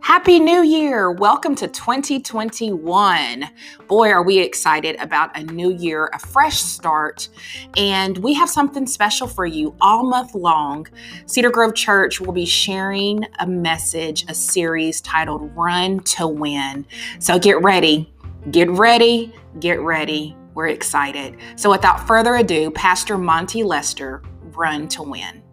Happy 0.00 0.40
New 0.40 0.62
Year! 0.62 1.10
Welcome 1.10 1.54
to 1.56 1.68
2021. 1.68 3.44
Boy, 3.86 4.08
are 4.08 4.22
we 4.22 4.38
excited 4.38 4.96
about 4.96 5.36
a 5.36 5.42
new 5.42 5.70
year, 5.70 6.10
a 6.14 6.18
fresh 6.18 6.56
start, 6.56 7.28
and 7.76 8.16
we 8.16 8.32
have 8.32 8.48
something 8.48 8.86
special 8.86 9.26
for 9.26 9.44
you 9.44 9.76
all 9.82 10.04
month 10.04 10.34
long. 10.34 10.86
Cedar 11.26 11.50
Grove 11.50 11.74
Church 11.74 12.18
will 12.18 12.32
be 12.32 12.46
sharing 12.46 13.26
a 13.40 13.46
message, 13.46 14.24
a 14.26 14.34
series 14.34 15.02
titled 15.02 15.54
Run 15.54 16.00
to 16.00 16.26
Win. 16.26 16.86
So 17.18 17.38
get 17.38 17.60
ready, 17.60 18.10
get 18.50 18.70
ready, 18.70 19.34
get 19.58 19.80
ready. 19.80 20.34
We're 20.54 20.68
excited. 20.68 21.36
So 21.56 21.70
without 21.70 22.06
further 22.06 22.36
ado, 22.36 22.70
Pastor 22.70 23.16
Monty 23.16 23.62
Lester, 23.62 24.22
Run 24.60 24.88
to 24.88 25.02
Win. 25.02 25.49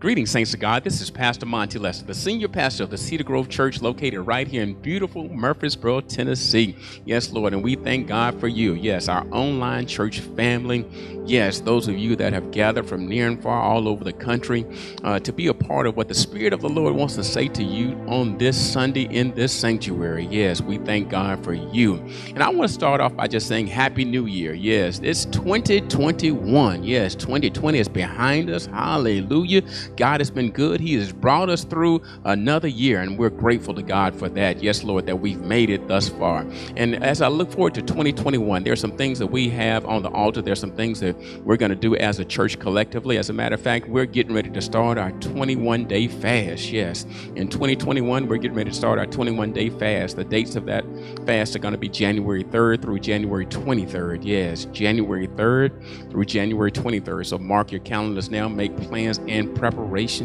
Greetings, 0.00 0.30
Saints 0.30 0.54
of 0.54 0.60
God. 0.60 0.82
This 0.82 1.02
is 1.02 1.10
Pastor 1.10 1.44
Monty 1.44 1.78
Lester, 1.78 2.06
the 2.06 2.14
senior 2.14 2.48
pastor 2.48 2.84
of 2.84 2.88
the 2.88 2.96
Cedar 2.96 3.22
Grove 3.22 3.50
Church 3.50 3.82
located 3.82 4.20
right 4.20 4.48
here 4.48 4.62
in 4.62 4.72
beautiful 4.72 5.28
Murfreesboro, 5.28 6.00
Tennessee. 6.00 6.74
Yes, 7.04 7.30
Lord, 7.30 7.52
and 7.52 7.62
we 7.62 7.74
thank 7.74 8.08
God 8.08 8.40
for 8.40 8.48
you. 8.48 8.72
Yes, 8.72 9.08
our 9.08 9.26
online 9.30 9.86
church 9.86 10.20
family. 10.20 10.86
Yes, 11.26 11.60
those 11.60 11.86
of 11.86 11.98
you 11.98 12.16
that 12.16 12.32
have 12.32 12.50
gathered 12.50 12.88
from 12.88 13.06
near 13.06 13.28
and 13.28 13.42
far 13.42 13.60
all 13.60 13.86
over 13.86 14.02
the 14.02 14.12
country 14.14 14.64
uh, 15.04 15.20
to 15.20 15.34
be 15.34 15.48
a 15.48 15.54
part 15.54 15.86
of 15.86 15.98
what 15.98 16.08
the 16.08 16.14
Spirit 16.14 16.54
of 16.54 16.62
the 16.62 16.68
Lord 16.68 16.94
wants 16.94 17.14
to 17.16 17.22
say 17.22 17.46
to 17.48 17.62
you 17.62 17.92
on 18.08 18.38
this 18.38 18.56
Sunday 18.58 19.02
in 19.02 19.34
this 19.34 19.52
sanctuary. 19.52 20.26
Yes, 20.30 20.62
we 20.62 20.78
thank 20.78 21.10
God 21.10 21.44
for 21.44 21.52
you. 21.52 21.96
And 22.28 22.42
I 22.42 22.48
want 22.48 22.68
to 22.68 22.74
start 22.74 23.02
off 23.02 23.14
by 23.14 23.28
just 23.28 23.48
saying 23.48 23.66
Happy 23.66 24.06
New 24.06 24.24
Year. 24.24 24.54
Yes, 24.54 24.98
it's 25.04 25.26
2021. 25.26 26.84
Yes, 26.84 27.14
2020 27.14 27.78
is 27.78 27.88
behind 27.88 28.48
us. 28.48 28.64
Hallelujah. 28.64 29.60
God 29.96 30.20
has 30.20 30.30
been 30.30 30.50
good. 30.50 30.80
He 30.80 30.94
has 30.94 31.12
brought 31.12 31.48
us 31.48 31.64
through 31.64 32.02
another 32.24 32.68
year, 32.68 33.00
and 33.00 33.18
we're 33.18 33.30
grateful 33.30 33.74
to 33.74 33.82
God 33.82 34.14
for 34.14 34.28
that. 34.30 34.62
Yes, 34.62 34.82
Lord, 34.82 35.06
that 35.06 35.16
we've 35.16 35.40
made 35.40 35.70
it 35.70 35.88
thus 35.88 36.08
far. 36.08 36.46
And 36.76 37.02
as 37.02 37.22
I 37.22 37.28
look 37.28 37.50
forward 37.52 37.74
to 37.74 37.82
2021, 37.82 38.64
there 38.64 38.72
are 38.72 38.76
some 38.76 38.96
things 38.96 39.18
that 39.18 39.26
we 39.26 39.48
have 39.50 39.84
on 39.84 40.02
the 40.02 40.10
altar. 40.10 40.42
There's 40.42 40.60
some 40.60 40.72
things 40.72 41.00
that 41.00 41.16
we're 41.44 41.56
going 41.56 41.70
to 41.70 41.76
do 41.76 41.96
as 41.96 42.18
a 42.18 42.24
church 42.24 42.58
collectively. 42.58 43.18
As 43.18 43.30
a 43.30 43.32
matter 43.32 43.54
of 43.54 43.60
fact, 43.60 43.88
we're 43.88 44.06
getting 44.06 44.34
ready 44.34 44.50
to 44.50 44.60
start 44.60 44.98
our 44.98 45.12
21 45.12 45.86
day 45.86 46.08
fast. 46.08 46.70
Yes, 46.70 47.04
in 47.36 47.48
2021, 47.48 48.26
we're 48.26 48.36
getting 48.36 48.56
ready 48.56 48.70
to 48.70 48.76
start 48.76 48.98
our 48.98 49.06
21 49.06 49.52
day 49.52 49.70
fast. 49.70 50.16
The 50.16 50.24
dates 50.24 50.56
of 50.56 50.66
that 50.66 50.84
fast 51.26 51.56
are 51.56 51.58
going 51.58 51.72
to 51.72 51.78
be 51.78 51.88
January 51.88 52.44
3rd 52.44 52.82
through 52.82 53.00
January 53.00 53.46
23rd. 53.46 54.20
Yes, 54.22 54.66
January 54.66 55.28
3rd 55.28 56.10
through 56.10 56.24
January 56.24 56.72
23rd. 56.72 57.26
So 57.26 57.38
mark 57.38 57.72
your 57.72 57.80
calendars 57.80 58.30
now, 58.30 58.48
make 58.48 58.76
plans 58.76 59.20
and 59.28 59.54
preparations 59.54 59.79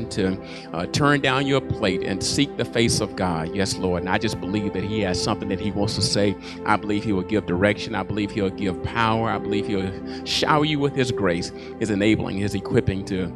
to 0.10 0.38
uh, 0.74 0.86
turn 0.88 1.22
down 1.22 1.46
your 1.48 1.62
plate 1.62 2.04
and 2.04 2.24
seek 2.24 2.56
the 2.58 2.66
face 2.66 3.02
of 3.02 3.16
God. 3.16 3.56
Yes, 3.56 3.78
Lord. 3.78 4.02
And 4.02 4.10
I 4.10 4.18
just 4.18 4.40
believe 4.40 4.74
that 4.74 4.84
He 4.84 5.02
has 5.02 5.22
something 5.22 5.50
that 5.50 5.60
He 5.60 5.72
wants 5.72 5.96
to 5.96 6.02
say. 6.02 6.36
I 6.66 6.76
believe 6.76 7.04
He 7.04 7.14
will 7.14 7.24
give 7.24 7.46
direction. 7.46 7.96
I 7.96 8.04
believe 8.04 8.32
He'll 8.32 8.50
give 8.50 8.82
power. 8.84 9.30
I 9.30 9.38
believe 9.38 9.68
He'll 9.68 10.26
shower 10.26 10.66
you 10.66 10.80
with 10.80 10.96
His 10.96 11.12
grace, 11.12 11.52
His 11.80 11.90
enabling, 11.90 12.38
His 12.38 12.56
equipping 12.56 13.06
to 13.06 13.32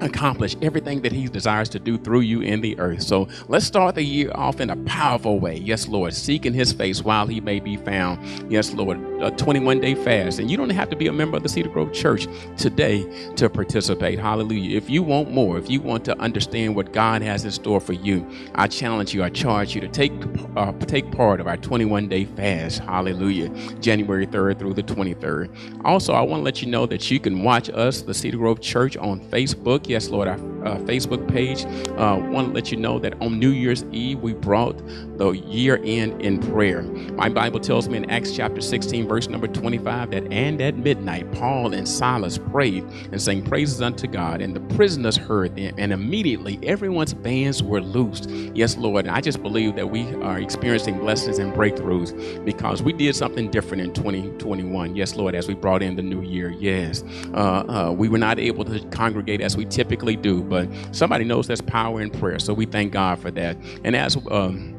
accomplish 0.00 0.56
everything 0.62 1.02
that 1.02 1.12
he 1.12 1.26
desires 1.28 1.68
to 1.70 1.78
do 1.78 1.98
through 1.98 2.20
you 2.20 2.40
in 2.40 2.60
the 2.60 2.78
earth. 2.78 3.02
So 3.02 3.28
let's 3.48 3.66
start 3.66 3.94
the 3.94 4.02
year 4.02 4.30
off 4.34 4.60
in 4.60 4.70
a 4.70 4.76
powerful 4.84 5.38
way. 5.38 5.56
Yes, 5.56 5.88
Lord, 5.88 6.14
seeking 6.14 6.54
his 6.54 6.72
face 6.72 7.02
while 7.02 7.26
he 7.26 7.40
may 7.40 7.60
be 7.60 7.76
found. 7.76 8.50
Yes, 8.50 8.72
Lord, 8.72 8.98
a 9.20 9.30
21 9.30 9.80
day 9.80 9.94
fast. 9.94 10.38
And 10.38 10.50
you 10.50 10.56
don't 10.56 10.70
have 10.70 10.90
to 10.90 10.96
be 10.96 11.06
a 11.08 11.12
member 11.12 11.36
of 11.36 11.42
the 11.42 11.48
Cedar 11.48 11.68
Grove 11.68 11.92
Church 11.92 12.26
today 12.56 13.32
to 13.36 13.48
participate. 13.48 14.18
Hallelujah. 14.18 14.76
If 14.76 14.88
you 14.88 15.02
want 15.02 15.30
more, 15.30 15.58
if 15.58 15.70
you 15.70 15.80
want 15.80 16.04
to 16.06 16.18
understand 16.18 16.74
what 16.74 16.92
God 16.92 17.22
has 17.22 17.44
in 17.44 17.50
store 17.50 17.80
for 17.80 17.92
you, 17.92 18.26
I 18.54 18.66
challenge 18.66 19.14
you, 19.14 19.22
I 19.22 19.30
charge 19.30 19.74
you 19.74 19.80
to 19.80 19.88
take, 19.88 20.12
uh, 20.56 20.72
take 20.72 21.10
part 21.12 21.40
of 21.40 21.46
our 21.46 21.56
21 21.56 22.08
day 22.08 22.24
fast. 22.24 22.78
Hallelujah. 22.80 23.48
January 23.80 24.26
3rd 24.26 24.58
through 24.58 24.74
the 24.74 24.82
23rd. 24.82 25.84
Also, 25.84 26.12
I 26.12 26.22
want 26.22 26.40
to 26.40 26.44
let 26.44 26.62
you 26.62 26.68
know 26.68 26.86
that 26.86 27.10
you 27.10 27.20
can 27.20 27.42
watch 27.42 27.68
us, 27.70 28.02
the 28.02 28.14
Cedar 28.14 28.38
Grove 28.38 28.60
Church, 28.60 28.96
on 28.96 29.20
Facebook 29.20 29.89
Yes, 29.90 30.08
Lord, 30.08 30.28
our 30.28 30.38
uh, 30.64 30.76
Facebook 30.78 31.26
page. 31.28 31.64
Uh, 31.96 32.16
want 32.30 32.48
to 32.48 32.52
let 32.54 32.70
you 32.70 32.76
know 32.76 32.98
that 32.98 33.20
on 33.20 33.38
New 33.38 33.50
Year's 33.50 33.84
Eve, 33.92 34.20
we 34.20 34.32
brought 34.32 34.80
the 35.18 35.30
year 35.30 35.80
end 35.84 36.22
in 36.22 36.38
prayer. 36.38 36.82
My 36.82 37.28
Bible 37.28 37.60
tells 37.60 37.88
me 37.88 37.96
in 37.98 38.10
Acts 38.10 38.32
chapter 38.32 38.60
16, 38.60 39.08
verse 39.08 39.28
number 39.28 39.48
25, 39.48 40.10
that 40.10 40.32
and 40.32 40.60
at 40.60 40.76
midnight, 40.76 41.30
Paul 41.32 41.72
and 41.72 41.88
Silas 41.88 42.38
prayed 42.38 42.84
and 43.10 43.20
sang 43.20 43.42
praises 43.42 43.82
unto 43.82 44.06
God, 44.06 44.40
and 44.40 44.54
the 44.54 44.60
prisoners 44.74 45.16
heard 45.16 45.56
them, 45.56 45.74
and 45.78 45.92
immediately 45.92 46.58
everyone's 46.62 47.14
bands 47.14 47.62
were 47.62 47.80
loosed. 47.80 48.28
Yes, 48.54 48.76
Lord, 48.76 49.08
I 49.08 49.20
just 49.20 49.42
believe 49.42 49.76
that 49.76 49.90
we 49.90 50.02
are 50.16 50.38
experiencing 50.38 50.98
blessings 50.98 51.38
and 51.38 51.52
breakthroughs 51.52 52.44
because 52.44 52.82
we 52.82 52.92
did 52.92 53.16
something 53.16 53.50
different 53.50 53.82
in 53.82 53.92
2021. 53.92 54.94
Yes, 54.94 55.16
Lord, 55.16 55.34
as 55.34 55.48
we 55.48 55.54
brought 55.54 55.82
in 55.82 55.96
the 55.96 56.02
new 56.02 56.22
year. 56.22 56.50
Yes, 56.50 57.02
uh, 57.34 57.88
uh 57.88 57.94
we 57.96 58.08
were 58.08 58.18
not 58.18 58.38
able 58.38 58.64
to 58.64 58.80
congregate 58.90 59.40
as 59.40 59.56
we 59.56 59.64
typically 59.64 59.79
do, 60.16 60.42
but 60.42 60.68
somebody 60.92 61.24
knows 61.24 61.46
there's 61.46 61.60
power 61.60 62.00
in 62.00 62.10
prayer. 62.10 62.38
So 62.38 62.54
we 62.54 62.66
thank 62.66 62.92
God 62.92 63.18
for 63.18 63.30
that. 63.32 63.56
And 63.84 63.96
as 63.96 64.16
um, 64.30 64.76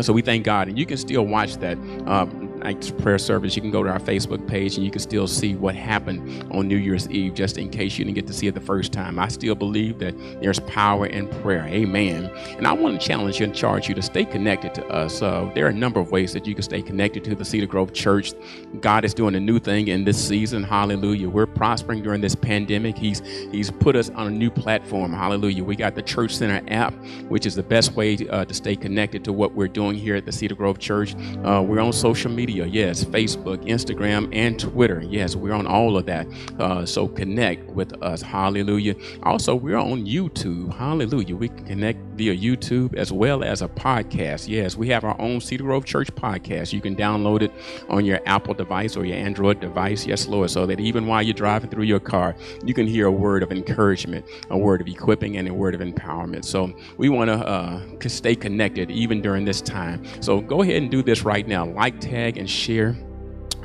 so 0.00 0.12
we 0.12 0.22
thank 0.22 0.44
God, 0.44 0.68
and 0.68 0.78
you 0.78 0.86
can 0.86 0.96
still 0.96 1.26
watch 1.26 1.56
that. 1.56 1.78
Um, 2.06 2.45
night's 2.66 2.90
prayer 2.90 3.16
service, 3.16 3.54
you 3.54 3.62
can 3.62 3.70
go 3.70 3.84
to 3.84 3.88
our 3.88 4.00
Facebook 4.00 4.44
page 4.48 4.74
and 4.74 4.84
you 4.84 4.90
can 4.90 5.00
still 5.00 5.28
see 5.28 5.54
what 5.54 5.76
happened 5.76 6.52
on 6.52 6.66
New 6.66 6.76
Year's 6.76 7.08
Eve, 7.10 7.32
just 7.32 7.58
in 7.58 7.70
case 7.70 7.96
you 7.96 8.04
didn't 8.04 8.16
get 8.16 8.26
to 8.26 8.32
see 8.32 8.48
it 8.48 8.54
the 8.54 8.60
first 8.60 8.92
time. 8.92 9.20
I 9.20 9.28
still 9.28 9.54
believe 9.54 10.00
that 10.00 10.18
there's 10.42 10.58
power 10.58 11.06
in 11.06 11.28
prayer. 11.28 11.64
Amen. 11.68 12.24
And 12.58 12.66
I 12.66 12.72
want 12.72 13.00
to 13.00 13.06
challenge 13.06 13.38
you 13.38 13.44
and 13.44 13.54
charge 13.54 13.88
you 13.88 13.94
to 13.94 14.02
stay 14.02 14.24
connected 14.24 14.74
to 14.74 14.86
us. 14.88 15.22
Uh, 15.22 15.48
there 15.54 15.66
are 15.66 15.68
a 15.68 15.72
number 15.74 16.00
of 16.00 16.10
ways 16.10 16.32
that 16.32 16.44
you 16.44 16.54
can 16.54 16.64
stay 16.64 16.82
connected 16.82 17.22
to 17.22 17.36
the 17.36 17.44
Cedar 17.44 17.66
Grove 17.68 17.92
Church. 17.92 18.32
God 18.80 19.04
is 19.04 19.14
doing 19.14 19.36
a 19.36 19.40
new 19.40 19.60
thing 19.60 19.86
in 19.86 20.04
this 20.04 20.18
season. 20.26 20.64
Hallelujah. 20.64 21.28
We're 21.28 21.46
prospering 21.46 22.02
during 22.02 22.20
this 22.20 22.34
pandemic. 22.34 22.98
He's 22.98 23.22
He's 23.52 23.70
put 23.70 23.94
us 23.94 24.10
on 24.10 24.26
a 24.26 24.30
new 24.30 24.50
platform. 24.50 25.12
Hallelujah. 25.12 25.62
We 25.62 25.76
got 25.76 25.94
the 25.94 26.02
Church 26.02 26.34
Center 26.34 26.60
app, 26.66 26.94
which 27.28 27.46
is 27.46 27.54
the 27.54 27.62
best 27.62 27.92
way 27.92 28.16
uh, 28.28 28.44
to 28.44 28.54
stay 28.54 28.74
connected 28.74 29.24
to 29.24 29.32
what 29.32 29.52
we're 29.52 29.68
doing 29.68 29.96
here 29.96 30.16
at 30.16 30.24
the 30.26 30.32
Cedar 30.32 30.56
Grove 30.56 30.80
Church. 30.80 31.14
Uh, 31.44 31.62
we're 31.64 31.80
on 31.80 31.92
social 31.92 32.30
media 32.30 32.55
media. 32.56 32.86
Yes, 32.86 33.04
Facebook, 33.04 33.64
Instagram, 33.66 34.28
and 34.32 34.58
Twitter. 34.58 35.02
Yes, 35.02 35.36
we're 35.36 35.52
on 35.52 35.66
all 35.66 35.96
of 35.96 36.06
that. 36.06 36.26
Uh, 36.58 36.86
so 36.86 37.08
connect 37.08 37.70
with 37.70 37.92
us. 38.02 38.22
Hallelujah. 38.22 38.94
Also, 39.22 39.54
we're 39.54 39.76
on 39.76 40.06
YouTube. 40.06 40.74
Hallelujah. 40.74 41.36
We 41.36 41.48
can 41.48 41.64
connect 41.64 41.98
via 42.16 42.34
YouTube 42.34 42.94
as 42.94 43.12
well 43.12 43.44
as 43.44 43.62
a 43.62 43.68
podcast. 43.68 44.48
Yes, 44.48 44.76
we 44.76 44.88
have 44.88 45.04
our 45.04 45.20
own 45.20 45.40
Cedar 45.40 45.64
Grove 45.64 45.84
Church 45.84 46.12
podcast. 46.14 46.72
You 46.72 46.80
can 46.80 46.96
download 46.96 47.42
it 47.42 47.52
on 47.88 48.04
your 48.04 48.20
Apple 48.26 48.54
device 48.54 48.96
or 48.96 49.04
your 49.04 49.16
Android 49.16 49.60
device. 49.60 50.06
Yes, 50.06 50.26
Lord. 50.26 50.50
So 50.50 50.66
that 50.66 50.80
even 50.80 51.06
while 51.06 51.22
you're 51.22 51.34
driving 51.34 51.70
through 51.70 51.84
your 51.84 52.00
car, 52.00 52.34
you 52.64 52.72
can 52.72 52.86
hear 52.86 53.06
a 53.06 53.12
word 53.12 53.42
of 53.42 53.52
encouragement, 53.52 54.24
a 54.50 54.56
word 54.56 54.80
of 54.80 54.88
equipping, 54.88 55.36
and 55.36 55.48
a 55.48 55.54
word 55.54 55.74
of 55.74 55.80
empowerment. 55.80 56.44
So 56.44 56.72
we 56.96 57.08
want 57.08 57.28
to 57.28 57.34
uh, 57.34 57.82
stay 58.08 58.34
connected 58.34 58.90
even 58.90 59.20
during 59.20 59.44
this 59.44 59.60
time. 59.60 60.02
So 60.22 60.40
go 60.40 60.62
ahead 60.62 60.76
and 60.76 60.90
do 60.90 61.02
this 61.02 61.22
right 61.22 61.46
now. 61.46 61.66
Like, 61.66 62.00
tag, 62.00 62.38
and 62.38 62.45
share. 62.46 62.96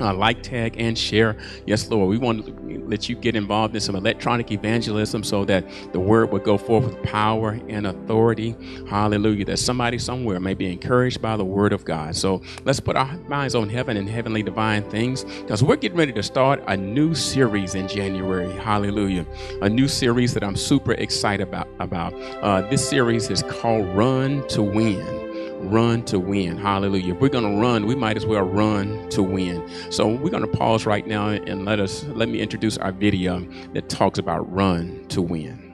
Uh, 0.00 0.12
like, 0.12 0.42
tag, 0.42 0.74
and 0.78 0.98
share. 0.98 1.36
Yes, 1.66 1.88
Lord. 1.88 2.08
We 2.08 2.18
want 2.18 2.46
to 2.46 2.82
let 2.88 3.08
you 3.08 3.14
get 3.14 3.36
involved 3.36 3.74
in 3.74 3.80
some 3.80 3.94
electronic 3.94 4.50
evangelism 4.50 5.22
so 5.22 5.44
that 5.44 5.64
the 5.92 6.00
word 6.00 6.32
would 6.32 6.42
go 6.44 6.58
forth 6.58 6.86
with 6.86 7.02
power 7.04 7.60
and 7.68 7.86
authority. 7.86 8.56
Hallelujah. 8.88 9.44
That 9.44 9.58
somebody 9.58 9.98
somewhere 9.98 10.40
may 10.40 10.54
be 10.54 10.72
encouraged 10.72 11.22
by 11.22 11.36
the 11.36 11.44
word 11.44 11.72
of 11.72 11.84
God. 11.84 12.16
So 12.16 12.42
let's 12.64 12.80
put 12.80 12.96
our 12.96 13.16
minds 13.28 13.54
on 13.54 13.68
heaven 13.68 13.96
and 13.96 14.08
heavenly 14.08 14.42
divine 14.42 14.82
things 14.90 15.24
because 15.24 15.62
we're 15.62 15.76
getting 15.76 15.98
ready 15.98 16.12
to 16.14 16.22
start 16.22 16.64
a 16.66 16.76
new 16.76 17.14
series 17.14 17.74
in 17.74 17.86
January. 17.86 18.52
Hallelujah. 18.54 19.26
A 19.60 19.68
new 19.68 19.86
series 19.88 20.34
that 20.34 20.42
I'm 20.42 20.56
super 20.56 20.92
excited 20.92 21.46
about. 21.46 21.68
about. 21.78 22.14
Uh, 22.42 22.62
this 22.62 22.88
series 22.88 23.30
is 23.30 23.42
called 23.44 23.86
Run 23.94 24.46
to 24.48 24.62
Win 24.62 25.21
run 25.62 26.04
to 26.06 26.18
win. 26.18 26.56
Hallelujah. 26.58 27.14
If 27.14 27.20
we're 27.20 27.28
going 27.28 27.44
to 27.44 27.60
run, 27.60 27.86
we 27.86 27.94
might 27.94 28.16
as 28.16 28.26
well 28.26 28.42
run 28.42 29.08
to 29.10 29.22
win. 29.22 29.68
So 29.90 30.08
we're 30.08 30.30
going 30.30 30.42
to 30.42 30.56
pause 30.58 30.86
right 30.86 31.06
now 31.06 31.28
and 31.28 31.64
let 31.64 31.80
us 31.80 32.04
let 32.04 32.28
me 32.28 32.40
introduce 32.40 32.78
our 32.78 32.92
video 32.92 33.46
that 33.74 33.88
talks 33.88 34.18
about 34.18 34.52
run 34.52 35.06
to 35.08 35.22
win. 35.22 35.71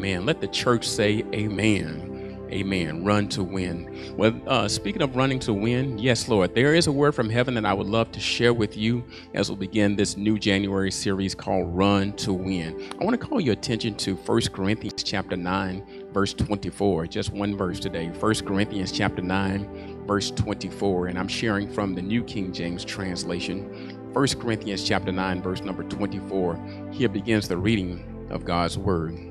Amen. 0.00 0.24
Let 0.24 0.40
the 0.40 0.48
church 0.48 0.88
say 0.88 1.26
amen. 1.34 2.48
Amen. 2.50 3.04
Run 3.04 3.28
to 3.28 3.44
win. 3.44 4.14
Well, 4.16 4.32
uh, 4.46 4.66
speaking 4.66 5.02
of 5.02 5.14
running 5.14 5.38
to 5.40 5.52
win, 5.52 5.98
yes, 5.98 6.26
Lord, 6.26 6.54
there 6.54 6.74
is 6.74 6.86
a 6.86 6.92
word 6.92 7.14
from 7.14 7.28
heaven 7.28 7.52
that 7.52 7.66
I 7.66 7.74
would 7.74 7.86
love 7.86 8.10
to 8.12 8.18
share 8.18 8.54
with 8.54 8.78
you 8.78 9.04
as 9.34 9.50
we 9.50 9.56
begin 9.56 9.96
this 9.96 10.16
new 10.16 10.38
January 10.38 10.90
series 10.90 11.34
called 11.34 11.76
Run 11.76 12.14
to 12.14 12.32
Win. 12.32 12.90
I 12.98 13.04
want 13.04 13.20
to 13.20 13.26
call 13.26 13.42
your 13.42 13.52
attention 13.52 13.94
to 13.96 14.14
1 14.14 14.40
Corinthians 14.54 15.02
chapter 15.02 15.36
9, 15.36 16.08
verse 16.14 16.32
24. 16.32 17.06
Just 17.06 17.30
one 17.34 17.54
verse 17.54 17.78
today. 17.78 18.06
1 18.06 18.34
Corinthians 18.46 18.92
chapter 18.92 19.20
9, 19.20 20.06
verse 20.06 20.30
24. 20.30 21.08
And 21.08 21.18
I'm 21.18 21.28
sharing 21.28 21.70
from 21.70 21.94
the 21.94 22.00
New 22.00 22.24
King 22.24 22.54
James 22.54 22.86
translation. 22.86 24.14
1 24.14 24.28
Corinthians 24.40 24.82
chapter 24.82 25.12
9, 25.12 25.42
verse 25.42 25.60
number 25.60 25.82
24. 25.82 26.88
Here 26.90 27.10
begins 27.10 27.48
the 27.48 27.58
reading 27.58 28.26
of 28.30 28.46
God's 28.46 28.78
word. 28.78 29.29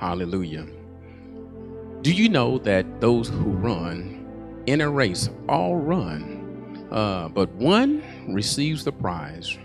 Hallelujah. 0.00 0.66
Do 2.00 2.10
you 2.10 2.30
know 2.30 2.56
that 2.60 3.02
those 3.02 3.28
who 3.28 3.50
run 3.50 4.62
in 4.64 4.80
a 4.80 4.88
race 4.88 5.28
all 5.46 5.76
run, 5.76 6.88
uh, 6.90 7.28
but 7.28 7.50
one 7.50 8.02
receives 8.26 8.82
the 8.82 8.92
prize? 8.92 9.58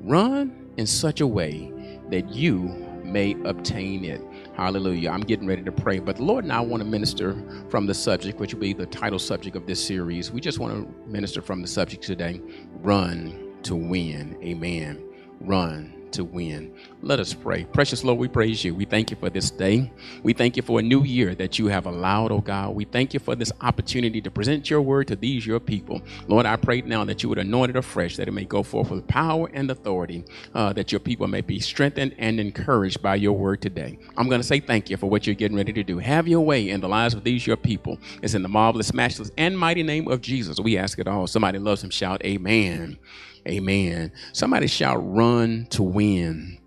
Run 0.00 0.70
in 0.78 0.86
such 0.86 1.20
a 1.20 1.26
way 1.26 1.70
that 2.08 2.30
you 2.30 2.60
may 3.04 3.36
obtain 3.44 4.06
it. 4.06 4.22
Hallelujah. 4.54 5.10
I'm 5.10 5.20
getting 5.20 5.46
ready 5.46 5.62
to 5.62 5.72
pray, 5.72 5.98
but 5.98 6.16
the 6.16 6.22
Lord 6.22 6.44
and 6.44 6.52
I 6.54 6.60
want 6.60 6.82
to 6.82 6.88
minister 6.88 7.36
from 7.68 7.84
the 7.84 7.92
subject, 7.92 8.40
which 8.40 8.54
will 8.54 8.62
be 8.62 8.72
the 8.72 8.86
title 8.86 9.18
subject 9.18 9.54
of 9.54 9.66
this 9.66 9.86
series. 9.86 10.32
We 10.32 10.40
just 10.40 10.58
want 10.58 10.72
to 10.72 11.10
minister 11.10 11.42
from 11.42 11.60
the 11.60 11.68
subject 11.68 12.02
today 12.02 12.40
run 12.76 13.52
to 13.64 13.76
win. 13.76 14.38
Amen. 14.42 15.04
Run 15.40 15.93
to 16.14 16.24
win. 16.24 16.74
Let 17.02 17.20
us 17.20 17.34
pray. 17.34 17.64
Precious 17.64 18.02
Lord, 18.02 18.18
we 18.18 18.28
praise 18.28 18.64
you. 18.64 18.74
We 18.74 18.84
thank 18.84 19.10
you 19.10 19.16
for 19.16 19.30
this 19.30 19.50
day. 19.50 19.92
We 20.22 20.32
thank 20.32 20.56
you 20.56 20.62
for 20.62 20.80
a 20.80 20.82
new 20.82 21.02
year 21.04 21.34
that 21.34 21.58
you 21.58 21.66
have 21.66 21.86
allowed, 21.86 22.32
oh 22.32 22.40
God. 22.40 22.74
We 22.74 22.84
thank 22.84 23.14
you 23.14 23.20
for 23.20 23.34
this 23.34 23.52
opportunity 23.60 24.20
to 24.20 24.30
present 24.30 24.70
your 24.70 24.82
word 24.82 25.08
to 25.08 25.16
these, 25.16 25.46
your 25.46 25.60
people. 25.60 26.02
Lord, 26.28 26.46
I 26.46 26.56
pray 26.56 26.80
now 26.82 27.04
that 27.04 27.22
you 27.22 27.28
would 27.28 27.38
anoint 27.38 27.70
it 27.70 27.76
afresh, 27.76 28.16
that 28.16 28.28
it 28.28 28.32
may 28.32 28.44
go 28.44 28.62
forth 28.62 28.90
with 28.90 29.06
power 29.06 29.50
and 29.52 29.70
authority, 29.70 30.24
uh, 30.54 30.72
that 30.72 30.92
your 30.92 31.00
people 31.00 31.26
may 31.28 31.42
be 31.42 31.60
strengthened 31.60 32.14
and 32.18 32.40
encouraged 32.40 33.02
by 33.02 33.16
your 33.16 33.32
word 33.34 33.60
today. 33.60 33.98
I'm 34.16 34.28
going 34.28 34.40
to 34.40 34.46
say 34.46 34.60
thank 34.60 34.90
you 34.90 34.96
for 34.96 35.10
what 35.10 35.26
you're 35.26 35.34
getting 35.34 35.56
ready 35.56 35.72
to 35.72 35.84
do. 35.84 35.98
Have 35.98 36.26
your 36.28 36.40
way 36.40 36.70
in 36.70 36.80
the 36.80 36.88
lives 36.88 37.14
of 37.14 37.24
these, 37.24 37.46
your 37.46 37.56
people. 37.56 37.98
It's 38.22 38.34
in 38.34 38.42
the 38.42 38.48
marvelous, 38.48 38.94
matchless, 38.94 39.30
and 39.36 39.58
mighty 39.58 39.82
name 39.82 40.08
of 40.08 40.20
Jesus. 40.20 40.58
We 40.60 40.78
ask 40.78 40.98
it 40.98 41.08
all. 41.08 41.26
Somebody 41.26 41.58
loves 41.58 41.84
him. 41.84 41.90
Shout, 41.90 42.24
Amen. 42.24 42.98
Amen. 43.46 44.12
Somebody 44.32 44.66
shout, 44.66 44.98
run 45.00 45.66
to 45.70 45.82
win. 45.82 46.58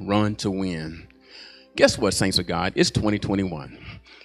Run 0.00 0.36
to 0.36 0.50
win. 0.50 1.06
Guess 1.76 1.98
what, 1.98 2.14
saints 2.14 2.38
of 2.38 2.46
God? 2.46 2.72
It's 2.76 2.90
2021. 2.90 3.78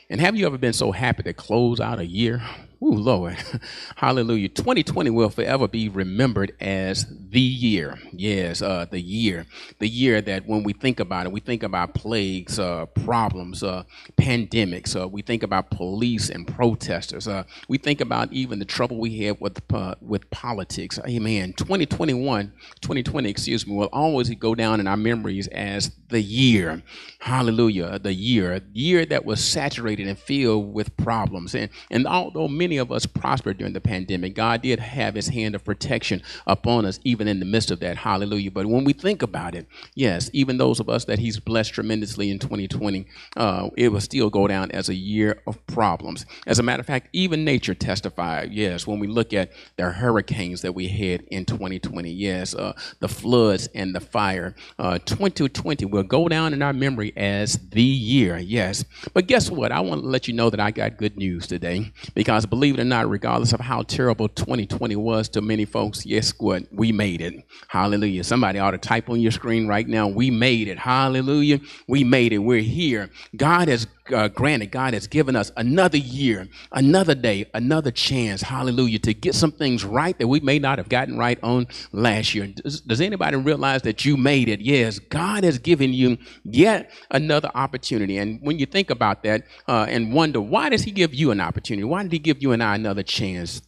And 0.10 0.22
have 0.22 0.36
you 0.36 0.46
ever 0.46 0.58
been 0.58 0.74
so 0.74 0.92
happy 0.92 1.24
to 1.24 1.34
close 1.34 1.80
out 1.80 2.00
a 2.00 2.06
year? 2.06 2.42
Ooh, 2.82 2.94
Lord. 2.94 3.38
Hallelujah. 3.98 4.48
2020 4.48 5.10
will 5.10 5.30
forever 5.30 5.68
be 5.68 5.90
remembered 5.90 6.56
as 6.62 7.06
the 7.30 7.42
year. 7.42 8.00
Yes, 8.14 8.62
uh, 8.62 8.86
the 8.90 9.02
year. 9.02 9.46
The 9.80 9.88
year 9.88 10.22
that 10.22 10.48
when 10.48 10.64
we 10.64 10.72
think 10.72 11.02
about 11.02 11.26
it, 11.26 11.34
we 11.34 11.42
think 11.42 11.64
about 11.64 11.94
plagues, 11.94 12.58
uh, 12.58 12.86
problems, 12.86 13.64
uh, 13.64 13.84
pandemics. 14.18 15.00
Uh, 15.00 15.10
we 15.10 15.22
think 15.22 15.44
about 15.44 15.72
police 15.72 16.30
and 16.30 16.48
protesters. 16.48 17.28
Uh, 17.28 17.44
we 17.68 17.78
think 17.78 18.00
about 18.00 18.32
even 18.32 18.60
the 18.60 18.66
trouble 18.66 18.98
we 18.98 19.18
have 19.26 19.42
with, 19.42 19.62
uh, 19.74 19.96
with 20.00 20.30
politics. 20.30 20.98
Amen. 21.06 21.52
2021, 21.54 22.54
2020, 22.80 23.30
excuse 23.30 23.68
me, 23.68 23.76
will 23.76 23.90
always 23.92 24.34
go 24.36 24.56
down 24.56 24.80
in 24.80 24.88
our 24.88 24.98
memories 24.98 25.48
as 25.50 25.92
the 26.08 26.22
year. 26.22 26.82
Hallelujah. 27.20 28.00
The 28.00 28.14
year. 28.14 28.62
Year 28.72 29.06
that 29.08 29.26
was 29.26 29.44
saturated 29.44 30.08
and 30.08 30.18
filled 30.18 30.74
with 30.74 30.96
problems. 30.96 31.54
And, 31.56 31.70
and 31.92 32.08
although 32.08 32.48
many 32.48 32.69
many 32.70 32.78
of 32.78 32.92
us 32.92 33.08
prospered 33.08 33.58
during 33.58 33.74
the 33.74 33.82
pandemic. 33.82 34.36
God 34.36 34.62
did 34.62 34.80
have 34.80 35.16
his 35.16 35.30
hand 35.30 35.56
of 35.56 35.64
protection 35.64 36.22
upon 36.46 36.86
us, 36.86 37.00
even 37.04 37.28
in 37.28 37.40
the 37.40 37.46
midst 37.46 37.72
of 37.72 37.80
that. 37.80 37.98
Hallelujah. 37.98 38.52
But 38.52 38.68
when 38.68 38.84
we 38.84 38.94
think 38.94 39.24
about 39.24 39.56
it, 39.56 39.66
yes, 39.96 40.30
even 40.34 40.60
those 40.60 40.80
of 40.80 40.88
us 40.88 41.06
that 41.06 41.18
he's 41.18 41.40
blessed 41.40 41.74
tremendously 41.74 42.30
in 42.30 42.38
2020, 42.38 43.08
uh, 43.38 43.70
it 43.76 43.92
will 43.92 44.02
still 44.02 44.30
go 44.30 44.46
down 44.48 44.70
as 44.70 44.88
a 44.88 44.94
year 44.94 45.42
of 45.48 45.66
problems. 45.66 46.28
As 46.46 46.60
a 46.60 46.64
matter 46.64 46.82
of 46.82 46.86
fact, 46.86 47.10
even 47.12 47.44
nature 47.44 47.74
testified, 47.74 48.54
yes, 48.54 48.86
when 48.86 49.00
we 49.00 49.08
look 49.08 49.34
at 49.34 49.52
the 49.78 49.90
hurricanes 49.90 50.62
that 50.62 50.76
we 50.76 50.88
had 50.88 51.22
in 51.32 51.46
2020, 51.46 52.12
yes, 52.12 52.54
uh, 52.54 52.74
the 53.00 53.08
floods 53.08 53.68
and 53.74 53.96
the 53.96 54.00
fire, 54.00 54.54
uh, 54.78 55.00
2020 55.00 55.86
will 55.86 56.04
go 56.04 56.28
down 56.28 56.54
in 56.54 56.62
our 56.62 56.74
memory 56.74 57.14
as 57.18 57.58
the 57.72 57.82
year, 57.82 58.38
yes. 58.38 58.86
But 59.16 59.26
guess 59.26 59.50
what? 59.50 59.72
I 59.72 59.80
want 59.80 60.04
to 60.04 60.08
let 60.08 60.28
you 60.28 60.36
know 60.36 60.52
that 60.52 60.60
I 60.60 60.70
got 60.70 60.98
good 60.98 61.18
news 61.18 61.48
today 61.48 61.92
because 62.14 62.46
believe 62.46 62.59
it 62.64 62.80
or 62.80 62.84
not, 62.84 63.10
regardless 63.10 63.54
of 63.54 63.60
how 63.60 63.82
terrible 63.84 64.28
2020 64.30 64.96
was 64.96 65.30
to 65.30 65.42
many 65.42 65.66
folks, 65.66 66.06
yes, 66.06 66.34
what? 66.38 66.64
We 66.72 66.92
made 66.92 67.22
it. 67.22 67.44
Hallelujah. 67.68 68.24
Somebody 68.24 68.60
ought 68.60 68.72
to 68.72 68.78
type 68.78 69.10
on 69.10 69.20
your 69.20 69.32
screen 69.32 69.68
right 69.68 69.88
now, 69.88 70.08
we 70.08 70.30
made 70.30 70.68
it. 70.68 70.78
Hallelujah. 70.78 71.60
We 71.88 72.04
made 72.04 72.34
it. 72.34 72.40
We're 72.40 72.62
here. 72.62 73.10
God 73.36 73.68
has 73.68 73.88
uh, 74.12 74.28
granted, 74.28 74.72
God 74.72 74.94
has 74.94 75.08
given 75.08 75.36
us 75.36 75.52
another 75.56 75.98
year, 75.98 76.48
another 76.72 77.16
day, 77.16 77.46
another 77.54 77.92
chance, 77.92 78.42
hallelujah, 78.42 79.00
to 79.00 79.14
get 79.14 79.36
some 79.36 79.52
things 79.52 79.86
right 79.86 80.18
that 80.20 80.28
we 80.28 80.42
may 80.42 80.60
not 80.60 80.78
have 80.80 80.90
gotten 80.90 81.18
right 81.18 81.40
on 81.42 81.68
last 81.94 82.36
year. 82.36 82.48
Does, 82.48 82.82
does 82.82 83.02
anybody 83.02 83.38
realize 83.38 83.84
that 83.84 84.04
you 84.04 84.18
made 84.18 84.50
it? 84.50 84.60
Yes, 84.60 85.00
God 85.00 85.46
has 85.46 85.60
given 85.60 85.94
you 85.94 86.18
yet 86.44 86.92
another 87.12 87.52
opportunity. 87.56 88.18
And 88.18 88.42
when 88.42 88.60
you 88.60 88.66
think 88.66 88.90
about 88.90 89.24
that 89.24 89.46
uh, 89.68 89.86
and 89.88 90.14
wonder, 90.14 90.42
why 90.42 90.70
does 90.70 90.84
He 90.84 90.92
give 90.92 91.14
you 91.14 91.32
an 91.32 91.40
opportunity? 91.40 91.86
Why 91.86 92.04
did 92.04 92.12
He 92.12 92.20
give 92.20 92.42
you 92.42 92.50
you 92.50 92.54
and 92.54 92.64
I 92.64 92.76
another 92.76 93.04
chance 93.04 93.62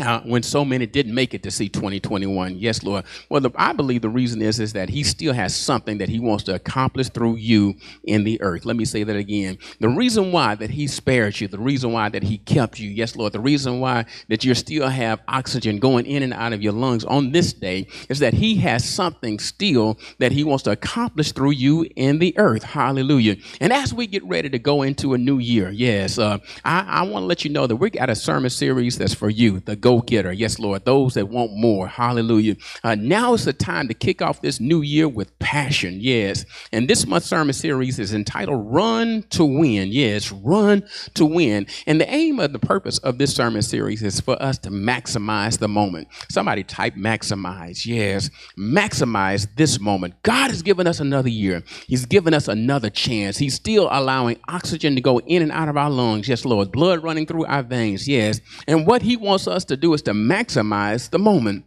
uh, 0.00 0.20
when 0.22 0.42
so 0.42 0.64
many 0.64 0.86
didn't 0.86 1.14
make 1.14 1.34
it 1.34 1.42
to 1.42 1.50
see 1.50 1.68
2021 1.68 2.56
yes 2.56 2.82
lord. 2.82 3.04
Well 3.28 3.40
the, 3.40 3.50
i 3.56 3.72
believe 3.72 4.02
the 4.02 4.08
reason 4.08 4.42
is 4.42 4.60
is 4.60 4.72
that 4.74 4.88
he 4.88 5.02
still 5.02 5.32
has 5.32 5.54
something 5.54 5.98
that 5.98 6.08
he 6.08 6.20
wants 6.20 6.44
to 6.44 6.54
accomplish 6.54 7.08
through 7.10 7.36
you 7.36 7.74
in 8.04 8.24
the 8.24 8.40
earth. 8.42 8.64
Let 8.64 8.76
me 8.76 8.84
say 8.84 9.04
that 9.04 9.16
again. 9.16 9.58
The 9.80 9.88
reason 9.88 10.32
why 10.32 10.54
that 10.56 10.70
he 10.70 10.86
spared 10.86 11.40
you 11.40 11.48
the 11.48 11.58
reason 11.58 11.92
why 11.92 12.08
that 12.08 12.22
he 12.22 12.38
kept 12.38 12.78
you 12.78 12.90
yes 12.90 13.16
lord 13.16 13.32
the 13.32 13.40
reason 13.40 13.80
why 13.80 14.04
that 14.28 14.44
you 14.44 14.54
still 14.54 14.88
have 14.88 15.20
oxygen 15.28 15.78
going 15.78 16.06
in 16.06 16.22
and 16.22 16.34
out 16.34 16.52
of 16.52 16.62
your 16.62 16.72
lungs 16.72 17.04
on 17.04 17.32
this 17.32 17.52
day 17.52 17.86
is 18.08 18.18
that 18.18 18.34
he 18.34 18.56
has 18.56 18.88
something 18.88 19.38
still 19.38 19.98
that 20.18 20.32
he 20.32 20.44
wants 20.44 20.64
to 20.64 20.70
accomplish 20.70 21.32
through 21.32 21.50
you 21.50 21.86
in 21.96 22.18
the 22.18 22.36
earth. 22.38 22.62
Hallelujah. 22.62 23.36
And 23.60 23.72
as 23.72 23.94
we 23.94 24.06
get 24.06 24.24
ready 24.24 24.48
to 24.50 24.58
go 24.58 24.82
into 24.82 25.14
a 25.14 25.18
new 25.18 25.38
year 25.38 25.70
yes 25.70 26.18
uh, 26.18 26.38
i, 26.64 26.80
I 26.80 27.02
want 27.02 27.22
to 27.22 27.26
let 27.26 27.44
you 27.44 27.50
know 27.50 27.66
that 27.66 27.76
we 27.76 27.90
got 27.90 28.10
a 28.10 28.14
sermon 28.14 28.50
series 28.50 28.98
that's 28.98 29.14
for 29.14 29.30
you 29.30 29.60
the 29.60 29.76
go 29.90 30.00
getter. 30.02 30.32
Yes, 30.32 30.58
Lord. 30.58 30.84
Those 30.84 31.14
that 31.14 31.28
want 31.28 31.52
more. 31.52 31.88
Hallelujah. 31.88 32.56
Uh, 32.84 32.94
now 32.94 33.34
is 33.34 33.44
the 33.44 33.52
time 33.52 33.88
to 33.88 33.94
kick 33.94 34.22
off 34.22 34.40
this 34.40 34.60
new 34.60 34.82
year 34.82 35.08
with 35.08 35.36
passion. 35.40 35.98
Yes. 36.00 36.44
And 36.72 36.88
this 36.88 37.06
month's 37.06 37.26
sermon 37.26 37.52
series 37.52 37.98
is 37.98 38.14
entitled 38.14 38.72
Run 38.72 39.24
to 39.30 39.44
Win. 39.44 39.88
Yes, 39.90 40.30
Run 40.30 40.84
to 41.14 41.26
Win. 41.26 41.66
And 41.86 42.00
the 42.00 42.12
aim 42.12 42.38
of 42.38 42.52
the 42.52 42.58
purpose 42.58 42.98
of 42.98 43.18
this 43.18 43.34
sermon 43.34 43.62
series 43.62 44.02
is 44.02 44.20
for 44.20 44.40
us 44.40 44.58
to 44.58 44.70
maximize 44.70 45.58
the 45.58 45.68
moment. 45.68 46.08
Somebody 46.28 46.62
type 46.62 46.94
maximize. 46.94 47.84
Yes. 47.84 48.30
Maximize 48.56 49.48
this 49.56 49.80
moment. 49.80 50.14
God 50.22 50.50
has 50.50 50.62
given 50.62 50.86
us 50.86 51.00
another 51.00 51.28
year. 51.28 51.62
He's 51.88 52.06
given 52.06 52.32
us 52.32 52.46
another 52.46 52.90
chance. 52.90 53.38
He's 53.38 53.54
still 53.54 53.88
allowing 53.90 54.38
oxygen 54.48 54.94
to 54.94 55.00
go 55.00 55.18
in 55.20 55.42
and 55.42 55.50
out 55.50 55.68
of 55.68 55.76
our 55.76 55.90
lungs. 55.90 56.28
Yes, 56.28 56.44
Lord. 56.44 56.70
Blood 56.70 57.02
running 57.02 57.26
through 57.26 57.46
our 57.46 57.62
veins. 57.62 58.06
Yes. 58.06 58.40
And 58.68 58.86
what 58.86 59.02
He 59.02 59.16
wants 59.16 59.48
us 59.48 59.64
to 59.64 59.79
do 59.80 59.94
is 59.94 60.02
to 60.02 60.12
maximize 60.12 61.10
the 61.10 61.18
moment. 61.18 61.64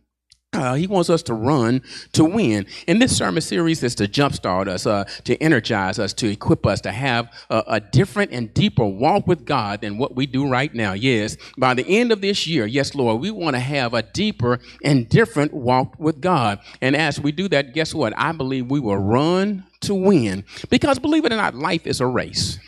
Uh, 0.54 0.76
he 0.76 0.86
wants 0.86 1.10
us 1.10 1.24
to 1.24 1.34
run 1.34 1.82
to 2.12 2.24
win. 2.24 2.66
And 2.88 3.02
this 3.02 3.18
sermon 3.18 3.42
series 3.42 3.82
is 3.82 3.96
to 3.96 4.08
jumpstart 4.08 4.68
us, 4.68 4.86
uh, 4.86 5.06
to 5.24 5.36
energize 5.42 5.98
us, 5.98 6.14
to 6.14 6.30
equip 6.30 6.66
us 6.66 6.80
to 6.82 6.92
have 6.92 7.34
a, 7.50 7.64
a, 7.68 7.80
different 7.80 8.32
and 8.32 8.54
deeper 8.54 8.86
walk 8.86 9.26
with 9.26 9.46
God 9.46 9.82
than 9.82 9.98
what 9.98 10.16
we 10.16 10.28
do 10.28 10.48
right 10.48 10.74
now. 10.74 10.94
Yes, 10.94 11.38
by 11.58 11.74
the 11.74 11.86
end 11.88 12.12
of 12.12 12.22
this 12.22 12.46
year, 12.46 12.66
yes, 12.68 12.94
Lord, 12.94 13.20
we 13.20 13.32
want 13.32 13.56
to 13.56 13.60
have 13.60 13.94
a 13.94 14.04
deeper 14.04 14.60
and 14.84 15.10
different 15.10 15.54
walk 15.54 15.96
with 15.98 16.22
God. 16.22 16.60
And 16.82 16.96
as 16.96 17.20
we 17.20 17.32
do 17.32 17.48
that, 17.50 17.74
guess 17.74 17.94
what? 17.94 18.14
I 18.16 18.32
believe 18.32 18.70
we 18.70 18.80
will 18.80 18.98
run 18.98 19.66
to 19.82 19.96
win 19.96 20.46
because 20.70 21.00
believe 21.00 21.26
it 21.26 21.34
or 21.34 21.38
not, 21.38 21.56
life 21.56 21.88
is 21.88 22.00
a 22.00 22.08
race. 22.08 22.60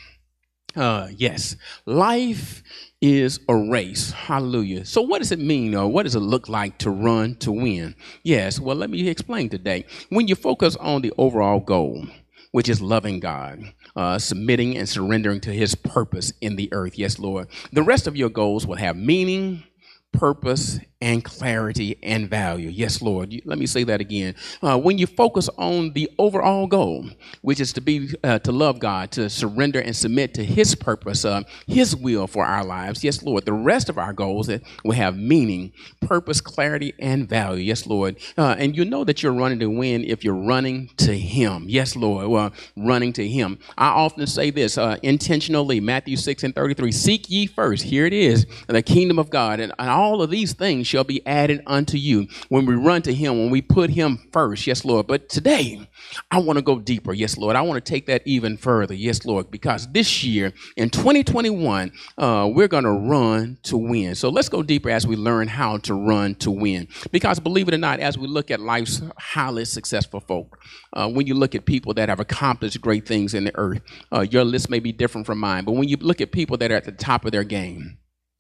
Uh, 0.76 1.08
yes, 1.16 1.56
life 1.86 2.62
is 3.02 3.40
a 3.50 3.56
race. 3.56 4.12
Hallelujah. 4.12 4.86
So, 4.86 5.02
what 5.02 5.20
does 5.20 5.32
it 5.32 5.40
mean, 5.40 5.76
or 5.76 5.88
what 5.88 6.04
does 6.04 6.16
it 6.16 6.22
look 6.22 6.50
like 6.50 6.78
to 6.80 6.90
run 6.90 7.36
to 7.36 7.52
win? 7.52 7.96
Yes, 8.24 8.60
well, 8.60 8.76
let 8.76 8.90
me 8.90 9.08
explain 9.08 9.50
today. 9.50 9.86
When 10.10 10.28
you 10.28 10.36
focus 10.36 10.76
on 10.78 11.02
the 11.02 11.14
overall 11.18 11.60
goal, 11.60 12.08
which 12.52 12.70
is 12.70 12.82
loving 12.82 13.20
God, 13.20 13.74
uh, 13.96 14.18
submitting 14.18 14.78
and 14.78 14.88
surrendering 14.88 15.42
to 15.42 15.52
His 15.52 15.76
purpose 15.76 16.34
in 16.42 16.56
the 16.56 16.70
earth, 16.72 16.98
yes, 16.98 17.20
Lord, 17.20 17.48
the 17.72 17.84
rest 17.84 18.08
of 18.08 18.16
your 18.16 18.30
goals 18.30 18.66
will 18.66 18.78
have 18.78 18.96
meaning, 18.96 19.64
purpose, 20.12 20.80
and 21.06 21.24
clarity 21.24 22.00
and 22.02 22.28
value. 22.28 22.68
Yes, 22.68 23.00
Lord. 23.00 23.32
Let 23.46 23.60
me 23.60 23.68
say 23.68 23.84
that 23.84 24.02
again. 24.02 24.34
Uh, 24.64 24.80
when 24.80 24.98
you 24.98 25.06
focus 25.06 25.48
on 25.56 25.94
the 25.94 26.10
overall 26.18 26.66
goal, 26.66 27.06
which 27.44 27.60
is 27.60 27.72
to 27.74 27.82
be 27.82 28.10
uh, 28.24 28.40
to 28.40 28.52
love 28.52 28.80
God, 28.80 29.12
to 29.12 29.30
surrender 29.30 29.80
and 29.80 29.96
submit 29.96 30.34
to 30.34 30.44
His 30.44 30.74
purpose, 30.74 31.24
uh, 31.24 31.44
His 31.68 31.96
will 31.96 32.26
for 32.26 32.44
our 32.44 32.66
lives. 32.66 33.04
Yes, 33.04 33.22
Lord. 33.22 33.46
The 33.46 33.54
rest 33.54 33.88
of 33.88 34.00
our 34.00 34.14
goals 34.14 34.48
that 34.48 34.64
will 34.84 34.94
have 34.96 35.16
meaning, 35.16 35.74
purpose, 36.02 36.42
clarity, 36.42 36.96
and 36.98 37.30
value. 37.30 37.64
Yes, 37.64 37.86
Lord. 37.86 38.18
Uh, 38.36 38.56
and 38.58 38.76
you 38.76 38.84
know 38.84 39.04
that 39.04 39.22
you're 39.22 39.32
running 39.32 39.60
to 39.60 39.68
win 39.68 40.04
if 40.06 40.24
you're 40.24 40.34
running 40.34 40.90
to 40.98 41.16
Him. 41.16 41.66
Yes, 41.68 41.96
Lord. 41.96 42.28
Well, 42.30 42.52
running 42.76 43.14
to 43.14 43.28
Him. 43.28 43.60
I 43.78 43.90
often 43.90 44.26
say 44.26 44.50
this 44.50 44.76
uh, 44.80 44.98
intentionally. 45.04 45.80
Matthew 45.80 46.18
six 46.18 46.44
and 46.44 46.56
thirty-three. 46.56 46.92
Seek 46.92 47.30
ye 47.30 47.46
first. 47.46 47.84
Here 47.84 48.08
it 48.08 48.14
is, 48.14 48.48
the 48.68 48.82
kingdom 48.82 49.20
of 49.20 49.30
God, 49.30 49.60
and, 49.60 49.72
and 49.78 49.90
all 49.90 50.24
of 50.24 50.32
these 50.32 50.54
things 50.54 50.88
shall 50.96 51.04
be 51.04 51.26
added 51.28 51.62
unto 51.68 51.98
you 51.98 52.26
when 52.48 52.66
we 52.66 52.74
run 52.74 53.02
to 53.02 53.14
Him, 53.14 53.38
when 53.38 53.50
we 53.50 53.62
put 53.62 53.90
Him 53.90 54.30
first. 54.32 54.66
Yes, 54.66 54.86
Lord. 54.86 55.08
But 55.08 55.28
today, 55.28 55.88
I 56.32 56.40
want 56.40 56.58
to 56.58 56.64
go 56.64 56.80
deeper. 56.80 57.12
Yes, 57.12 57.38
Lord. 57.38 57.58
I 57.58 57.62
want 57.62 57.84
to 57.84 57.90
take 57.92 58.06
that 58.06 58.22
even 58.26 58.56
further. 58.56 58.94
Yes, 58.94 59.26
Lord. 59.26 59.52
Because 59.52 59.92
this 59.92 60.24
year, 60.24 60.54
in 60.78 60.90
2021, 60.90 61.92
uh, 62.18 62.50
we're 62.54 62.70
going 62.70 62.86
to 62.86 62.92
run 62.92 63.58
to 63.64 63.78
win. 63.78 64.16
So 64.16 64.30
let's 64.30 64.48
go 64.48 64.64
deeper 64.64 64.90
as 64.90 65.06
we 65.06 65.18
learn 65.18 65.50
how 65.50 65.78
to 65.80 65.94
run 65.94 66.36
to 66.36 66.50
win. 66.50 66.88
Because 67.12 67.40
believe 67.40 67.68
it 67.68 67.74
or 67.74 67.78
not, 67.78 68.00
as 68.00 68.18
we 68.18 68.28
look 68.28 68.50
at 68.50 68.62
life's 68.62 69.02
highly 69.18 69.66
successful 69.66 70.22
folk, 70.22 70.58
uh, 70.94 71.10
when 71.10 71.28
you 71.28 71.34
look 71.34 71.56
at 71.56 71.66
people 71.66 71.94
that 71.96 72.08
have 72.08 72.22
accomplished 72.22 72.80
great 72.80 73.06
things 73.06 73.34
in 73.34 73.44
the 73.44 73.52
earth, 73.56 73.82
uh, 74.14 74.22
your 74.22 74.46
list 74.46 74.70
may 74.70 74.80
be 74.80 74.94
different 74.94 75.28
from 75.28 75.40
mine. 75.40 75.66
But 75.66 75.74
when 75.74 75.90
you 75.90 75.98
look 75.98 76.22
at 76.22 76.32
people 76.32 76.56
that 76.58 76.72
are 76.72 76.76
at 76.76 76.86
the 76.86 76.94
top 76.94 77.26
of 77.26 77.34
their 77.34 77.44
game, 77.44 77.98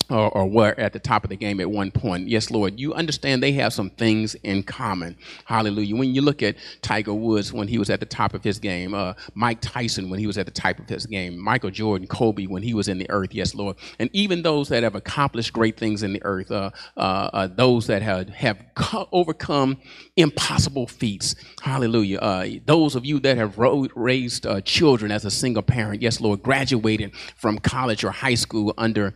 or, 0.10 0.30
or, 0.38 0.46
were 0.46 0.76
at 0.78 0.94
the 0.94 1.00
top 1.00 1.24
of 1.24 1.30
the 1.30 1.36
game 1.36 1.60
at 1.60 1.70
one 1.70 1.90
point. 1.90 2.28
Yes, 2.28 2.52
Lord, 2.52 2.80
you 2.80 2.94
understand 2.94 3.42
they 3.42 3.54
have 3.54 3.74
some 3.74 3.90
things 3.90 4.36
in 4.36 4.62
common. 4.62 5.18
Hallelujah. 5.46 5.96
When 5.96 6.14
you 6.14 6.22
look 6.22 6.44
at 6.44 6.56
Tiger 6.82 7.14
Woods 7.14 7.52
when 7.52 7.68
he 7.68 7.78
was 7.78 7.90
at 7.90 8.00
the 8.00 8.06
top 8.06 8.34
of 8.34 8.44
his 8.44 8.60
game, 8.60 8.94
uh, 8.94 9.14
Mike 9.34 9.60
Tyson 9.62 10.10
when 10.10 10.20
he 10.20 10.28
was 10.28 10.38
at 10.38 10.46
the 10.46 10.52
top 10.52 10.80
of 10.80 10.88
his 10.88 11.06
game, 11.06 11.38
Michael 11.38 11.72
Jordan, 11.72 12.08
Kobe 12.08 12.46
when 12.46 12.62
he 12.62 12.74
was 12.74 12.88
in 12.88 13.00
the 13.00 13.10
earth. 13.10 13.34
Yes, 13.34 13.56
Lord. 13.56 13.78
And 14.00 14.10
even 14.14 14.44
those 14.44 14.70
that 14.70 14.84
have 14.84 14.96
accomplished 14.96 15.54
great 15.54 15.78
things 15.78 16.04
in 16.04 16.14
the 16.14 16.24
earth, 16.24 16.52
uh, 16.52 16.70
uh, 16.98 17.30
uh 17.34 17.48
those 17.48 17.88
that 17.88 18.02
have, 18.02 18.30
have 18.30 18.64
co- 18.76 19.10
overcome 19.12 19.78
impossible 20.18 20.88
feats. 20.88 21.36
Hallelujah. 21.62 22.20
Uh, 22.20 22.48
those 22.66 22.96
of 22.96 23.06
you 23.06 23.20
that 23.22 23.38
have 23.38 23.58
ro- 23.58 23.88
raised 23.96 24.46
uh, 24.46 24.62
children 24.62 25.12
as 25.12 25.26
a 25.26 25.32
single 25.32 25.64
parent. 25.64 26.02
Yes, 26.02 26.22
Lord. 26.22 26.44
Graduated 26.44 27.16
from 27.36 27.58
college 27.58 28.04
or 28.04 28.12
high 28.12 28.36
school 28.36 28.74
under 28.78 29.14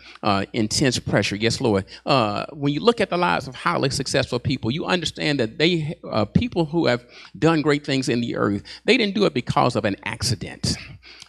intense 0.53 0.78
intense 0.79 0.99
pressure. 0.99 1.35
Yes, 1.35 1.59
Lord. 1.59 1.85
Uh, 2.05 2.45
when 2.53 2.73
you 2.73 2.79
look 2.79 3.01
at 3.01 3.09
the 3.09 3.17
lives 3.17 3.47
of 3.47 3.55
highly 3.55 3.89
successful 3.89 4.39
people, 4.39 4.71
you 4.71 4.85
understand 4.85 5.39
that 5.39 5.57
they, 5.57 5.95
uh, 6.09 6.23
people 6.23 6.65
who 6.65 6.85
have 6.85 7.05
done 7.37 7.61
great 7.61 7.85
things 7.85 8.07
in 8.07 8.21
the 8.21 8.37
earth, 8.37 8.63
they 8.85 8.95
didn't 8.95 9.13
do 9.13 9.25
it 9.25 9.33
because 9.33 9.75
of 9.75 9.83
an 9.83 9.97
accident. 10.05 10.77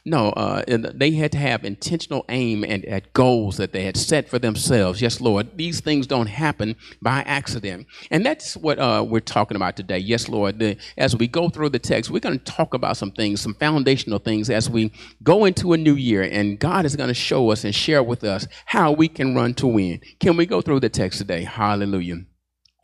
No, 0.05 0.31
uh, 0.31 0.63
they 0.67 1.13
had 1.13 1.33
to 1.33 1.39
have 1.39 1.65
intentional 1.65 2.25
aim 2.29 2.65
and 2.65 2.85
at 2.87 3.13
goals 3.13 3.59
that 3.59 3.73
they 3.73 3.85
had 3.85 3.97
set 3.97 4.29
for 4.29 4.39
themselves. 4.39 5.03
Yes, 5.03 5.21
Lord, 5.21 5.57
these 5.57 5.81
things 5.81 6.07
don't 6.07 6.27
happen 6.27 6.77
by 7.03 7.21
accident, 7.23 7.87
and 8.11 8.25
that's 8.25 8.57
what 8.57 8.79
uh, 8.79 9.05
we're 9.07 9.21
talking 9.21 9.57
about 9.57 9.77
today. 9.77 9.99
Yes, 9.99 10.29
Lord. 10.29 10.59
The, 10.59 10.77
as 10.97 11.15
we 11.17 11.29
go 11.29 11.49
through 11.51 11.71
the 11.71 11.79
text, 11.79 12.11
we're 12.11 12.21
going 12.21 12.39
to 12.39 12.45
talk 12.45 12.75
about 12.75 12.97
some 12.97 13.13
things, 13.13 13.41
some 13.41 13.55
foundational 13.55 14.19
things, 14.19 14.49
as 14.49 14.71
we 14.71 14.93
go 15.23 15.45
into 15.45 15.73
a 15.73 15.77
new 15.77 15.95
year, 15.95 16.23
and 16.23 16.59
God 16.59 16.85
is 16.85 16.97
going 16.97 17.09
to 17.09 17.15
show 17.15 17.51
us 17.51 17.65
and 17.65 17.75
share 17.75 18.03
with 18.03 18.25
us 18.25 18.47
how 18.67 18.93
we 18.93 19.09
can 19.09 19.35
run 19.35 19.55
to 19.55 19.67
win. 19.67 20.01
Can 20.19 20.37
we 20.37 20.47
go 20.47 20.61
through 20.63 20.81
the 20.81 20.89
text 20.89 21.19
today? 21.19 21.45
Hallelujah. 21.45 22.25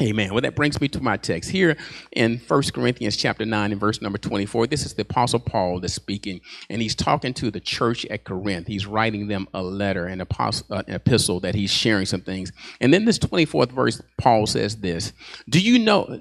Amen. 0.02 0.34
Well, 0.34 0.42
that 0.42 0.54
brings 0.54 0.78
me 0.78 0.88
to 0.88 1.00
my 1.00 1.16
text 1.16 1.48
here 1.48 1.74
in 2.12 2.38
1 2.46 2.62
Corinthians 2.74 3.16
chapter 3.16 3.46
9 3.46 3.72
and 3.72 3.80
verse 3.80 4.02
number 4.02 4.18
24. 4.18 4.66
This 4.66 4.84
is 4.84 4.92
the 4.92 5.02
apostle 5.02 5.40
Paul 5.40 5.80
that's 5.80 5.94
speaking, 5.94 6.42
and 6.68 6.82
he's 6.82 6.94
talking 6.94 7.32
to 7.32 7.50
the 7.50 7.60
church 7.60 8.04
at 8.06 8.24
Corinth. 8.24 8.66
He's 8.66 8.84
writing 8.84 9.28
them 9.28 9.48
a 9.54 9.62
letter, 9.62 10.04
an, 10.04 10.20
apostle, 10.20 10.66
uh, 10.70 10.82
an 10.86 10.96
epistle 10.96 11.40
that 11.40 11.54
he's 11.54 11.70
sharing 11.70 12.04
some 12.04 12.20
things. 12.20 12.52
And 12.78 12.92
then 12.92 13.06
this 13.06 13.18
24th 13.18 13.72
verse, 13.72 14.02
Paul 14.18 14.46
says 14.46 14.76
this, 14.76 15.14
do 15.48 15.58
you 15.58 15.78
know 15.78 16.20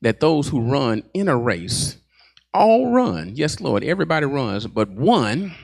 that 0.00 0.20
those 0.20 0.48
who 0.48 0.62
run 0.62 1.02
in 1.12 1.28
a 1.28 1.36
race 1.36 1.98
all 2.54 2.90
run? 2.90 3.32
Yes, 3.34 3.60
Lord, 3.60 3.84
everybody 3.84 4.24
runs, 4.24 4.66
but 4.66 4.88
one 4.88 5.54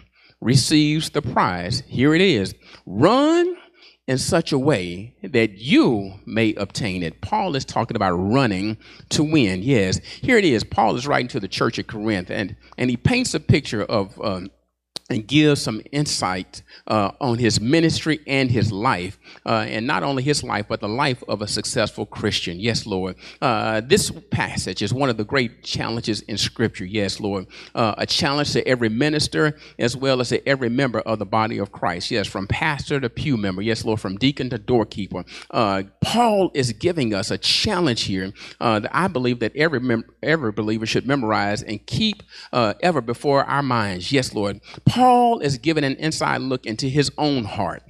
receives 0.43 1.09
the 1.09 1.23
prize. 1.23 1.85
Here 1.87 2.15
it 2.15 2.21
is. 2.21 2.55
Run 2.85 3.57
in 4.07 4.19
such 4.19 4.53
a 4.53 4.59
way 4.59 5.15
that 5.23 5.53
you 5.59 6.15
may 6.27 6.55
obtain 6.55 7.03
it. 7.03 7.21
Paul 7.23 7.57
is 7.57 7.65
talking 7.65 7.97
about 7.97 8.13
running 8.13 8.77
to 9.11 9.25
win. 9.25 9.63
Yes, 9.63 9.99
here 9.99 10.37
it 10.37 10.45
is. 10.45 10.63
Paul 10.63 10.97
is 10.97 11.07
writing 11.07 11.29
to 11.29 11.41
the 11.41 11.49
church 11.49 11.79
at 11.79 11.87
Corinth, 11.87 12.31
and, 12.31 12.55
and 12.77 12.91
he 12.91 12.97
paints 12.97 13.35
a 13.35 13.41
picture 13.41 13.83
of 13.85 14.21
um, 14.21 14.51
and 15.11 15.27
give 15.27 15.59
some 15.59 15.83
insight 15.93 16.63
uh, 16.87 17.11
on 17.21 17.37
his 17.39 17.61
ministry 17.61 18.21
and 18.27 18.51
his 18.51 18.73
life, 18.73 19.19
uh, 19.45 19.67
and 19.69 19.87
not 19.87 20.03
only 20.03 20.23
his 20.23 20.43
life, 20.43 20.65
but 20.67 20.81
the 20.81 20.89
life 20.89 21.23
of 21.29 21.43
a 21.43 21.47
successful 21.47 22.07
Christian. 22.07 22.59
Yes, 22.59 22.87
Lord. 22.87 23.17
Uh, 23.43 23.83
this 23.83 24.11
passage 24.31 24.81
is 24.81 24.95
one 24.95 25.11
of 25.11 25.19
the 25.19 25.25
great 25.25 25.63
challenges 25.63 26.23
in 26.23 26.39
Scripture. 26.39 26.87
Yes, 26.87 27.21
Lord. 27.21 27.47
Uh, 27.75 27.95
a 27.99 28.07
challenge 28.07 28.53
to 28.53 28.67
every 28.67 28.89
minister 28.89 29.59
as 29.79 29.95
well 29.95 30.23
as 30.23 30.31
to 30.31 30.47
every 30.49 30.71
member 30.71 31.01
of 31.01 31.19
the 31.19 31.27
body 31.27 31.59
of 31.59 31.71
Christ. 31.71 32.11
Yes, 32.11 32.27
from 32.27 32.47
pastor 32.47 32.99
to 32.99 33.11
pew 33.11 33.37
member. 33.37 33.61
Yes, 33.61 33.85
Lord. 33.85 34.01
From 34.01 34.17
deacon 34.17 34.49
to 34.51 34.59
doorkeeper. 34.59 35.25
Uh, 35.51 35.83
Paul 36.01 36.51
is 36.55 36.73
giving 36.73 37.13
us 37.13 37.31
a 37.31 37.37
challenge 37.37 38.05
here 38.05 38.33
uh, 38.59 38.81
that 38.81 38.91
I 38.97 39.09
believe 39.09 39.41
that 39.41 39.55
every 39.55 39.81
mem- 39.81 40.05
every 40.23 40.53
believer 40.53 40.87
should 40.87 41.07
memorize 41.07 41.63
and 41.63 41.85
keep 41.85 42.23
ever 42.53 43.03
before 43.03 43.45
our 43.45 43.63
minds. 43.63 44.11
Yes, 44.11 44.33
Lord. 44.33 44.61
Paul 44.87 44.94
is 45.43 45.59
giving 45.59 45.85
an 45.85 45.97
inside 45.97 46.41
look 46.41 46.67
into 46.67 46.87
his 46.87 47.11
own 47.19 47.45
heart, 47.45 47.83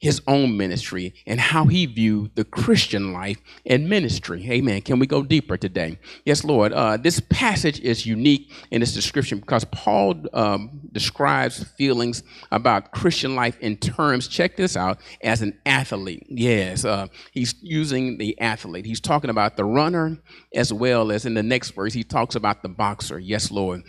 his 0.00 0.20
own 0.26 0.56
ministry, 0.56 1.14
and 1.26 1.40
how 1.40 1.66
he 1.66 1.86
viewed 1.86 2.34
the 2.34 2.44
Christian 2.44 3.12
life 3.12 3.38
and 3.66 3.88
ministry. 3.88 4.48
Amen. 4.50 4.80
Can 4.82 4.98
we 4.98 5.06
go 5.06 5.22
deeper 5.22 5.56
today? 5.56 5.98
Yes, 6.24 6.44
Lord. 6.44 6.72
Uh, 6.72 6.96
this 6.96 7.20
passage 7.20 7.80
is 7.80 8.06
unique 8.06 8.50
in 8.70 8.82
its 8.82 8.92
description 8.92 9.38
because 9.38 9.64
Paul 9.64 10.24
um, 10.32 10.80
describes 10.92 11.64
feelings 11.76 12.22
about 12.50 12.92
Christian 12.92 13.34
life 13.34 13.58
in 13.60 13.76
terms, 13.76 14.28
check 14.28 14.56
this 14.56 14.76
out, 14.76 15.00
as 15.22 15.42
an 15.42 15.58
athlete. 15.66 16.26
Yes, 16.28 16.84
uh, 16.84 17.08
he's 17.32 17.54
using 17.60 18.18
the 18.18 18.40
athlete. 18.40 18.86
He's 18.86 19.00
talking 19.00 19.30
about 19.30 19.56
the 19.56 19.64
runner 19.64 20.18
as 20.54 20.72
well 20.72 21.12
as 21.12 21.26
in 21.26 21.34
the 21.34 21.42
next 21.42 21.70
verse, 21.70 21.92
he 21.92 22.04
talks 22.04 22.34
about 22.34 22.62
the 22.62 22.68
boxer. 22.68 23.18
Yes, 23.18 23.50
Lord. 23.50 23.82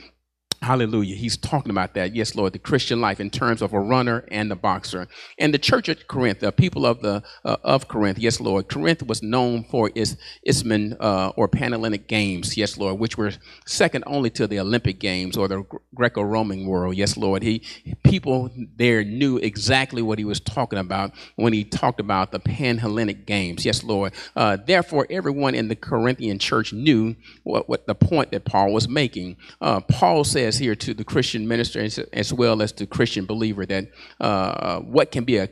Hallelujah. 0.62 1.16
He's 1.16 1.38
talking 1.38 1.70
about 1.72 1.94
that. 1.94 2.14
Yes, 2.14 2.36
Lord, 2.36 2.52
the 2.52 2.60
Christian 2.60 3.00
life 3.00 3.22
in 3.22 3.30
terms 3.30 3.62
of 3.62 3.72
a 3.72 3.80
runner 3.80 4.26
and 4.30 4.52
a 4.52 4.58
boxer. 4.58 5.08
And 5.38 5.54
the 5.54 5.58
church 5.58 5.88
at 5.88 6.08
Corinth, 6.08 6.42
the 6.42 6.52
people 6.52 6.86
of 6.86 7.02
the 7.02 7.24
uh, 7.46 7.56
of 7.64 7.88
Corinth, 7.88 8.20
yes, 8.20 8.42
Lord. 8.42 8.68
Corinth 8.68 9.04
was 9.04 9.24
known 9.24 9.64
for 9.64 9.90
its 9.96 10.18
Isthmian 10.44 10.98
uh, 11.00 11.32
or 11.38 11.48
Panhellenic 11.48 12.08
games, 12.08 12.58
yes, 12.58 12.78
Lord, 12.78 13.00
which 13.00 13.18
were 13.18 13.32
second 13.66 14.04
only 14.06 14.30
to 14.32 14.48
the 14.48 14.60
Olympic 14.60 15.00
games 15.00 15.38
or 15.38 15.48
the 15.48 15.64
Greco-Roman 15.96 16.66
world. 16.66 16.96
Yes, 16.98 17.16
Lord. 17.16 17.42
He 17.42 17.64
people 18.04 18.50
there 18.76 19.06
knew 19.06 19.38
exactly 19.38 20.02
what 20.02 20.20
he 20.20 20.26
was 20.26 20.42
talking 20.42 20.80
about 20.80 21.14
when 21.38 21.54
he 21.54 21.64
talked 21.64 22.02
about 22.02 22.34
the 22.34 22.40
Panhellenic 22.40 23.26
games. 23.26 23.64
Yes, 23.64 23.82
Lord. 23.82 24.12
Uh, 24.36 24.58
therefore, 24.58 25.08
everyone 25.10 25.56
in 25.56 25.70
the 25.70 25.76
Corinthian 25.76 26.38
church 26.38 26.74
knew 26.74 27.16
what, 27.44 27.70
what 27.70 27.88
the 27.88 27.96
point 27.96 28.32
that 28.32 28.44
Paul 28.44 28.74
was 28.74 28.90
making. 28.90 29.38
Uh, 29.62 29.80
Paul 29.80 30.26
said 30.26 30.49
says 30.52 30.60
here 30.60 30.76
to 30.76 30.94
the 30.94 31.04
Christian 31.04 31.48
minister 31.48 31.80
as, 32.14 32.34
well 32.34 32.62
as 32.62 32.72
to 32.74 32.88
Christian 32.88 33.26
believer 33.26 33.66
that 33.68 33.88
uh, 34.20 34.80
what 34.80 35.12
can 35.12 35.24
be 35.24 35.38
a 35.38 35.48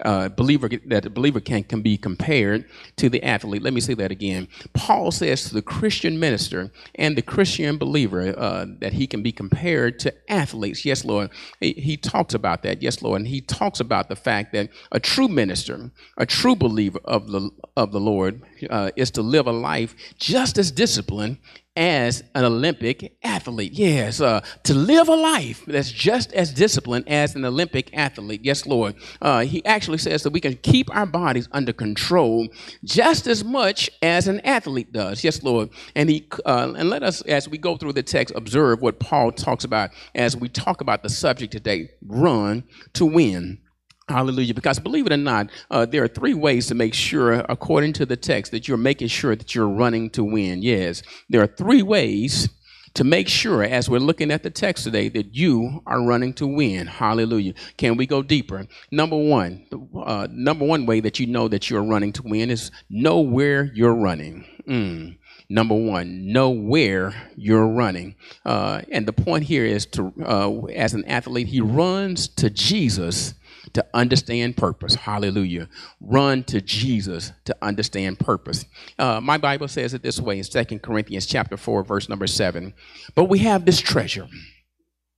uh, 0.00 0.30
believer 0.30 0.70
that 0.86 1.04
a 1.04 1.10
believer 1.10 1.38
can, 1.38 1.62
can 1.64 1.82
be 1.82 1.98
compared 1.98 2.64
to 2.96 3.10
the 3.10 3.22
athlete. 3.22 3.62
Let 3.62 3.74
me 3.74 3.80
say 3.82 3.92
that 3.92 4.10
again. 4.10 4.48
Paul 4.72 5.10
says 5.10 5.44
to 5.48 5.54
the 5.54 5.60
Christian 5.60 6.18
minister 6.18 6.72
and 6.94 7.14
the 7.14 7.20
Christian 7.20 7.76
believer 7.76 8.34
uh, 8.38 8.64
that 8.78 8.94
he 8.94 9.06
can 9.06 9.22
be 9.22 9.32
compared 9.32 9.98
to 9.98 10.14
athletes. 10.32 10.86
Yes, 10.86 11.04
Lord. 11.04 11.28
He, 11.60 11.72
he, 11.72 11.98
talks 11.98 12.32
about 12.32 12.62
that. 12.62 12.80
Yes, 12.80 13.02
Lord. 13.02 13.20
And 13.20 13.28
he 13.28 13.42
talks 13.42 13.80
about 13.80 14.08
the 14.08 14.16
fact 14.16 14.54
that 14.54 14.70
a 14.92 14.98
true 14.98 15.28
minister, 15.28 15.90
a 16.16 16.24
true 16.24 16.56
believer 16.56 17.00
of 17.04 17.30
the 17.30 17.50
of 17.76 17.92
the 17.92 18.00
Lord, 18.00 18.40
uh, 18.70 18.92
is 18.96 19.10
to 19.10 19.20
live 19.20 19.46
a 19.46 19.52
life 19.52 19.94
just 20.16 20.56
as 20.56 20.70
disciplined 20.70 21.36
as 21.76 22.22
an 22.34 22.44
Olympic 22.44 23.16
athlete. 23.22 23.72
Yes, 23.72 24.20
uh, 24.20 24.40
to 24.64 24.74
live 24.74 25.08
a 25.08 25.14
life 25.14 25.64
that's 25.66 25.90
just 25.90 26.32
as 26.34 26.52
disciplined 26.52 27.08
as 27.08 27.34
an 27.34 27.44
Olympic 27.44 27.96
athlete. 27.96 28.42
Yes, 28.44 28.66
Lord. 28.66 28.94
Uh, 29.20 29.40
he 29.40 29.64
actually 29.64 29.98
says 29.98 30.22
that 30.22 30.32
we 30.32 30.40
can 30.40 30.56
keep 30.56 30.94
our 30.94 31.06
bodies 31.06 31.48
under 31.52 31.72
control 31.72 32.48
just 32.84 33.26
as 33.26 33.42
much 33.42 33.90
as 34.02 34.28
an 34.28 34.40
athlete 34.40 34.92
does. 34.92 35.24
Yes, 35.24 35.42
Lord. 35.42 35.70
And 35.94 36.10
he 36.10 36.28
uh, 36.44 36.74
and 36.76 36.90
let 36.90 37.02
us, 37.02 37.22
as 37.22 37.48
we 37.48 37.56
go 37.56 37.76
through 37.76 37.94
the 37.94 38.02
text, 38.02 38.34
observe 38.36 38.82
what 38.82 39.00
Paul 39.00 39.32
talks 39.32 39.64
about 39.64 39.90
as 40.14 40.36
we 40.36 40.48
talk 40.48 40.82
about 40.82 41.02
the 41.02 41.08
subject 41.08 41.52
today: 41.52 41.90
run 42.06 42.64
to 42.92 43.06
win. 43.06 43.61
Hallelujah. 44.08 44.54
Because 44.54 44.78
believe 44.78 45.06
it 45.06 45.12
or 45.12 45.16
not, 45.16 45.50
uh, 45.70 45.86
there 45.86 46.02
are 46.02 46.08
three 46.08 46.34
ways 46.34 46.66
to 46.66 46.74
make 46.74 46.94
sure, 46.94 47.32
according 47.48 47.92
to 47.94 48.06
the 48.06 48.16
text, 48.16 48.52
that 48.52 48.66
you're 48.66 48.76
making 48.76 49.08
sure 49.08 49.36
that 49.36 49.54
you're 49.54 49.68
running 49.68 50.10
to 50.10 50.24
win. 50.24 50.62
Yes, 50.62 51.02
there 51.28 51.42
are 51.42 51.46
three 51.46 51.82
ways 51.82 52.48
to 52.94 53.04
make 53.04 53.28
sure, 53.28 53.62
as 53.62 53.88
we're 53.88 54.00
looking 54.00 54.30
at 54.30 54.42
the 54.42 54.50
text 54.50 54.84
today, 54.84 55.08
that 55.08 55.34
you 55.34 55.82
are 55.86 56.02
running 56.02 56.34
to 56.34 56.46
win. 56.46 56.86
Hallelujah. 56.86 57.54
Can 57.76 57.96
we 57.96 58.06
go 58.06 58.22
deeper? 58.22 58.66
Number 58.90 59.16
one, 59.16 59.66
uh, 60.04 60.28
number 60.30 60.66
one 60.66 60.84
way 60.84 61.00
that 61.00 61.18
you 61.18 61.26
know 61.26 61.48
that 61.48 61.70
you're 61.70 61.84
running 61.84 62.12
to 62.14 62.22
win 62.22 62.50
is 62.50 62.70
know 62.90 63.20
where 63.20 63.70
you're 63.72 63.94
running. 63.94 64.44
Mm. 64.68 65.16
Number 65.48 65.74
one, 65.74 66.32
know 66.32 66.50
where 66.50 67.14
you're 67.36 67.68
running. 67.68 68.14
Uh, 68.44 68.82
and 68.90 69.06
the 69.06 69.12
point 69.12 69.44
here 69.44 69.64
is 69.64 69.86
to, 69.86 70.12
uh, 70.24 70.64
as 70.66 70.94
an 70.94 71.04
athlete, 71.06 71.48
he 71.48 71.60
runs 71.60 72.28
to 72.28 72.50
Jesus 72.50 73.34
to 73.72 73.84
understand 73.94 74.56
purpose. 74.56 74.94
Hallelujah. 74.94 75.68
Run 76.00 76.44
to 76.44 76.60
Jesus 76.60 77.32
to 77.44 77.56
understand 77.62 78.18
purpose. 78.18 78.64
Uh, 78.98 79.20
my 79.20 79.38
Bible 79.38 79.68
says 79.68 79.94
it 79.94 80.02
this 80.02 80.20
way 80.20 80.38
in 80.38 80.44
Second 80.44 80.82
Corinthians 80.82 81.26
chapter 81.26 81.56
4, 81.56 81.84
verse 81.84 82.08
number 82.08 82.26
7. 82.26 82.74
But 83.14 83.24
we 83.24 83.38
have 83.40 83.64
this 83.64 83.80
treasure 83.80 84.28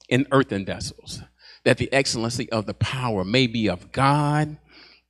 in 0.08 0.26
earthen 0.30 0.64
vessels, 0.64 1.22
that 1.64 1.78
the 1.78 1.92
excellency 1.92 2.50
of 2.50 2.66
the 2.66 2.74
power 2.74 3.24
may 3.24 3.46
be 3.46 3.68
of 3.68 3.90
God 3.92 4.58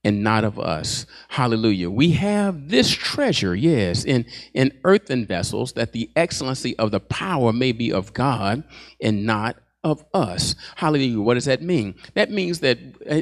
and 0.04 0.22
not 0.22 0.44
of 0.44 0.58
us. 0.58 1.06
Hallelujah. 1.28 1.90
We 1.90 2.12
have 2.12 2.68
this 2.68 2.90
treasure, 2.90 3.54
yes, 3.54 4.04
in, 4.04 4.26
in 4.52 4.78
earthen 4.84 5.26
vessels, 5.26 5.72
that 5.72 5.92
the 5.92 6.10
excellency 6.14 6.78
of 6.78 6.90
the 6.90 7.00
power 7.00 7.52
may 7.52 7.72
be 7.72 7.92
of 7.92 8.12
God 8.12 8.64
and 9.00 9.24
not 9.24 9.56
of 9.84 10.04
us. 10.14 10.56
Hallelujah. 10.76 11.20
What 11.20 11.34
does 11.34 11.44
that 11.44 11.62
mean? 11.62 11.94
That 12.14 12.30
means 12.30 12.60
that 12.60 12.78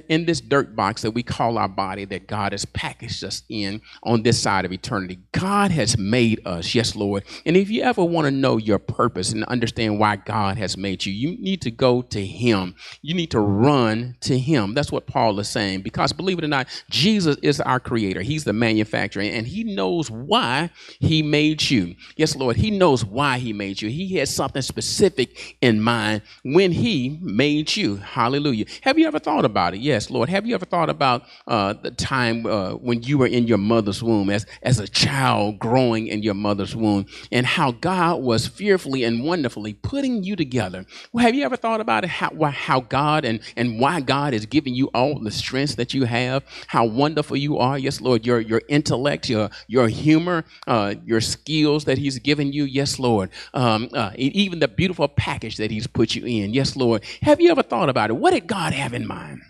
in 0.08 0.24
this 0.24 0.40
dirt 0.40 0.74
box 0.76 1.02
that 1.02 1.10
we 1.10 1.24
call 1.24 1.58
our 1.58 1.68
body, 1.68 2.04
that 2.06 2.28
God 2.28 2.52
has 2.52 2.64
packaged 2.64 3.24
us 3.24 3.42
in 3.48 3.82
on 4.04 4.22
this 4.22 4.40
side 4.40 4.64
of 4.64 4.72
eternity, 4.72 5.18
God 5.32 5.72
has 5.72 5.98
made 5.98 6.40
us. 6.46 6.74
Yes, 6.74 6.94
Lord. 6.94 7.24
And 7.44 7.56
if 7.56 7.68
you 7.68 7.82
ever 7.82 8.04
want 8.04 8.26
to 8.26 8.30
know 8.30 8.56
your 8.56 8.78
purpose 8.78 9.32
and 9.32 9.44
understand 9.44 9.98
why 9.98 10.16
God 10.16 10.56
has 10.56 10.76
made 10.76 11.04
you, 11.04 11.12
you 11.12 11.36
need 11.38 11.60
to 11.62 11.70
go 11.70 12.00
to 12.02 12.24
Him. 12.24 12.76
You 13.02 13.14
need 13.14 13.32
to 13.32 13.40
run 13.40 14.16
to 14.20 14.38
Him. 14.38 14.74
That's 14.74 14.92
what 14.92 15.06
Paul 15.06 15.38
is 15.40 15.48
saying. 15.48 15.82
Because 15.82 16.12
believe 16.12 16.38
it 16.38 16.44
or 16.44 16.48
not, 16.48 16.68
Jesus 16.88 17.36
is 17.42 17.60
our 17.60 17.80
creator, 17.80 18.22
He's 18.22 18.44
the 18.44 18.52
manufacturer, 18.52 19.22
and 19.24 19.48
He 19.48 19.64
knows 19.64 20.10
why 20.10 20.70
He 21.00 21.22
made 21.22 21.70
you. 21.70 21.96
Yes, 22.16 22.36
Lord. 22.36 22.56
He 22.56 22.70
knows 22.70 23.04
why 23.04 23.38
He 23.38 23.52
made 23.52 23.82
you. 23.82 23.88
He 23.88 24.16
has 24.16 24.32
something 24.32 24.62
specific 24.62 25.56
in 25.60 25.80
mind 25.80 26.22
when 26.54 26.72
he 26.72 27.18
made 27.20 27.76
you. 27.76 27.96
Hallelujah. 27.96 28.66
Have 28.82 28.98
you 28.98 29.06
ever 29.06 29.18
thought 29.18 29.44
about 29.44 29.74
it? 29.74 29.80
Yes, 29.80 30.10
Lord. 30.10 30.28
Have 30.28 30.46
you 30.46 30.54
ever 30.54 30.64
thought 30.64 30.90
about 30.90 31.24
uh, 31.46 31.74
the 31.74 31.90
time 31.90 32.46
uh, 32.46 32.72
when 32.72 33.02
you 33.02 33.18
were 33.18 33.26
in 33.26 33.46
your 33.46 33.58
mother's 33.58 34.02
womb 34.02 34.30
as, 34.30 34.46
as 34.62 34.78
a 34.78 34.88
child 34.88 35.58
growing 35.58 36.08
in 36.08 36.22
your 36.22 36.34
mother's 36.34 36.74
womb 36.76 37.06
and 37.30 37.46
how 37.46 37.72
God 37.72 38.22
was 38.22 38.46
fearfully 38.46 39.04
and 39.04 39.24
wonderfully 39.24 39.74
putting 39.74 40.22
you 40.22 40.36
together? 40.36 40.84
Well, 41.12 41.24
have 41.24 41.34
you 41.34 41.44
ever 41.44 41.56
thought 41.56 41.80
about 41.80 42.04
it? 42.04 42.10
How, 42.10 42.30
how 42.50 42.80
God 42.80 43.24
and, 43.24 43.40
and 43.56 43.80
why 43.80 44.00
God 44.00 44.34
is 44.34 44.46
giving 44.46 44.74
you 44.74 44.88
all 44.94 45.18
the 45.18 45.30
strengths 45.30 45.76
that 45.76 45.94
you 45.94 46.04
have, 46.04 46.44
how 46.66 46.84
wonderful 46.84 47.36
you 47.36 47.58
are. 47.58 47.78
Yes, 47.78 48.00
Lord. 48.00 48.26
Your, 48.26 48.40
your 48.40 48.62
intellect, 48.68 49.28
your, 49.28 49.50
your 49.68 49.88
humor, 49.88 50.44
uh, 50.66 50.94
your 51.04 51.20
skills 51.20 51.84
that 51.84 51.98
he's 51.98 52.18
given 52.18 52.52
you. 52.52 52.64
Yes, 52.64 52.98
Lord. 52.98 53.30
Um, 53.54 53.88
uh, 53.92 54.12
even 54.16 54.58
the 54.58 54.68
beautiful 54.68 55.08
package 55.08 55.56
that 55.56 55.70
he's 55.70 55.86
put 55.86 56.14
you 56.14 56.24
in. 56.26 56.41
Yes, 56.50 56.76
Lord. 56.76 57.04
Have 57.22 57.40
you 57.40 57.50
ever 57.50 57.62
thought 57.62 57.88
about 57.88 58.10
it? 58.10 58.14
What 58.14 58.32
did 58.32 58.46
God 58.46 58.72
have 58.72 58.94
in 58.94 59.06
mind? 59.06 59.42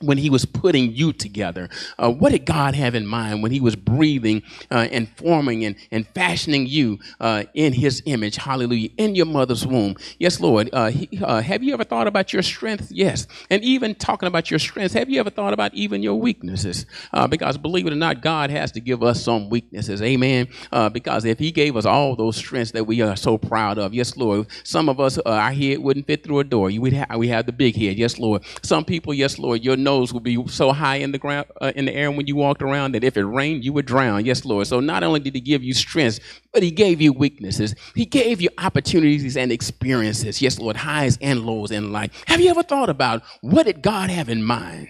When 0.00 0.18
he 0.18 0.30
was 0.30 0.44
putting 0.44 0.92
you 0.92 1.12
together? 1.12 1.68
Uh, 1.98 2.10
what 2.10 2.32
did 2.32 2.46
God 2.46 2.74
have 2.74 2.94
in 2.94 3.06
mind 3.06 3.42
when 3.42 3.52
he 3.52 3.60
was 3.60 3.76
breathing 3.76 4.42
uh, 4.70 4.88
and 4.90 5.08
forming 5.16 5.64
and, 5.64 5.76
and 5.90 6.06
fashioning 6.08 6.66
you 6.66 6.98
uh, 7.20 7.44
in 7.54 7.72
his 7.72 8.02
image? 8.06 8.36
Hallelujah. 8.36 8.90
In 8.96 9.14
your 9.14 9.26
mother's 9.26 9.66
womb. 9.66 9.96
Yes, 10.18 10.40
Lord. 10.40 10.70
Uh, 10.72 10.90
he, 10.90 11.08
uh, 11.22 11.40
have 11.42 11.62
you 11.62 11.74
ever 11.74 11.84
thought 11.84 12.06
about 12.06 12.32
your 12.32 12.42
strength? 12.42 12.90
Yes. 12.90 13.26
And 13.50 13.62
even 13.62 13.94
talking 13.94 14.26
about 14.26 14.50
your 14.50 14.58
strengths, 14.58 14.94
have 14.94 15.10
you 15.10 15.20
ever 15.20 15.30
thought 15.30 15.52
about 15.52 15.74
even 15.74 16.02
your 16.02 16.14
weaknesses? 16.18 16.86
Uh, 17.12 17.26
because 17.26 17.58
believe 17.58 17.86
it 17.86 17.92
or 17.92 17.96
not, 17.96 18.22
God 18.22 18.50
has 18.50 18.72
to 18.72 18.80
give 18.80 19.02
us 19.02 19.22
some 19.22 19.50
weaknesses. 19.50 20.02
Amen. 20.02 20.48
because 20.92 21.24
if 21.24 21.38
he 21.38 21.50
gave 21.50 21.76
us 21.76 21.84
all 21.84 22.16
those 22.16 22.36
strengths 22.36 22.72
that 22.72 22.84
we 22.84 23.02
are 23.02 23.16
so 23.16 23.36
proud 23.36 23.78
of, 23.78 23.92
yes, 23.94 24.16
Lord. 24.16 24.46
Some 24.64 24.88
of 24.88 24.98
us, 25.00 25.18
our 25.18 25.52
head 25.52 25.78
wouldn't 25.78 26.06
fit 26.06 26.24
through 26.24 26.40
a 26.40 26.44
door. 26.44 26.70
You 26.70 26.80
would 26.80 26.92
ha- 26.94 27.16
we 27.16 27.28
have 27.28 27.46
the 27.46 27.52
big 27.52 27.76
head. 27.76 27.96
Yes, 27.96 28.18
Lord. 28.18 28.42
Some 28.62 28.84
people, 28.84 29.12
yes, 29.12 29.38
Lord, 29.38 29.62
your 29.62 29.76
nose 29.76 29.89
nose 29.90 30.12
would 30.12 30.22
be 30.22 30.36
so 30.48 30.72
high 30.72 30.96
in 30.96 31.12
the 31.12 31.18
ground, 31.18 31.46
uh, 31.60 31.72
in 31.74 31.84
the 31.86 31.94
air 31.94 32.10
when 32.10 32.26
you 32.26 32.36
walked 32.36 32.62
around 32.62 32.92
that 32.92 33.04
if 33.04 33.16
it 33.16 33.24
rained, 33.24 33.64
you 33.64 33.72
would 33.72 33.86
drown. 33.86 34.24
Yes, 34.24 34.44
Lord. 34.44 34.66
So 34.66 34.80
not 34.80 35.02
only 35.02 35.20
did 35.20 35.34
He 35.34 35.40
give 35.40 35.62
you 35.62 35.74
strength, 35.74 36.20
but 36.52 36.62
He 36.62 36.70
gave 36.70 37.00
you 37.00 37.12
weaknesses. 37.12 37.74
He 37.94 38.04
gave 38.04 38.40
you 38.40 38.50
opportunities 38.58 39.36
and 39.36 39.50
experiences. 39.52 40.40
Yes, 40.40 40.58
Lord, 40.58 40.76
highs 40.76 41.18
and 41.20 41.44
lows 41.44 41.70
in 41.70 41.92
life. 41.92 42.10
Have 42.26 42.40
you 42.40 42.50
ever 42.50 42.62
thought 42.62 42.88
about 42.88 43.22
what 43.40 43.66
did 43.66 43.82
God 43.82 44.10
have 44.10 44.28
in 44.28 44.42
mind? 44.42 44.88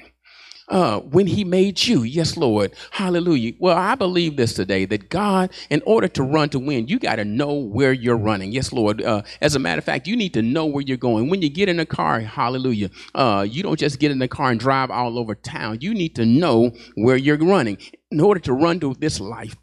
Uh, 0.71 1.01
when 1.01 1.27
he 1.27 1.45
made 1.45 1.85
you. 1.87 2.03
Yes, 2.03 2.37
Lord. 2.37 2.73
Hallelujah. 2.93 3.53
Well, 3.59 3.77
I 3.77 3.95
believe 3.95 4.37
this 4.37 4.55
today 4.55 4.87
that 4.87 5.11
God, 5.11 5.51
in 5.69 5.83
order 5.85 6.09
to 6.09 6.23
run 6.23 6.49
to 6.51 6.59
win, 6.59 6.89
you 6.89 6.99
got 6.99 7.17
to 7.17 7.25
know 7.25 7.53
where 7.53 7.93
you're 7.93 8.17
running. 8.17 8.53
Yes, 8.53 8.73
Lord. 8.73 9.03
Uh, 9.03 9.23
as 9.41 9.55
a 9.55 9.59
matter 9.59 9.79
of 9.79 9.85
fact, 9.85 10.07
you 10.07 10.17
need 10.17 10.35
to 10.35 10.43
know 10.43 10.67
where 10.67 10.83
you're 10.83 10.97
going. 10.97 11.29
When 11.29 11.43
you 11.43 11.51
get 11.51 11.69
in 11.69 11.81
a 11.81 11.87
car, 11.87 12.21
hallelujah, 12.21 12.91
uh, 13.15 13.47
you 13.49 13.63
don't 13.63 13.79
just 13.79 13.99
get 13.99 14.11
in 14.11 14.19
the 14.19 14.29
car 14.29 14.51
and 14.51 14.61
drive 14.61 14.91
all 14.91 15.19
over 15.19 15.35
town. 15.35 15.79
You 15.81 15.95
need 15.95 16.15
to 16.17 16.27
know 16.27 16.73
where 16.95 17.17
you're 17.17 17.39
running 17.39 17.79
in 18.11 18.21
order 18.21 18.41
to 18.41 18.53
run 18.53 18.81
to 18.81 18.95
this 18.95 19.21
life. 19.21 19.57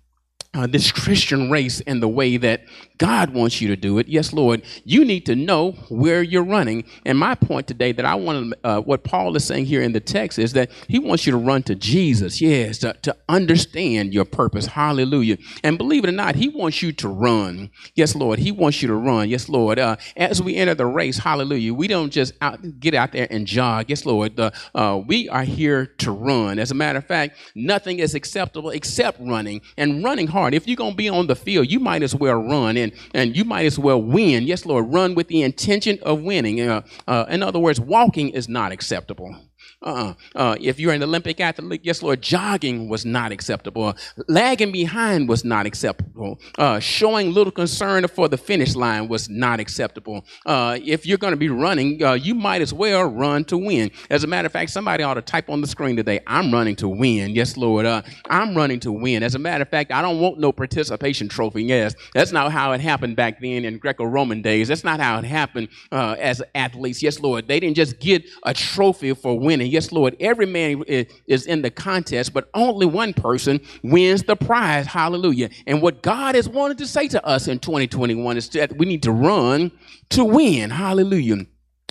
Uh, 0.54 0.66
this 0.66 0.92
Christian 0.92 1.52
race 1.52 1.82
in 1.82 2.00
the 2.00 2.08
way 2.08 2.38
that 2.38 2.62
God 2.98 3.32
wants 3.32 3.62
you 3.62 3.68
to 3.68 3.76
do 3.76 4.00
it. 4.00 4.08
Yes, 4.08 4.34
Lord, 4.34 4.64
you 4.86 5.06
need 5.06 5.26
to 5.28 5.36
know 5.36 5.74
where 5.90 6.24
you're 6.24 6.44
running. 6.44 6.86
And 7.06 7.20
my 7.20 7.36
point 7.36 7.68
today 7.68 7.92
that 7.92 8.06
I 8.06 8.16
want 8.16 8.54
to, 8.54 8.68
uh, 8.68 8.82
what 8.82 9.04
Paul 9.04 9.36
is 9.36 9.46
saying 9.46 9.66
here 9.66 9.84
in 9.84 9.92
the 9.92 10.00
text 10.00 10.40
is 10.40 10.54
that 10.54 10.72
he 10.88 10.98
wants 10.98 11.28
you 11.28 11.32
to 11.34 11.38
run 11.38 11.62
to 11.64 11.76
Jesus. 11.76 12.42
Yes, 12.42 12.80
to, 12.80 12.94
to 12.94 13.16
understand 13.30 14.14
your 14.14 14.26
purpose. 14.26 14.66
Hallelujah. 14.66 15.38
And 15.64 15.78
believe 15.78 16.04
it 16.06 16.10
or 16.10 16.14
not, 16.14 16.36
he 16.36 16.48
wants 16.48 16.82
you 16.82 16.92
to 16.94 17.08
run. 17.08 17.70
Yes, 17.94 18.16
Lord, 18.16 18.40
he 18.40 18.52
wants 18.52 18.82
you 18.82 18.88
to 18.88 18.96
run. 18.96 19.30
Yes, 19.30 19.50
Lord. 19.50 19.78
Uh, 19.78 19.98
as 20.16 20.42
we 20.42 20.56
enter 20.56 20.74
the 20.74 20.88
race, 20.88 21.20
hallelujah, 21.20 21.74
we 21.74 21.88
don't 21.88 22.10
just 22.10 22.34
out, 22.42 22.80
get 22.80 22.96
out 22.96 23.12
there 23.12 23.28
and 23.30 23.46
jog. 23.46 23.90
Yes, 23.90 24.06
Lord. 24.06 24.40
Uh, 24.40 25.02
we 25.06 25.30
are 25.30 25.44
here 25.44 25.86
to 25.98 26.12
run. 26.12 26.58
As 26.58 26.72
a 26.72 26.76
matter 26.76 26.98
of 26.98 27.06
fact, 27.06 27.38
nothing 27.54 28.00
is 28.00 28.16
acceptable 28.16 28.72
except 28.72 29.20
running 29.20 29.62
and 29.78 30.04
running 30.04 30.26
If 30.46 30.68
you're 30.68 30.76
going 30.76 30.94
to 30.94 30.98
be 30.98 31.10
on 31.10 31.28
the 31.28 31.36
field, 31.36 31.70
you 31.70 31.80
might 31.80 32.02
as 32.02 32.16
well 32.16 32.38
run. 32.42 32.76
And 32.78 32.88
and, 32.88 33.12
and 33.14 33.38
you 33.38 33.44
might 33.46 33.66
as 33.66 33.78
well 33.78 34.02
win. 34.02 34.44
Yes, 34.44 34.66
Lord, 34.66 34.92
run 34.92 35.16
with 35.16 35.28
the 35.28 35.42
intention 35.42 36.00
of 36.04 36.22
winning. 36.22 36.62
Uh, 36.62 36.82
uh, 37.08 37.26
in 37.30 37.44
other 37.44 37.60
words, 37.60 37.80
walking 37.80 38.30
is 38.30 38.48
not 38.48 38.72
acceptable. 38.72 39.36
Uh-uh. 39.84 40.14
Uh, 40.36 40.56
if 40.60 40.80
you're 40.80 40.92
an 40.92 41.04
Olympic 41.04 41.40
athlete, 41.40 41.82
yes, 41.84 42.02
Lord, 42.02 42.22
jogging 42.22 42.90
was 42.90 43.06
not 43.06 43.32
acceptable. 43.32 43.94
Lagging 44.28 44.72
behind 44.72 45.30
was 45.30 45.46
not 45.46 45.68
acceptable. 45.68 46.40
Uh, 46.58 46.80
showing 46.80 47.32
little 47.32 47.52
concern 47.52 48.08
for 48.08 48.28
the 48.28 48.38
finish 48.38 48.76
line 48.76 49.08
was 49.08 49.30
not 49.30 49.60
acceptable. 49.60 50.26
Uh, 50.48 50.80
if 50.84 51.06
you're 51.06 51.20
going 51.20 51.32
to 51.32 51.38
be 51.38 51.50
running, 51.50 52.04
uh, 52.04 52.14
you 52.14 52.34
might 52.34 52.64
as 52.64 52.74
well 52.74 53.06
run 53.06 53.46
to 53.46 53.58
win. 53.58 53.92
As 54.10 54.24
a 54.24 54.28
matter 54.28 54.48
of 54.48 54.52
fact, 54.52 54.72
somebody 54.72 55.04
ought 55.04 55.14
to 55.14 55.22
type 55.22 55.48
on 55.48 55.62
the 55.62 55.68
screen 55.68 55.96
today, 55.96 56.22
I'm 56.26 56.52
running 56.52 56.76
to 56.78 56.90
win. 56.90 57.36
Yes, 57.36 57.56
Lord, 57.56 57.86
uh, 57.86 58.02
I'm 58.32 58.56
running 58.58 58.80
to 58.80 58.92
win. 58.92 59.22
As 59.22 59.36
a 59.36 59.40
matter 59.40 59.62
of 59.62 59.70
fact, 59.70 59.92
I 59.92 60.02
don't 60.02 60.20
want 60.20 60.40
no 60.40 60.52
participation 60.52 61.30
trophy. 61.30 61.64
Yes, 61.64 61.94
that's 62.16 62.32
not 62.32 62.52
how 62.52 62.72
it 62.72 62.82
happened 62.82 63.16
back 63.16 63.40
then 63.42 63.64
in 63.64 63.78
Greco-Roman 63.78 64.42
days. 64.42 64.70
That's 64.70 64.84
not 64.84 65.00
how 65.00 65.20
it 65.20 65.26
happened 65.26 65.70
uh, 65.92 66.16
as 66.20 66.42
athletes. 66.56 67.04
Yes, 67.04 67.20
Lord, 67.20 67.48
they 67.48 67.60
didn't 67.60 67.76
just 67.76 68.00
get 68.00 68.26
a 68.44 68.56
trophy 68.56 69.14
for 69.14 69.40
winning. 69.40 69.67
Yes, 69.68 69.92
Lord, 69.92 70.16
every 70.20 70.46
man 70.46 70.84
is 70.88 71.46
in 71.46 71.62
the 71.62 71.72
contest, 71.72 72.34
but 72.34 72.50
only 72.54 72.86
one 72.86 73.14
person 73.14 73.60
wins 73.84 74.24
the 74.24 74.36
prize. 74.36 74.88
Hallelujah. 74.88 75.50
And 75.66 75.82
what 75.82 76.02
God 76.02 76.36
has 76.36 76.50
wanted 76.50 76.78
to 76.80 76.88
say 76.88 77.08
to 77.10 77.26
us 77.26 77.48
in 77.48 77.60
2021 77.60 78.38
is 78.38 78.50
that 78.50 78.78
we 78.78 78.86
need 78.86 79.04
to 79.04 79.12
run 79.12 79.72
to 80.10 80.24
win. 80.24 80.70
Hallelujah. 80.70 81.46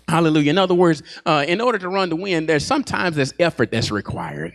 Hallelujah. 0.09 0.51
In 0.51 0.59
other 0.59 0.75
words, 0.75 1.03
uh, 1.25 1.45
in 1.49 1.61
order 1.61 1.79
to 1.79 1.89
run 1.89 2.11
to 2.11 2.17
win, 2.17 2.47
there's 2.47 2.65
sometimes 2.65 3.17
there's 3.17 3.35
effort 3.41 3.71
that's 3.73 3.91
required. 3.91 4.55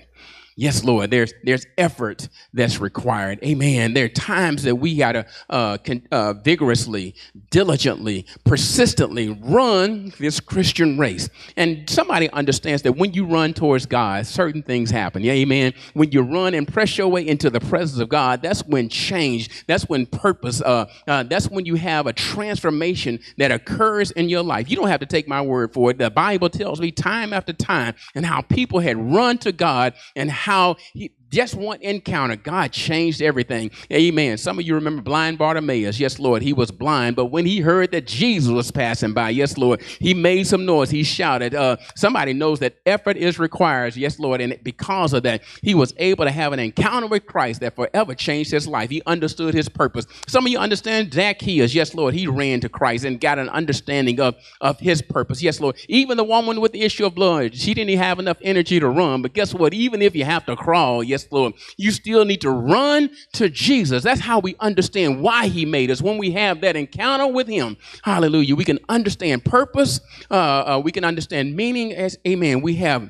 Yes, 0.57 0.83
Lord. 0.83 1.11
There's 1.11 1.33
there's 1.43 1.65
effort 1.77 2.27
that's 2.53 2.79
required. 2.79 3.39
Amen. 3.43 3.93
There 3.93 4.05
are 4.05 4.09
times 4.09 4.63
that 4.63 4.75
we 4.75 4.95
gotta 4.95 5.25
uh, 5.49 5.77
con- 5.77 6.05
uh, 6.11 6.33
vigorously, 6.33 7.15
diligently, 7.49 8.25
persistently 8.43 9.29
run 9.29 10.13
this 10.19 10.39
Christian 10.39 10.97
race. 10.97 11.29
And 11.55 11.89
somebody 11.89 12.29
understands 12.31 12.81
that 12.83 12.93
when 12.93 13.13
you 13.13 13.25
run 13.25 13.53
towards 13.53 13.85
God, 13.85 14.27
certain 14.27 14.61
things 14.61 14.91
happen. 14.91 15.21
Yeah, 15.23 15.33
amen. 15.33 15.73
When 15.93 16.11
you 16.11 16.21
run 16.21 16.53
and 16.53 16.67
press 16.67 16.97
your 16.97 17.07
way 17.07 17.25
into 17.25 17.49
the 17.49 17.61
presence 17.61 18.01
of 18.01 18.09
God, 18.09 18.41
that's 18.41 18.65
when 18.65 18.89
change. 18.89 19.65
That's 19.67 19.87
when 19.87 20.05
purpose. 20.05 20.61
Uh, 20.61 20.85
uh, 21.07 21.23
that's 21.23 21.49
when 21.49 21.65
you 21.65 21.75
have 21.75 22.07
a 22.07 22.13
transformation 22.13 23.19
that 23.37 23.51
occurs 23.51 24.11
in 24.11 24.27
your 24.27 24.43
life. 24.43 24.69
You 24.69 24.75
don't 24.75 24.89
have 24.89 24.99
to 24.99 25.05
take 25.05 25.27
my 25.27 25.41
word 25.41 25.73
for 25.73 25.91
it. 25.91 25.97
The 25.97 26.09
Bible 26.09 26.49
tells 26.49 26.81
me 26.81 26.91
time 26.91 27.31
after 27.31 27.53
time 27.53 27.95
and 28.15 28.25
how 28.25 28.41
people 28.41 28.79
had 28.79 28.97
run 28.97 29.37
to 29.39 29.51
God 29.51 29.93
and 30.15 30.29
how 30.41 30.75
he, 30.93 31.11
just 31.31 31.55
one 31.55 31.81
encounter, 31.81 32.35
God 32.35 32.71
changed 32.71 33.21
everything. 33.21 33.71
Amen. 33.91 34.37
Some 34.37 34.59
of 34.59 34.65
you 34.65 34.75
remember 34.75 35.01
blind 35.01 35.37
Bartimaeus. 35.37 35.99
Yes, 35.99 36.19
Lord, 36.19 36.41
he 36.41 36.53
was 36.53 36.71
blind, 36.71 37.15
but 37.15 37.25
when 37.25 37.45
he 37.45 37.61
heard 37.61 37.91
that 37.91 38.05
Jesus 38.05 38.51
was 38.51 38.69
passing 38.69 39.13
by, 39.13 39.29
yes, 39.29 39.57
Lord, 39.57 39.81
he 39.81 40.13
made 40.13 40.45
some 40.47 40.65
noise. 40.65 40.89
He 40.89 41.03
shouted. 41.03 41.55
Uh, 41.55 41.77
somebody 41.95 42.33
knows 42.33 42.59
that 42.59 42.75
effort 42.85 43.17
is 43.17 43.39
required. 43.39 43.95
Yes, 43.95 44.19
Lord, 44.19 44.41
and 44.41 44.57
because 44.63 45.13
of 45.13 45.23
that, 45.23 45.41
he 45.61 45.73
was 45.73 45.93
able 45.97 46.25
to 46.25 46.31
have 46.31 46.53
an 46.53 46.59
encounter 46.59 47.07
with 47.07 47.25
Christ 47.25 47.61
that 47.61 47.75
forever 47.75 48.13
changed 48.13 48.51
his 48.51 48.67
life. 48.67 48.89
He 48.89 49.01
understood 49.05 49.53
his 49.53 49.69
purpose. 49.69 50.05
Some 50.27 50.45
of 50.45 50.51
you 50.51 50.59
understand 50.59 51.13
Zacchaeus. 51.13 51.73
Yes, 51.73 51.95
Lord, 51.95 52.13
he 52.13 52.27
ran 52.27 52.59
to 52.61 52.69
Christ 52.69 53.05
and 53.05 53.19
got 53.19 53.39
an 53.39 53.49
understanding 53.49 54.19
of, 54.19 54.35
of 54.59 54.79
his 54.79 55.01
purpose. 55.01 55.41
Yes, 55.41 55.59
Lord. 55.59 55.77
Even 55.87 56.17
the 56.17 56.23
woman 56.23 56.59
with 56.59 56.73
the 56.73 56.81
issue 56.81 57.05
of 57.05 57.15
blood, 57.15 57.55
she 57.55 57.73
didn't 57.73 57.97
have 57.97 58.19
enough 58.19 58.37
energy 58.41 58.79
to 58.79 58.89
run, 58.89 59.21
but 59.21 59.33
guess 59.33 59.53
what? 59.53 59.73
Even 59.73 60.01
if 60.01 60.15
you 60.15 60.25
have 60.25 60.45
to 60.45 60.55
crawl, 60.55 61.03
yes, 61.03 61.20
yes, 61.21 61.31
Lord, 61.31 61.53
you 61.77 61.91
still 61.91 62.25
need 62.25 62.41
to 62.41 62.51
run 62.51 63.09
to 63.33 63.49
Jesus. 63.49 64.03
That's 64.03 64.21
how 64.21 64.39
we 64.39 64.55
understand 64.59 65.21
why 65.21 65.47
He 65.47 65.65
made 65.65 65.91
us. 65.91 66.01
When 66.01 66.17
we 66.17 66.31
have 66.31 66.61
that 66.61 66.75
encounter 66.75 67.27
with 67.27 67.47
Him, 67.47 67.77
hallelujah, 68.03 68.55
we 68.55 68.65
can 68.65 68.79
understand 68.89 69.45
purpose, 69.45 69.99
uh, 70.29 70.33
uh, 70.33 70.81
we 70.83 70.91
can 70.91 71.03
understand 71.03 71.55
meaning 71.55 71.93
as, 71.93 72.17
amen, 72.27 72.61
we 72.61 72.75
have 72.75 73.09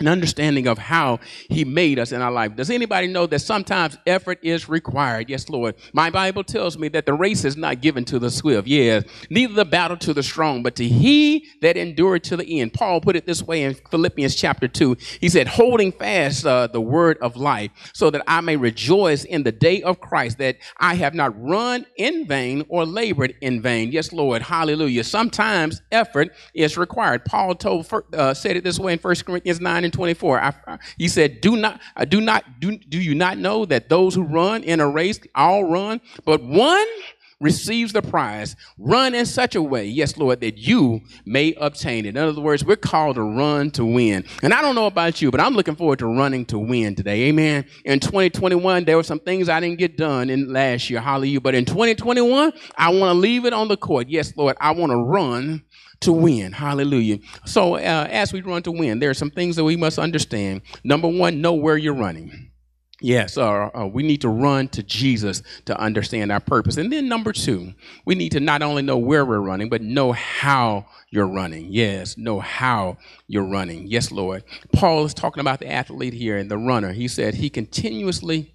an 0.00 0.08
understanding 0.08 0.66
of 0.66 0.78
how 0.78 1.20
he 1.48 1.64
made 1.64 1.98
us 1.98 2.10
in 2.10 2.22
our 2.22 2.32
life. 2.32 2.56
Does 2.56 2.70
anybody 2.70 3.06
know 3.06 3.26
that 3.26 3.40
sometimes 3.40 3.98
effort 4.06 4.38
is 4.42 4.68
required? 4.68 5.28
Yes, 5.28 5.48
Lord. 5.48 5.74
My 5.92 6.10
Bible 6.10 6.42
tells 6.42 6.78
me 6.78 6.88
that 6.88 7.04
the 7.04 7.12
race 7.12 7.44
is 7.44 7.56
not 7.56 7.82
given 7.82 8.04
to 8.06 8.18
the 8.18 8.30
swift, 8.30 8.66
yes, 8.66 9.04
neither 9.28 9.52
the 9.52 9.64
battle 9.64 9.98
to 9.98 10.14
the 10.14 10.22
strong, 10.22 10.62
but 10.62 10.74
to 10.76 10.88
he 10.88 11.46
that 11.60 11.76
endured 11.76 12.24
to 12.24 12.36
the 12.36 12.60
end. 12.60 12.72
Paul 12.72 13.00
put 13.00 13.14
it 13.14 13.26
this 13.26 13.42
way 13.42 13.62
in 13.62 13.74
Philippians 13.74 14.34
chapter 14.34 14.66
2. 14.66 14.96
He 15.20 15.28
said, 15.28 15.46
holding 15.46 15.92
fast 15.92 16.46
uh, 16.46 16.66
the 16.66 16.80
word 16.80 17.18
of 17.18 17.36
life, 17.36 17.70
so 17.92 18.10
that 18.10 18.22
I 18.26 18.40
may 18.40 18.56
rejoice 18.56 19.24
in 19.24 19.42
the 19.42 19.52
day 19.52 19.82
of 19.82 20.00
Christ, 20.00 20.38
that 20.38 20.56
I 20.78 20.94
have 20.94 21.14
not 21.14 21.38
run 21.40 21.84
in 21.96 22.26
vain 22.26 22.64
or 22.68 22.86
labored 22.86 23.34
in 23.42 23.60
vain. 23.60 23.92
Yes, 23.92 24.12
Lord. 24.12 24.40
Hallelujah. 24.40 25.04
Sometimes 25.04 25.82
effort 25.92 26.34
is 26.54 26.78
required. 26.78 27.26
Paul 27.26 27.54
told, 27.54 27.92
uh, 28.14 28.32
said 28.32 28.56
it 28.56 28.64
this 28.64 28.78
way 28.78 28.94
in 28.94 28.98
1 28.98 29.14
Corinthians 29.26 29.60
9 29.60 29.89
and 29.90 29.94
24. 29.96 30.40
I, 30.40 30.78
he 30.98 31.08
said, 31.08 31.40
"Do 31.40 31.56
not, 31.56 31.80
I 31.96 32.04
do 32.04 32.20
not, 32.20 32.60
do, 32.60 32.78
do 32.78 32.98
you 32.98 33.14
not 33.14 33.38
know 33.38 33.64
that 33.64 33.88
those 33.88 34.14
who 34.14 34.22
run 34.22 34.62
in 34.62 34.80
a 34.80 34.88
race 34.88 35.18
all 35.34 35.64
run, 35.64 36.00
but 36.24 36.42
one 36.42 36.86
receives 37.40 37.94
the 37.94 38.02
prize. 38.02 38.54
Run 38.78 39.14
in 39.14 39.24
such 39.24 39.54
a 39.54 39.62
way, 39.62 39.86
yes, 39.86 40.18
Lord, 40.18 40.40
that 40.42 40.58
you 40.58 41.00
may 41.24 41.54
obtain 41.54 42.04
it. 42.04 42.10
In 42.10 42.18
other 42.18 42.40
words, 42.40 42.64
we're 42.64 42.76
called 42.76 43.16
to 43.16 43.22
run 43.22 43.70
to 43.72 43.84
win. 43.84 44.26
And 44.42 44.52
I 44.52 44.60
don't 44.60 44.74
know 44.74 44.86
about 44.86 45.22
you, 45.22 45.30
but 45.30 45.40
I'm 45.40 45.54
looking 45.54 45.74
forward 45.74 46.00
to 46.00 46.06
running 46.06 46.44
to 46.46 46.58
win 46.58 46.94
today. 46.94 47.22
Amen. 47.28 47.64
In 47.86 47.98
2021, 47.98 48.84
there 48.84 48.96
were 48.96 49.02
some 49.02 49.20
things 49.20 49.48
I 49.48 49.58
didn't 49.58 49.78
get 49.78 49.96
done 49.96 50.28
in 50.28 50.52
last 50.52 50.90
year. 50.90 51.00
Hallelujah. 51.00 51.40
But 51.40 51.54
in 51.54 51.64
2021, 51.64 52.52
I 52.76 52.90
want 52.90 53.14
to 53.14 53.18
leave 53.18 53.46
it 53.46 53.54
on 53.54 53.68
the 53.68 53.76
court. 53.78 54.08
Yes, 54.10 54.36
Lord, 54.36 54.56
I 54.60 54.72
want 54.72 54.92
to 54.92 54.98
run 54.98 55.62
to 56.00 56.12
win. 56.12 56.52
Hallelujah. 56.52 57.18
So, 57.44 57.74
uh, 57.76 58.06
as 58.10 58.32
we 58.32 58.40
run 58.40 58.62
to 58.62 58.72
win, 58.72 58.98
there 58.98 59.10
are 59.10 59.14
some 59.14 59.30
things 59.30 59.56
that 59.56 59.64
we 59.64 59.76
must 59.76 59.98
understand. 59.98 60.62
Number 60.82 61.08
one, 61.08 61.40
know 61.40 61.54
where 61.54 61.76
you're 61.76 61.94
running. 61.94 62.50
Yes, 63.02 63.38
uh, 63.38 63.70
uh, 63.74 63.86
we 63.86 64.02
need 64.02 64.20
to 64.20 64.28
run 64.28 64.68
to 64.68 64.82
Jesus 64.82 65.42
to 65.64 65.78
understand 65.78 66.30
our 66.30 66.40
purpose. 66.40 66.76
And 66.76 66.92
then 66.92 67.08
number 67.08 67.32
two, 67.32 67.72
we 68.04 68.14
need 68.14 68.32
to 68.32 68.40
not 68.40 68.60
only 68.62 68.82
know 68.82 68.98
where 68.98 69.24
we're 69.24 69.40
running, 69.40 69.70
but 69.70 69.80
know 69.80 70.12
how 70.12 70.86
you're 71.08 71.26
running. 71.26 71.68
Yes, 71.70 72.18
know 72.18 72.40
how 72.40 72.98
you're 73.26 73.44
running. 73.44 73.86
Yes, 73.86 74.12
Lord. 74.12 74.44
Paul 74.72 75.06
is 75.06 75.14
talking 75.14 75.40
about 75.40 75.60
the 75.60 75.70
athlete 75.70 76.12
here 76.12 76.36
and 76.36 76.50
the 76.50 76.58
runner. 76.58 76.92
He 76.92 77.08
said 77.08 77.34
he 77.34 77.48
continuously 77.48 78.52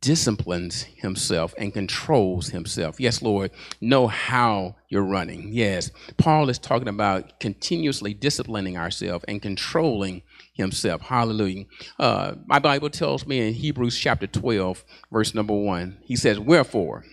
disciplines 0.00 0.82
himself 0.82 1.54
and 1.56 1.72
controls 1.72 2.48
himself. 2.48 3.00
Yes, 3.00 3.22
Lord, 3.22 3.50
know 3.80 4.06
how 4.06 4.76
you're 4.88 5.02
running. 5.02 5.50
Yes, 5.52 5.90
Paul 6.18 6.50
is 6.50 6.58
talking 6.58 6.88
about 6.88 7.40
continuously 7.40 8.12
disciplining 8.12 8.76
ourselves 8.76 9.24
and 9.26 9.40
controlling 9.40 10.22
himself. 10.52 11.00
Hallelujah. 11.00 11.64
Uh, 11.98 12.34
my 12.46 12.58
Bible 12.58 12.90
tells 12.90 13.26
me 13.26 13.48
in 13.48 13.54
Hebrews 13.54 13.98
chapter 13.98 14.26
12, 14.26 14.84
verse 15.10 15.34
number 15.34 15.54
1, 15.54 15.98
he 16.02 16.16
says, 16.16 16.38
Wherefore, 16.38 17.04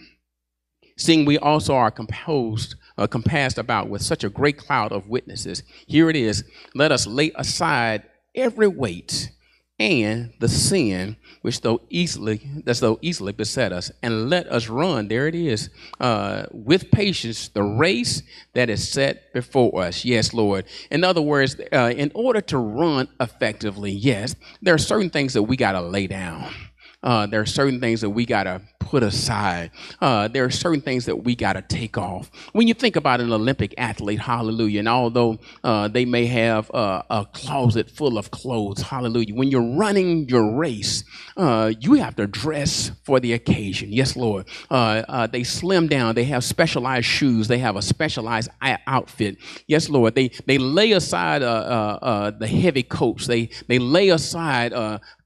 seeing 0.97 1.25
we 1.25 1.37
also 1.37 1.73
are 1.75 1.91
composed, 1.91 2.75
uh, 2.97 3.07
compassed 3.07 3.57
about 3.57 3.87
with 3.87 4.01
such 4.01 4.25
a 4.25 4.29
great 4.29 4.57
cloud 4.57 4.91
of 4.91 5.07
witnesses, 5.07 5.63
here 5.85 6.09
it 6.09 6.17
is, 6.17 6.43
let 6.75 6.91
us 6.91 7.07
lay 7.07 7.31
aside 7.35 8.03
every 8.35 8.67
weight 8.67 9.31
and 9.79 10.33
the 10.39 10.49
sin 10.49 11.15
which 11.41 11.61
so 11.61 11.81
easily 11.89 12.41
that's 12.63 12.79
though 12.79 12.97
easily 13.01 13.31
beset 13.31 13.71
us. 13.71 13.91
And 14.01 14.29
let 14.29 14.47
us 14.47 14.67
run 14.67 15.07
there 15.07 15.27
it 15.27 15.35
is 15.35 15.69
uh, 15.99 16.45
with 16.51 16.89
patience 16.91 17.47
the 17.49 17.63
race 17.63 18.23
that 18.53 18.69
is 18.69 18.87
set 18.87 19.31
before 19.33 19.83
us. 19.83 20.03
Yes 20.03 20.33
lord. 20.33 20.65
In 20.89 21.03
other 21.03 21.21
words 21.21 21.55
uh, 21.71 21.93
in 21.95 22.11
order 22.15 22.41
to 22.41 22.57
run 22.57 23.07
effectively 23.19 23.91
yes 23.91 24.35
there 24.61 24.73
are 24.73 24.79
certain 24.79 25.09
things 25.09 25.33
that 25.33 25.43
we 25.43 25.55
got 25.57 25.73
to 25.73 25.81
lay 25.81 26.07
down 26.07 26.51
uh, 27.07 27.25
there 27.25 27.39
are 27.39 27.45
certain 27.45 27.79
things 27.79 28.01
that 28.01 28.09
we 28.09 28.25
got 28.25 28.43
to 28.43 28.61
put 28.79 29.01
aside. 29.01 29.71
Uh, 30.01 30.27
there 30.27 30.43
are 30.43 30.49
certain 30.49 30.81
things 30.81 31.05
that 31.05 31.15
we 31.15 31.35
got 31.35 31.53
to 31.53 31.61
take 31.61 31.97
off. 31.97 32.29
When 32.51 32.67
you 32.67 32.73
think 32.73 32.97
about 32.97 33.21
an 33.21 33.31
Olympic 33.31 33.73
athlete, 33.77 34.19
hallelujah, 34.19 34.79
and 34.79 34.89
although 34.89 35.39
uh, 35.63 35.87
they 35.87 36.03
may 36.03 36.25
have 36.25 36.69
uh, 36.73 37.03
a 37.09 37.25
closet 37.31 37.89
full 37.89 38.17
of 38.17 38.31
clothes, 38.31 38.81
hallelujah, 38.81 39.35
when 39.35 39.49
you're 39.49 39.75
running 39.75 40.27
your 40.27 40.53
race, 40.55 41.05
uh, 41.37 41.71
you 41.79 41.93
have 41.93 42.15
to 42.17 42.27
dress 42.27 42.91
for 43.03 43.21
the 43.21 43.31
occasion. 43.33 43.91
Yes, 43.91 44.17
Lord. 44.17 44.45
Uh, 44.69 45.03
uh, 45.07 45.27
they 45.27 45.43
slim 45.43 45.87
down. 45.87 46.13
They 46.15 46.25
have 46.25 46.43
specialized 46.43 47.05
shoes. 47.05 47.47
They 47.47 47.59
have 47.59 47.77
a 47.77 47.81
specialized 47.81 48.49
outfit. 48.61 49.37
Yes, 49.67 49.89
Lord. 49.89 50.15
They 50.15 50.29
they 50.45 50.57
lay 50.57 50.91
aside 50.91 51.41
the 51.41 52.47
heavy 52.47 52.83
coats. 52.83 53.27
They 53.27 53.49
they 53.67 53.79
lay 53.79 54.09
aside 54.09 54.73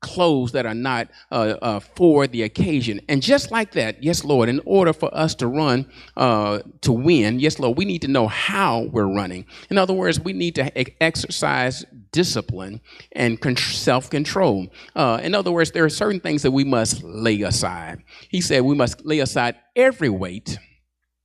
clothes 0.02 0.52
that 0.52 0.66
are 0.66 0.74
not 0.74 1.08
uh, 1.32 1.56
uh, 1.62 1.80
for 1.80 2.28
the 2.28 2.44
occasion. 2.44 3.00
And 3.08 3.22
just 3.22 3.52
like 3.52 3.72
that, 3.74 4.04
yes, 4.04 4.24
Lord, 4.24 4.50
in 4.50 4.60
order 4.66 4.94
for 4.94 5.16
us 5.16 5.36
to 5.36 5.48
run 5.48 5.90
uh, 6.18 6.60
to 6.82 6.92
win, 6.92 7.40
yes, 7.40 7.60
Lord, 7.60 7.78
we 7.78 7.86
need 7.86 8.02
to 8.02 8.08
know 8.08 8.28
how 8.28 8.82
we're 8.92 9.14
running. 9.14 9.46
In 9.70 9.78
other 9.78 9.94
words, 9.94 10.20
we 10.20 10.34
need 10.34 10.56
to 10.56 11.04
exercise 11.04 11.86
discipline 12.12 12.82
and 13.14 13.40
self 13.60 14.10
control. 14.10 14.68
Uh, 14.96 15.20
in 15.24 15.34
other 15.34 15.52
words, 15.52 15.72
there 15.72 15.86
are 15.86 15.90
certain 15.90 16.20
things 16.20 16.42
that 16.44 16.52
we 16.52 16.64
must 16.64 17.04
lay 17.04 17.42
aside. 17.42 18.04
He 18.30 18.42
said 18.42 18.64
we 18.64 18.76
must 18.76 19.06
lay 19.06 19.20
aside 19.20 19.56
every 19.76 20.10
weight 20.10 20.58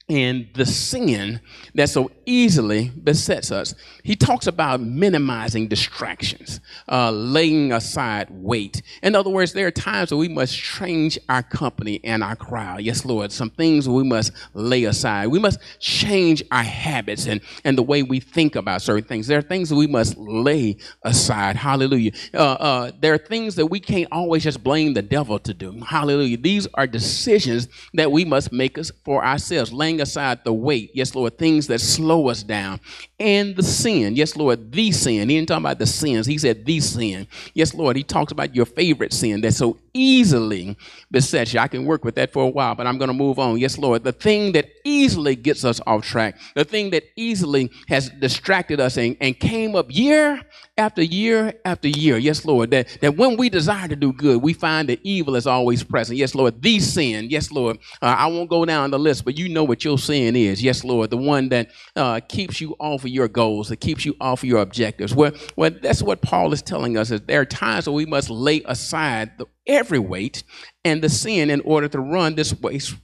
and 0.08 0.48
the 0.54 0.64
sin 0.64 1.40
that 1.74 1.88
so 1.88 2.10
easily 2.26 2.90
besets 2.90 3.50
us. 3.50 3.74
He 4.04 4.14
talks 4.14 4.46
about 4.46 4.80
minimizing 4.80 5.66
distractions, 5.66 6.60
uh, 6.88 7.10
laying 7.10 7.72
aside 7.72 8.28
weight. 8.30 8.82
In 9.02 9.16
other 9.16 9.30
words, 9.30 9.52
there 9.52 9.66
are 9.66 9.72
times 9.72 10.10
that 10.10 10.16
we 10.16 10.28
must 10.28 10.56
change 10.56 11.18
our 11.28 11.42
company 11.42 12.00
and 12.04 12.22
our 12.22 12.36
crowd. 12.36 12.82
Yes, 12.82 13.04
Lord, 13.04 13.32
some 13.32 13.50
things 13.50 13.88
we 13.88 14.04
must 14.04 14.32
lay 14.54 14.84
aside. 14.84 15.26
We 15.28 15.40
must 15.40 15.58
change 15.80 16.42
our 16.52 16.62
habits 16.62 17.26
and, 17.26 17.40
and 17.64 17.76
the 17.76 17.82
way 17.82 18.04
we 18.04 18.20
think 18.20 18.54
about 18.54 18.82
certain 18.82 19.04
things. 19.04 19.26
There 19.26 19.38
are 19.38 19.42
things 19.42 19.70
that 19.70 19.76
we 19.76 19.88
must 19.88 20.16
lay 20.16 20.76
aside. 21.02 21.56
Hallelujah. 21.56 22.12
Uh, 22.32 22.38
uh, 22.38 22.90
there 23.00 23.14
are 23.14 23.18
things 23.18 23.56
that 23.56 23.66
we 23.66 23.80
can't 23.80 24.08
always 24.12 24.44
just 24.44 24.62
blame 24.62 24.94
the 24.94 25.02
devil 25.02 25.40
to 25.40 25.52
do. 25.52 25.80
Hallelujah. 25.80 26.36
These 26.36 26.68
are 26.74 26.86
decisions 26.86 27.66
that 27.94 28.12
we 28.12 28.24
must 28.24 28.52
make 28.52 28.78
us 28.78 28.92
for 29.04 29.24
ourselves, 29.24 29.72
laying 29.72 29.95
laying 29.96 30.02
aside 30.02 30.44
the 30.44 30.52
weight, 30.52 30.90
yes, 30.94 31.14
Lord, 31.14 31.38
things 31.38 31.66
that 31.68 31.80
slow 31.80 32.28
us 32.28 32.42
down, 32.42 32.80
and 33.18 33.56
the 33.56 33.62
sin, 33.62 34.14
yes, 34.14 34.36
Lord, 34.36 34.72
the 34.72 34.92
sin. 34.92 35.28
He 35.28 35.36
didn't 35.36 35.48
talk 35.48 35.60
about 35.60 35.78
the 35.78 35.86
sins, 35.86 36.26
he 36.26 36.36
said 36.38 36.66
the 36.66 36.80
sin. 36.80 37.26
Yes, 37.54 37.74
Lord, 37.74 37.96
he 37.96 38.02
talks 38.02 38.32
about 38.32 38.54
your 38.54 38.66
favorite 38.66 39.12
sin 39.12 39.40
that 39.40 39.54
so 39.54 39.78
easily 39.94 40.76
besets 41.10 41.54
you. 41.54 41.60
I 41.60 41.68
can 41.68 41.86
work 41.86 42.04
with 42.04 42.14
that 42.16 42.32
for 42.32 42.44
a 42.44 42.48
while, 42.48 42.74
but 42.74 42.86
I'm 42.86 42.98
going 42.98 43.08
to 43.08 43.14
move 43.14 43.38
on. 43.38 43.58
Yes, 43.58 43.78
Lord, 43.78 44.04
the 44.04 44.12
thing 44.12 44.52
that 44.52 44.68
easily 44.84 45.34
gets 45.34 45.64
us 45.64 45.80
off 45.86 46.04
track, 46.04 46.38
the 46.54 46.64
thing 46.64 46.90
that 46.90 47.04
easily 47.16 47.70
has 47.88 48.10
distracted 48.10 48.80
us 48.80 48.98
and, 48.98 49.16
and 49.20 49.38
came 49.38 49.74
up 49.74 49.86
year 49.88 50.42
after 50.78 51.02
year 51.02 51.54
after 51.64 51.88
year, 51.88 52.18
yes, 52.18 52.44
Lord, 52.44 52.70
that, 52.70 52.98
that 53.00 53.16
when 53.16 53.36
we 53.36 53.48
desire 53.48 53.88
to 53.88 53.96
do 53.96 54.12
good, 54.12 54.42
we 54.42 54.52
find 54.52 54.88
that 54.88 55.00
evil 55.02 55.36
is 55.36 55.46
always 55.46 55.82
present. 55.82 56.18
Yes, 56.18 56.34
Lord, 56.34 56.62
the 56.62 56.80
sin, 56.80 57.30
yes, 57.30 57.50
Lord. 57.50 57.78
Uh, 58.02 58.14
I 58.18 58.26
won't 58.26 58.50
go 58.50 58.64
down 58.64 58.90
the 58.90 58.98
list, 58.98 59.24
but 59.24 59.38
you 59.38 59.48
know 59.48 59.64
what 59.64 59.84
your 59.84 59.98
sin 59.98 60.36
is. 60.36 60.62
Yes, 60.62 60.84
Lord, 60.84 61.10
the 61.10 61.16
one 61.16 61.48
that 61.48 61.70
uh, 61.94 62.20
keeps 62.28 62.60
you 62.60 62.76
off 62.78 63.04
of 63.04 63.10
your 63.10 63.28
goals, 63.28 63.68
that 63.68 63.76
keeps 63.78 64.04
you 64.04 64.14
off 64.20 64.42
of 64.42 64.48
your 64.48 64.60
objectives. 64.60 65.14
Well, 65.14 65.32
well, 65.56 65.70
that's 65.70 66.02
what 66.02 66.20
Paul 66.20 66.52
is 66.52 66.62
telling 66.62 66.96
us, 66.96 67.10
is 67.10 67.22
there 67.22 67.40
are 67.40 67.46
times 67.46 67.88
where 67.88 67.94
we 67.94 68.06
must 68.06 68.28
lay 68.28 68.62
aside 68.66 69.32
the 69.38 69.46
every 69.66 69.98
weight 69.98 70.42
and 70.84 71.02
the 71.02 71.08
sin 71.08 71.50
in 71.50 71.60
order 71.62 71.88
to 71.88 71.98
run 71.98 72.36
this 72.36 72.54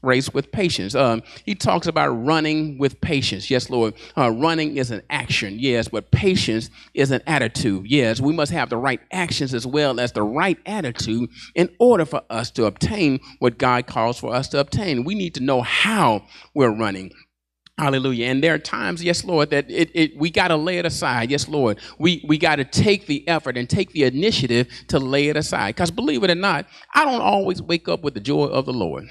race 0.02 0.32
with 0.32 0.52
patience. 0.52 0.94
Um, 0.94 1.22
he 1.44 1.54
talks 1.54 1.86
about 1.86 2.10
running 2.10 2.78
with 2.78 3.00
patience. 3.00 3.50
Yes, 3.50 3.70
Lord. 3.70 3.94
Uh, 4.16 4.30
running 4.30 4.76
is 4.76 4.90
an 4.90 5.02
action, 5.10 5.58
yes, 5.58 5.88
but 5.88 6.10
patience 6.10 6.70
is 6.94 7.10
an 7.10 7.22
attitude. 7.26 7.86
Yes, 7.86 8.20
we 8.20 8.32
must 8.32 8.52
have 8.52 8.70
the 8.70 8.76
right 8.76 9.00
actions 9.12 9.54
as 9.54 9.66
well 9.66 9.98
as 9.98 10.12
the 10.12 10.22
right 10.22 10.58
attitude 10.66 11.30
in 11.54 11.68
order 11.78 12.04
for 12.04 12.22
us 12.30 12.50
to 12.52 12.66
obtain 12.66 13.20
what 13.40 13.58
God 13.58 13.86
calls 13.86 14.18
for 14.18 14.34
us 14.34 14.48
to 14.48 14.60
obtain. 14.60 15.04
We 15.04 15.14
need 15.14 15.34
to 15.34 15.42
know 15.42 15.62
how 15.62 16.24
we're 16.54 16.74
running. 16.76 17.12
Hallelujah. 17.78 18.26
And 18.26 18.42
there 18.42 18.54
are 18.54 18.58
times, 18.58 19.02
yes, 19.02 19.24
Lord, 19.24 19.50
that 19.50 19.70
it, 19.70 19.90
it 19.94 20.16
we 20.16 20.30
got 20.30 20.48
to 20.48 20.56
lay 20.56 20.78
it 20.78 20.86
aside. 20.86 21.30
Yes, 21.30 21.48
Lord. 21.48 21.80
We, 21.98 22.24
we 22.28 22.38
got 22.38 22.56
to 22.56 22.64
take 22.64 23.06
the 23.06 23.26
effort 23.28 23.56
and 23.56 23.68
take 23.68 23.92
the 23.92 24.04
initiative 24.04 24.68
to 24.88 24.98
lay 25.00 25.28
it 25.28 25.36
aside. 25.36 25.74
Because 25.74 25.90
believe 25.90 26.22
it 26.22 26.30
or 26.30 26.36
not, 26.36 26.66
I 26.94 27.04
don't 27.04 27.20
always 27.22 27.60
wake 27.62 27.88
up 27.88 28.02
with 28.04 28.14
the 28.14 28.20
joy 28.20 28.44
of 28.44 28.66
the 28.66 28.72
Lord. 28.72 29.08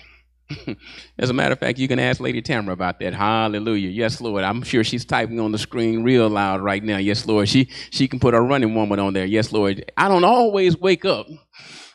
As 1.19 1.30
a 1.30 1.34
matter 1.34 1.54
of 1.54 1.60
fact, 1.60 1.80
you 1.80 1.88
can 1.88 2.00
ask 2.00 2.21
Lady 2.21 2.41
Tamara 2.41 2.74
about 2.74 3.00
that. 3.02 3.13
Hallelujah. 3.13 3.89
Yes, 3.89 4.21
Lord. 4.21 4.43
I'm 4.43 4.63
sure 4.63 4.84
she's 4.84 5.06
typing 5.06 5.39
on 5.39 5.52
the 5.52 5.58
screen 5.58 6.04
real 6.04 6.30
loud 6.30 6.62
right 6.62 6.84
now. 6.84 6.97
Yes, 6.97 7.26
Lord. 7.26 7.50
She 7.50 7.69
she 7.91 8.08
can 8.08 8.19
put 8.19 8.34
a 8.34 8.41
running 8.41 8.76
woman 8.76 9.00
on 9.00 9.13
there. 9.13 9.26
Yes, 9.26 9.52
Lord. 9.52 9.91
I 9.97 10.08
don't 10.08 10.24
always 10.26 10.78
wake 10.78 11.06
up 11.06 11.28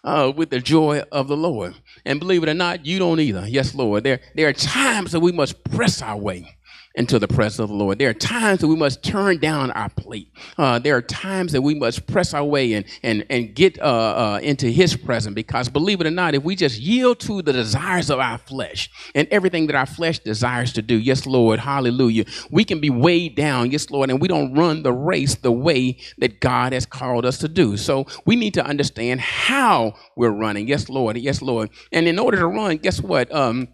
uh, 0.07 0.33
with 0.35 0.51
the 0.51 0.61
joy 0.61 1.03
of 1.12 1.29
the 1.29 1.37
Lord. 1.37 1.75
And 2.07 2.21
believe 2.21 2.42
it 2.42 2.49
or 2.49 2.55
not, 2.55 2.87
you 2.87 2.99
don't 2.99 3.21
either. 3.21 3.47
Yes, 3.47 3.75
Lord. 3.75 4.05
There, 4.05 4.21
there 4.35 4.49
are 4.49 4.53
times 4.55 5.12
that 5.12 5.21
we 5.21 5.33
must 5.33 5.62
press 5.64 6.01
our 6.01 6.16
way 6.16 6.57
into 6.96 7.18
the 7.18 7.28
presence 7.28 7.61
of 7.61 7.68
the 7.68 7.74
Lord. 7.74 7.98
There 7.98 8.11
are 8.11 8.14
times 8.14 8.61
that 8.61 8.68
we 8.68 8.76
must 8.76 9.02
turn 9.02 9.38
down 9.38 9.70
our 9.72 9.90
plate. 9.90 10.32
Uh, 10.59 10.78
there 10.78 10.96
are 10.96 11.02
times 11.02 11.52
that 11.52 11.62
we 11.62 11.74
must 11.74 12.06
press 12.06 12.35
our 12.35 12.44
way 12.44 12.72
and 12.74 12.85
and 13.02 13.24
and 13.30 13.54
get 13.54 13.78
uh, 13.80 13.82
uh, 13.85 14.40
into 14.42 14.68
His 14.68 14.96
presence. 14.96 15.35
Because 15.35 15.68
believe 15.68 16.00
it 16.00 16.06
or 16.06 16.11
not, 16.11 16.35
if 16.35 16.42
we 16.42 16.56
just 16.56 16.80
yield 16.80 17.20
to 17.20 17.42
the 17.42 17.52
desires 17.52 18.11
of 18.11 18.18
our 18.18 18.38
flesh 18.38 18.90
and 19.14 19.28
everything 19.30 19.66
that 19.68 19.76
our 19.76 19.87
flesh 19.87 20.18
desires 20.20 20.72
to 20.74 20.82
do, 20.82 20.96
yes, 20.96 21.26
Lord, 21.26 21.61
Hallelujah, 21.61 22.24
we 22.50 22.64
can 22.64 22.80
be 22.80 22.90
weighed 22.90 23.37
down, 23.37 23.70
yes, 23.70 23.90
Lord, 23.90 24.11
and 24.11 24.20
we 24.20 24.28
don't 24.28 24.54
run 24.54 24.82
the 24.82 24.92
race 24.92 25.35
the 25.37 25.52
way 25.52 25.98
that 26.18 26.40
God 26.40 26.72
has 26.72 26.87
called 26.87 27.26
us 27.26 27.38
to 27.38 27.48
do. 27.48 27.76
So 27.76 28.06
we 28.24 28.37
need 28.37 28.54
to 28.54 28.64
understand 28.64 29.20
how 29.20 29.94
we're 30.16 30.30
running. 30.30 30.68
Yes, 30.68 30.88
Lord. 30.88 31.16
Yes, 31.18 31.42
Lord. 31.42 31.70
And 31.92 32.09
in 32.09 32.18
order 32.18 32.38
to 32.38 32.46
run, 32.46 32.78
guess 32.78 33.00
what? 33.00 33.32
Um, 33.35 33.68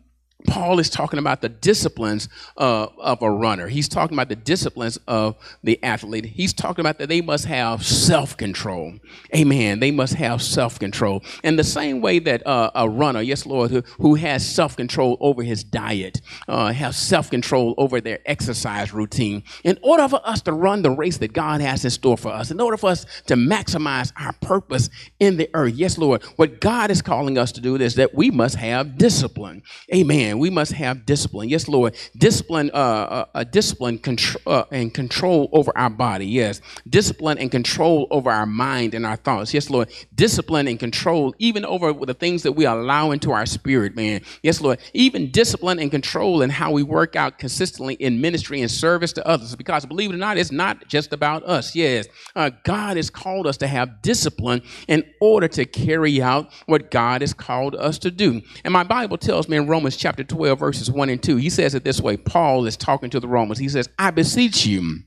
Paul 0.47 0.79
is 0.79 0.91
talking 0.91 1.19
about 1.19 1.41
the 1.41 1.49
disciplines 1.49 2.29
uh, 2.57 2.89
of 2.99 3.23
a 3.23 3.31
runner. 3.31 3.69
He's 3.69 3.89
talking 3.89 4.17
about 4.17 4.29
the 4.29 4.37
disciplines 4.37 4.99
of 5.09 5.37
the 5.63 5.83
athlete. 5.83 6.25
He's 6.25 6.53
talking 6.53 6.83
about 6.83 6.99
that 6.99 7.09
they 7.09 7.21
must 7.21 7.47
have 7.47 7.85
self 7.85 8.37
control. 8.37 8.95
Amen. 9.35 9.81
They 9.81 9.91
must 9.91 10.15
have 10.15 10.43
self 10.43 10.79
control. 10.79 11.23
And 11.45 11.59
the 11.59 11.65
same 11.65 12.01
way 12.01 12.19
that 12.21 12.47
uh, 12.47 12.71
a 12.75 12.89
runner, 12.89 13.21
yes, 13.21 13.47
Lord, 13.47 13.71
who, 13.71 13.83
who 13.99 14.15
has 14.17 14.47
self 14.47 14.77
control 14.77 15.17
over 15.21 15.43
his 15.43 15.65
diet, 15.65 16.21
uh, 16.49 16.73
have 16.73 16.95
self 16.95 17.31
control 17.31 17.75
over 17.79 18.01
their 18.01 18.19
exercise 18.27 18.93
routine. 18.93 19.43
In 19.65 19.79
order 19.83 20.09
for 20.09 20.21
us 20.27 20.43
to 20.43 20.53
run 20.53 20.83
the 20.83 20.91
race 20.91 21.19
that 21.19 21.33
God 21.33 21.61
has 21.61 21.85
in 21.85 21.91
store 21.91 22.17
for 22.17 22.31
us, 22.33 22.51
in 22.51 22.61
order 22.61 22.77
for 22.77 22.91
us 22.91 23.07
to 23.27 23.35
maximize 23.35 24.13
our 24.17 24.33
purpose 24.35 24.91
in 25.21 25.37
the 25.37 25.49
earth, 25.55 25.75
yes, 25.75 25.99
Lord, 25.99 26.23
what 26.37 26.61
God 26.61 26.91
is 26.91 27.03
calling 27.03 27.39
us 27.39 27.53
to 27.53 27.61
do 27.61 27.77
is 27.77 27.95
that 27.95 28.15
we 28.15 28.31
must 28.31 28.57
have 28.57 28.99
discipline. 28.99 29.63
Amen 29.95 30.32
we 30.39 30.51
must 30.51 30.73
have 30.73 31.07
discipline. 31.07 31.49
Yes, 31.49 31.69
Lord. 31.69 31.97
Discipline, 32.17 32.71
uh, 32.73 32.77
uh, 32.77 33.25
uh 33.35 33.45
discipline 33.45 33.99
control, 33.99 34.43
uh, 34.47 34.65
and 34.71 34.93
control 34.93 35.49
over 35.53 35.73
our 35.77 35.91
body. 35.91 36.27
Yes. 36.27 36.61
Discipline 36.89 37.39
and 37.39 37.51
control 37.51 38.07
over 38.11 38.31
our 38.31 38.47
mind 38.47 38.95
and 38.95 39.07
our 39.07 39.17
thoughts. 39.17 39.53
Yes, 39.55 39.71
Lord. 39.71 39.91
Discipline 40.15 40.69
and 40.69 40.79
control 40.79 41.35
even 41.39 41.65
over 41.65 41.93
the 41.93 42.15
things 42.15 42.43
that 42.43 42.53
we 42.53 42.65
allow 42.65 43.11
into 43.11 43.33
our 43.33 43.47
spirit, 43.47 43.97
man. 43.97 44.23
Yes, 44.43 44.61
Lord. 44.61 44.79
Even 44.93 45.31
discipline 45.31 45.79
and 45.79 45.91
control 45.91 46.43
in 46.43 46.51
how 46.51 46.71
we 46.73 46.83
work 46.83 47.17
out 47.17 47.39
consistently 47.39 47.95
in 47.95 48.21
ministry 48.21 48.61
and 48.61 48.71
service 48.71 49.13
to 49.15 49.27
others. 49.27 49.55
Because 49.57 49.87
believe 49.87 50.11
it 50.11 50.15
or 50.15 50.19
not, 50.19 50.39
it's 50.39 50.53
not 50.53 50.89
just 50.89 51.13
about 51.13 51.43
us. 51.45 51.75
Yes. 51.75 52.07
Uh, 52.35 52.51
God 52.65 52.97
has 52.97 53.11
called 53.11 53.47
us 53.47 53.57
to 53.59 53.67
have 53.67 54.03
discipline 54.03 54.63
in 54.89 55.05
order 55.21 55.49
to 55.49 55.65
carry 55.65 56.21
out 56.23 56.53
what 56.67 56.91
God 56.91 57.21
has 57.21 57.33
called 57.33 57.75
us 57.75 57.99
to 57.99 58.11
do. 58.11 58.43
And 58.65 58.73
my 58.73 58.85
Bible 58.85 59.19
tells 59.19 59.49
me 59.49 59.57
in 59.57 59.67
Romans 59.67 59.97
chapter 59.97 60.22
chapter 60.23 60.37
12, 60.37 60.59
verses 60.59 60.91
1 60.91 61.09
and 61.09 61.23
2, 61.23 61.37
he 61.37 61.51
says 61.51 61.75
it 61.75 61.85
this 61.85 62.01
way 62.01 62.17
Paul 62.17 62.67
is 62.67 62.77
talking 62.77 63.11
to 63.11 63.21
the 63.21 63.29
Romans. 63.29 63.59
He 63.59 63.69
says, 63.69 63.89
I 63.99 64.11
beseech 64.11 64.67
you. 64.67 65.01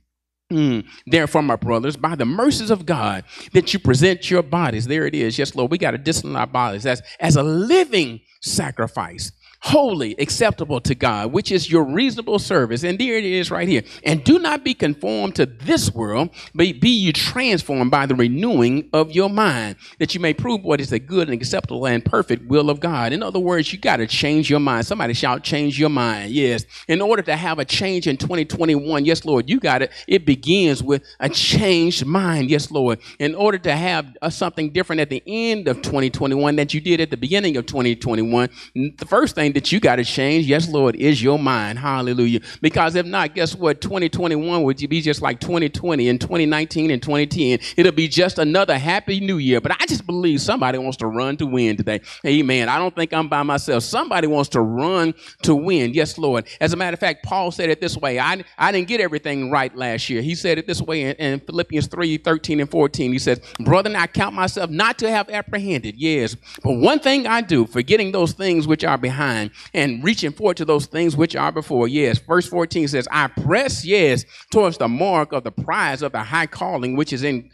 Mm. 0.51 0.85
Therefore, 1.07 1.41
my 1.41 1.55
brothers, 1.55 1.97
by 1.97 2.15
the 2.15 2.25
mercies 2.25 2.69
of 2.69 2.85
God, 2.85 3.23
that 3.53 3.73
you 3.73 3.79
present 3.79 4.29
your 4.29 4.43
bodies. 4.43 4.85
There 4.85 5.07
it 5.07 5.15
is. 5.15 5.39
Yes, 5.39 5.55
Lord, 5.55 5.71
we 5.71 5.79
got 5.79 5.91
to 5.91 5.97
discipline 5.97 6.35
our 6.35 6.45
bodies 6.45 6.85
as, 6.85 7.01
as 7.19 7.35
a 7.35 7.41
living 7.41 8.19
sacrifice, 8.41 9.31
holy, 9.65 10.15
acceptable 10.19 10.79
to 10.79 10.93
God, 10.93 11.31
which 11.31 11.51
is 11.51 11.71
your 11.71 11.83
reasonable 11.83 12.37
service. 12.37 12.83
And 12.83 12.99
there 12.99 13.15
it 13.15 13.25
is 13.25 13.49
right 13.49 13.67
here. 13.67 13.81
And 14.03 14.23
do 14.23 14.37
not 14.37 14.63
be 14.63 14.75
conformed 14.75 15.35
to 15.37 15.47
this 15.47 15.91
world, 15.91 16.29
but 16.53 16.79
be 16.79 16.91
you 16.91 17.11
transformed 17.11 17.89
by 17.89 18.05
the 18.05 18.13
renewing 18.13 18.87
of 18.93 19.11
your 19.11 19.27
mind, 19.27 19.77
that 19.97 20.13
you 20.13 20.21
may 20.21 20.35
prove 20.35 20.63
what 20.63 20.79
is 20.79 20.91
the 20.91 20.99
good 20.99 21.29
and 21.29 21.41
acceptable 21.41 21.87
and 21.87 22.05
perfect 22.05 22.47
will 22.47 22.69
of 22.69 22.79
God. 22.79 23.11
In 23.11 23.23
other 23.23 23.39
words, 23.39 23.73
you 23.73 23.79
got 23.79 23.97
to 23.97 24.05
change 24.05 24.51
your 24.51 24.59
mind. 24.59 24.85
Somebody 24.85 25.15
shout, 25.15 25.43
change 25.43 25.79
your 25.79 25.89
mind. 25.89 26.31
Yes. 26.31 26.63
In 26.87 27.01
order 27.01 27.23
to 27.23 27.35
have 27.35 27.57
a 27.57 27.65
change 27.65 28.05
in 28.05 28.17
2021, 28.17 29.03
yes, 29.03 29.25
Lord, 29.25 29.49
you 29.49 29.59
got 29.59 29.81
it. 29.81 29.91
It 30.07 30.27
begins 30.27 30.83
with 30.83 31.03
a 31.19 31.27
changed 31.27 32.05
mind. 32.05 32.51
Yes, 32.51 32.69
Lord. 32.69 32.99
In 33.17 33.33
order 33.33 33.57
to 33.57 33.75
have 33.75 34.15
a, 34.21 34.29
something 34.29 34.69
different 34.69 34.99
at 34.99 35.09
the 35.09 35.23
end 35.25 35.67
of 35.67 35.81
2021 35.81 36.55
that 36.57 36.75
you 36.75 36.81
did 36.81 37.01
at 37.01 37.09
the 37.09 37.17
beginning 37.17 37.57
of 37.57 37.65
2021, 37.65 38.47
the 38.75 39.05
first 39.07 39.33
thing 39.33 39.54
that 39.55 39.71
you 39.71 39.79
got 39.79 39.95
to 39.95 40.03
change, 40.03 40.45
yes, 40.45 40.67
Lord, 40.67 40.97
is 40.97 41.23
your 41.23 41.39
mind. 41.39 41.79
Hallelujah. 41.79 42.41
Because 42.61 42.95
if 42.95 43.05
not, 43.05 43.33
guess 43.33 43.55
what? 43.55 43.79
2021 43.79 44.63
would 44.63 44.89
be 44.89 44.99
just 44.99 45.21
like 45.21 45.39
2020 45.39 46.09
and 46.09 46.19
2019 46.19 46.91
and 46.91 47.01
2010. 47.01 47.59
It'll 47.77 47.93
be 47.93 48.09
just 48.09 48.37
another 48.37 48.77
happy 48.77 49.21
new 49.21 49.37
year. 49.37 49.61
But 49.61 49.71
I 49.81 49.85
just 49.85 50.05
believe 50.05 50.41
somebody 50.41 50.77
wants 50.77 50.97
to 50.97 51.07
run 51.07 51.37
to 51.37 51.45
win 51.45 51.77
today. 51.77 52.01
Amen. 52.25 52.67
I 52.67 52.77
don't 52.77 52.93
think 52.93 53.13
I'm 53.13 53.29
by 53.29 53.43
myself. 53.43 53.83
Somebody 53.83 54.27
wants 54.27 54.49
to 54.49 54.61
run 54.61 55.13
to 55.43 55.55
win. 55.55 55.93
Yes, 55.93 56.17
Lord. 56.17 56.47
As 56.59 56.73
a 56.73 56.75
matter 56.75 56.93
of 56.93 56.99
fact, 56.99 57.23
Paul 57.23 57.49
said 57.49 57.69
it 57.69 57.79
this 57.79 57.95
way. 57.95 58.19
I, 58.19 58.43
I 58.57 58.73
didn't 58.73 58.89
get 58.89 58.99
everything 58.99 59.51
right 59.51 59.73
last 59.73 60.09
year. 60.09 60.21
He 60.21 60.35
said 60.35 60.57
it 60.57 60.67
this 60.67 60.81
way 60.81 61.03
in, 61.03 61.15
in 61.15 61.39
Philippians 61.39 61.87
3 61.87 62.17
13 62.17 62.59
and 62.59 62.69
14. 62.69 63.13
He 63.13 63.19
says, 63.19 63.39
Brother, 63.61 63.93
I 63.95 64.07
count 64.07 64.35
myself 64.35 64.69
not 64.69 64.97
to 64.97 65.09
have 65.09 65.29
apprehended. 65.29 65.95
Yes. 65.95 66.35
But 66.61 66.73
one 66.73 66.99
thing 66.99 67.25
I 67.25 67.39
do, 67.39 67.65
forgetting 67.65 68.11
those 68.11 68.33
things 68.33 68.67
which 68.67 68.83
are 68.83 68.97
behind 68.97 69.34
and 69.73 70.03
reaching 70.03 70.31
forward 70.31 70.57
to 70.57 70.65
those 70.65 70.85
things 70.85 71.15
which 71.15 71.35
are 71.35 71.51
before. 71.51 71.87
Yes. 71.87 72.19
Verse 72.19 72.47
14 72.47 72.87
says, 72.87 73.07
I 73.11 73.27
press, 73.27 73.85
yes, 73.85 74.25
towards 74.51 74.77
the 74.77 74.87
mark 74.87 75.31
of 75.31 75.43
the 75.43 75.51
prize 75.51 76.01
of 76.01 76.11
the 76.11 76.23
high 76.23 76.47
calling 76.47 76.95
which 76.95 77.13
is 77.13 77.23
in 77.23 77.49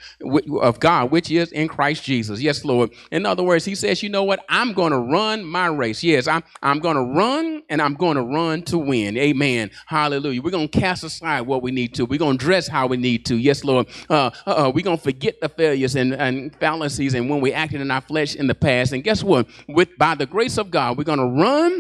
of 0.62 0.80
God, 0.80 1.12
which 1.12 1.32
is 1.32 1.52
in 1.52 1.68
Christ 1.68 2.04
Jesus. 2.04 2.42
Yes, 2.42 2.64
Lord. 2.66 2.92
In 3.12 3.26
other 3.26 3.44
words, 3.44 3.66
he 3.66 3.76
says, 3.76 4.04
you 4.04 4.10
know 4.10 4.24
what? 4.24 4.44
I'm 4.50 4.74
going 4.74 4.92
to 4.92 5.00
run 5.00 5.44
my 5.44 5.68
race. 5.68 6.04
Yes, 6.04 6.28
I'm, 6.28 6.44
I'm 6.62 6.80
going 6.80 6.96
to 6.96 7.04
run 7.04 7.64
and 7.70 7.82
I'm 7.82 7.96
going 7.96 8.18
to 8.18 8.24
run 8.24 8.64
to 8.64 8.78
win. 8.78 9.18
Amen. 9.18 9.72
Hallelujah. 9.86 10.42
We're 10.42 10.52
going 10.52 10.70
to 10.70 10.80
cast 10.80 11.04
aside 11.04 11.42
what 11.42 11.62
we 11.62 11.72
need 11.72 11.94
to. 11.96 12.06
We're 12.06 12.20
going 12.20 12.38
to 12.38 12.46
dress 12.46 12.68
how 12.68 12.88
we 12.88 12.98
need 12.98 13.26
to. 13.28 13.38
Yes, 13.38 13.64
Lord. 13.64 13.88
Uh, 14.10 14.32
uh, 14.46 14.72
we're 14.74 14.84
going 14.84 14.98
to 14.98 15.04
forget 15.04 15.40
the 15.42 15.50
failures 15.50 15.96
and, 15.96 16.14
and 16.14 16.56
fallacies 16.56 17.14
and 17.14 17.30
when 17.30 17.42
we 17.42 17.54
acted 17.54 17.82
in 17.82 17.92
our 17.92 18.02
flesh 18.02 18.36
in 18.36 18.48
the 18.48 18.56
past. 18.56 18.92
And 18.94 19.04
guess 19.04 19.24
what? 19.24 19.48
With 19.68 19.98
by 19.98 20.16
the 20.16 20.26
grace 20.26 20.58
of 20.58 20.72
God, 20.72 20.98
we're 20.98 21.04
going 21.04 21.20
to 21.20 21.26
run 21.26 21.71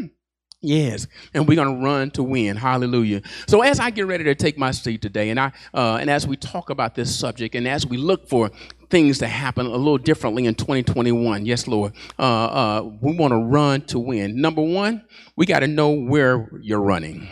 Yes, 0.63 1.07
and 1.33 1.47
we're 1.47 1.55
going 1.55 1.79
to 1.79 1.83
run 1.83 2.11
to 2.11 2.21
win. 2.21 2.55
Hallelujah. 2.55 3.23
So 3.47 3.61
as 3.61 3.79
I 3.79 3.89
get 3.89 4.05
ready 4.05 4.23
to 4.25 4.35
take 4.35 4.59
my 4.59 4.69
seat 4.69 5.01
today, 5.01 5.31
and 5.31 5.39
I 5.39 5.51
uh, 5.73 5.97
and 5.99 6.07
as 6.07 6.27
we 6.27 6.37
talk 6.37 6.69
about 6.69 6.93
this 6.93 7.15
subject, 7.17 7.55
and 7.55 7.67
as 7.67 7.87
we 7.87 7.97
look 7.97 8.29
for 8.29 8.51
things 8.91 9.17
to 9.19 9.27
happen 9.27 9.65
a 9.65 9.69
little 9.69 9.97
differently 9.97 10.45
in 10.45 10.53
2021, 10.53 11.47
yes, 11.47 11.67
Lord, 11.67 11.93
uh, 12.19 12.21
uh, 12.21 12.91
we 13.01 13.15
want 13.15 13.31
to 13.31 13.37
run 13.37 13.81
to 13.87 13.97
win. 13.97 14.39
Number 14.39 14.61
one, 14.61 15.03
we 15.35 15.47
got 15.47 15.61
to 15.61 15.67
know 15.67 15.91
where 15.91 16.47
you're 16.61 16.81
running 16.81 17.27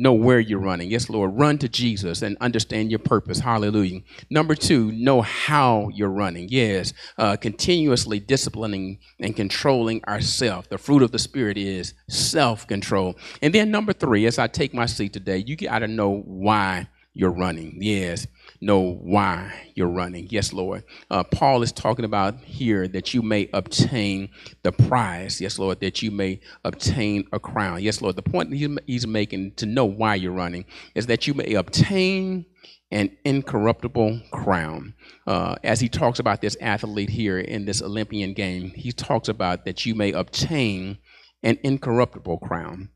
know 0.00 0.12
where 0.12 0.40
you're 0.40 0.58
running. 0.58 0.90
Yes, 0.90 1.10
Lord, 1.10 1.38
run 1.38 1.58
to 1.58 1.68
Jesus 1.68 2.22
and 2.22 2.36
understand 2.40 2.90
your 2.90 2.98
purpose. 2.98 3.38
Hallelujah. 3.40 4.00
Number 4.30 4.54
two, 4.54 4.90
know 4.92 5.22
how 5.22 5.90
you're 5.94 6.08
running. 6.08 6.48
Yes, 6.50 6.92
uh, 7.18 7.36
continuously 7.36 8.18
disciplining 8.18 8.98
and 9.20 9.36
controlling 9.36 10.02
ourselves. 10.04 10.68
The 10.68 10.78
fruit 10.78 11.02
of 11.02 11.12
the 11.12 11.18
Spirit 11.18 11.58
is 11.58 11.94
self 12.08 12.66
control. 12.66 13.16
And 13.42 13.54
then 13.54 13.70
number 13.70 13.92
three, 13.92 14.26
as 14.26 14.38
I 14.38 14.46
take 14.46 14.74
my 14.74 14.86
seat 14.86 15.12
today, 15.12 15.38
you 15.38 15.56
got 15.56 15.80
to 15.80 15.88
know 15.88 16.22
why 16.26 16.88
you're 17.12 17.30
running. 17.30 17.78
Yes. 17.80 18.26
Know 18.60 18.80
why 18.80 19.52
you're 19.74 19.88
running. 19.88 20.28
Yes, 20.30 20.52
Lord. 20.52 20.84
Uh, 21.10 21.24
Paul 21.24 21.62
is 21.62 21.72
talking 21.72 22.04
about 22.04 22.40
here 22.40 22.86
that 22.88 23.14
you 23.14 23.22
may 23.22 23.48
obtain 23.52 24.30
the 24.62 24.72
prize. 24.72 25.40
Yes, 25.40 25.58
Lord, 25.58 25.80
that 25.80 26.02
you 26.02 26.10
may 26.10 26.40
obtain 26.64 27.26
a 27.32 27.40
crown. 27.40 27.82
Yes, 27.82 28.02
Lord. 28.02 28.16
The 28.16 28.22
point 28.22 28.52
he's 28.86 29.06
making 29.06 29.52
to 29.52 29.66
know 29.66 29.84
why 29.84 30.16
you're 30.16 30.32
running 30.32 30.64
is 30.94 31.06
that 31.06 31.26
you 31.26 31.34
may 31.34 31.54
obtain 31.54 32.46
an 32.90 33.16
incorruptible 33.24 34.20
crown. 34.32 34.94
Uh, 35.26 35.54
as 35.62 35.80
he 35.80 35.88
talks 35.88 36.18
about 36.18 36.40
this 36.40 36.56
athlete 36.60 37.10
here 37.10 37.38
in 37.38 37.64
this 37.64 37.80
Olympian 37.80 38.34
game, 38.34 38.70
he 38.70 38.92
talks 38.92 39.28
about 39.28 39.64
that 39.64 39.86
you 39.86 39.94
may 39.94 40.12
obtain 40.12 40.98
an 41.42 41.58
incorruptible 41.62 42.38
crown. 42.38 42.90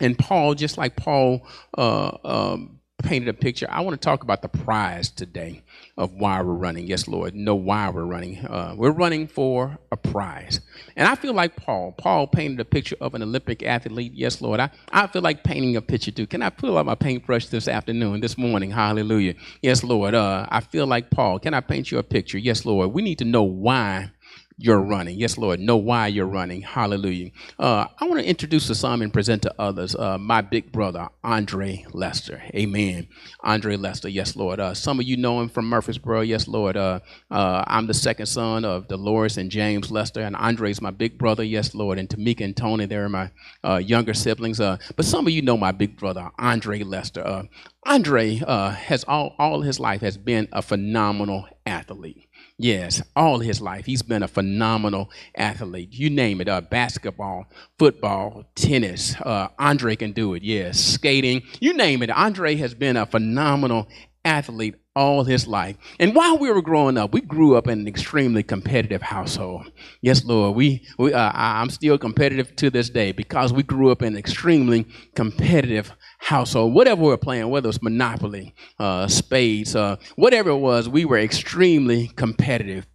And 0.00 0.18
Paul, 0.18 0.54
just 0.54 0.76
like 0.76 0.96
Paul 0.96 1.46
uh, 1.78 2.18
um, 2.24 2.80
painted 3.06 3.28
a 3.28 3.34
picture, 3.34 3.68
I 3.70 3.82
want 3.82 4.00
to 4.00 4.04
talk 4.04 4.24
about 4.24 4.42
the 4.42 4.48
prize 4.48 5.08
today 5.10 5.62
of 5.96 6.12
why 6.14 6.42
we're 6.42 6.52
running. 6.52 6.88
Yes, 6.88 7.06
Lord, 7.06 7.36
know 7.36 7.54
why 7.54 7.88
we're 7.88 8.04
running. 8.04 8.44
Uh, 8.44 8.74
we're 8.76 8.90
running 8.90 9.28
for 9.28 9.78
a 9.92 9.96
prize. 9.96 10.60
And 10.96 11.06
I 11.06 11.14
feel 11.14 11.32
like 11.32 11.54
Paul. 11.54 11.92
Paul 11.92 12.26
painted 12.26 12.58
a 12.58 12.64
picture 12.64 12.96
of 13.00 13.14
an 13.14 13.22
Olympic 13.22 13.62
athlete. 13.62 14.12
Yes, 14.12 14.42
Lord. 14.42 14.58
I, 14.58 14.70
I 14.90 15.06
feel 15.06 15.22
like 15.22 15.44
painting 15.44 15.76
a 15.76 15.82
picture 15.82 16.10
too. 16.10 16.26
Can 16.26 16.42
I 16.42 16.50
pull 16.50 16.76
out 16.76 16.84
my 16.86 16.96
paintbrush 16.96 17.46
this 17.46 17.68
afternoon, 17.68 18.20
this 18.20 18.36
morning? 18.36 18.72
Hallelujah. 18.72 19.34
Yes, 19.62 19.84
Lord. 19.84 20.14
Uh, 20.14 20.46
I 20.50 20.60
feel 20.60 20.86
like 20.86 21.10
Paul. 21.10 21.38
Can 21.38 21.54
I 21.54 21.60
paint 21.60 21.92
you 21.92 21.98
a 21.98 22.02
picture? 22.02 22.38
Yes, 22.38 22.66
Lord. 22.66 22.92
We 22.92 23.02
need 23.02 23.18
to 23.18 23.24
know 23.24 23.44
why 23.44 24.10
you're 24.58 24.80
running. 24.80 25.18
Yes, 25.18 25.36
Lord. 25.36 25.60
Know 25.60 25.76
why 25.76 26.06
you're 26.06 26.26
running. 26.26 26.62
Hallelujah. 26.62 27.30
Uh, 27.58 27.86
I 28.00 28.06
want 28.06 28.20
to 28.20 28.26
introduce 28.26 28.66
to 28.68 28.74
some 28.74 29.02
and 29.02 29.12
present 29.12 29.42
to 29.42 29.54
others 29.58 29.94
uh, 29.94 30.16
my 30.16 30.40
big 30.40 30.72
brother, 30.72 31.08
Andre 31.22 31.84
Lester. 31.92 32.42
Amen. 32.54 33.06
Andre 33.42 33.76
Lester. 33.76 34.08
Yes, 34.08 34.34
Lord. 34.34 34.58
Uh, 34.58 34.72
some 34.72 34.98
of 34.98 35.04
you 35.04 35.18
know 35.18 35.42
him 35.42 35.50
from 35.50 35.68
Murfreesboro. 35.68 36.22
Yes, 36.22 36.48
Lord. 36.48 36.76
Uh, 36.78 37.00
uh, 37.30 37.64
I'm 37.66 37.86
the 37.86 37.92
second 37.92 38.26
son 38.26 38.64
of 38.64 38.88
Dolores 38.88 39.36
and 39.36 39.50
James 39.50 39.90
Lester, 39.90 40.22
and 40.22 40.34
Andre's 40.34 40.80
my 40.80 40.90
big 40.90 41.18
brother. 41.18 41.44
Yes, 41.44 41.74
Lord. 41.74 41.98
And 41.98 42.08
Tamika 42.08 42.42
and 42.42 42.56
Tony, 42.56 42.86
they're 42.86 43.10
my 43.10 43.30
uh, 43.62 43.76
younger 43.76 44.14
siblings. 44.14 44.58
but 44.58 45.04
some 45.04 45.26
of 45.26 45.32
you 45.34 45.42
know 45.42 45.58
my 45.58 45.72
big 45.72 45.98
brother, 45.98 46.30
Andre 46.38 46.82
Lester. 46.82 47.42
Andre 47.84 48.36
has 48.36 49.04
all, 49.04 49.34
all 49.38 49.60
his 49.60 49.78
life 49.78 50.00
has 50.00 50.16
been 50.16 50.48
a 50.50 50.62
phenomenal 50.62 51.46
athlete. 51.66 52.25
Yes, 52.58 53.02
all 53.14 53.40
his 53.40 53.60
life. 53.60 53.84
He's 53.84 54.02
been 54.02 54.22
a 54.22 54.28
phenomenal 54.28 55.10
athlete. 55.36 55.92
You 55.92 56.08
name 56.08 56.40
it, 56.40 56.48
uh, 56.48 56.62
basketball, 56.62 57.46
football, 57.78 58.44
tennis. 58.54 59.14
Uh, 59.20 59.48
Andre 59.58 59.94
can 59.94 60.12
do 60.12 60.32
it. 60.32 60.42
Yes, 60.42 60.80
skating. 60.80 61.42
You 61.60 61.74
name 61.74 62.02
it. 62.02 62.10
Andre 62.10 62.56
has 62.56 62.72
been 62.74 62.96
a 62.96 63.04
phenomenal 63.04 63.88
athlete 64.24 64.76
all 64.96 65.22
his 65.24 65.46
life. 65.46 65.76
And 66.00 66.14
while 66.14 66.38
we 66.38 66.50
were 66.50 66.62
growing 66.62 66.96
up, 66.96 67.12
we 67.12 67.20
grew 67.20 67.54
up 67.54 67.68
in 67.68 67.80
an 67.80 67.86
extremely 67.86 68.42
competitive 68.42 69.02
household. 69.02 69.70
Yes, 70.00 70.24
Lord, 70.24 70.56
we, 70.56 70.84
we 70.98 71.12
uh, 71.12 71.30
I'm 71.34 71.70
still 71.70 71.98
competitive 71.98 72.56
to 72.56 72.70
this 72.70 72.88
day 72.88 73.12
because 73.12 73.52
we 73.52 73.62
grew 73.62 73.90
up 73.92 74.02
in 74.02 74.14
an 74.14 74.18
extremely 74.18 74.86
competitive 75.14 75.92
household. 76.18 76.74
Whatever 76.74 77.02
we 77.02 77.08
were 77.08 77.18
playing, 77.18 77.50
whether 77.50 77.66
it 77.66 77.68
was 77.68 77.82
Monopoly, 77.82 78.54
uh, 78.78 79.06
Spades, 79.06 79.76
uh, 79.76 79.96
whatever 80.16 80.50
it 80.50 80.56
was, 80.56 80.88
we 80.88 81.04
were 81.04 81.18
extremely 81.18 82.08
competitive 82.08 82.86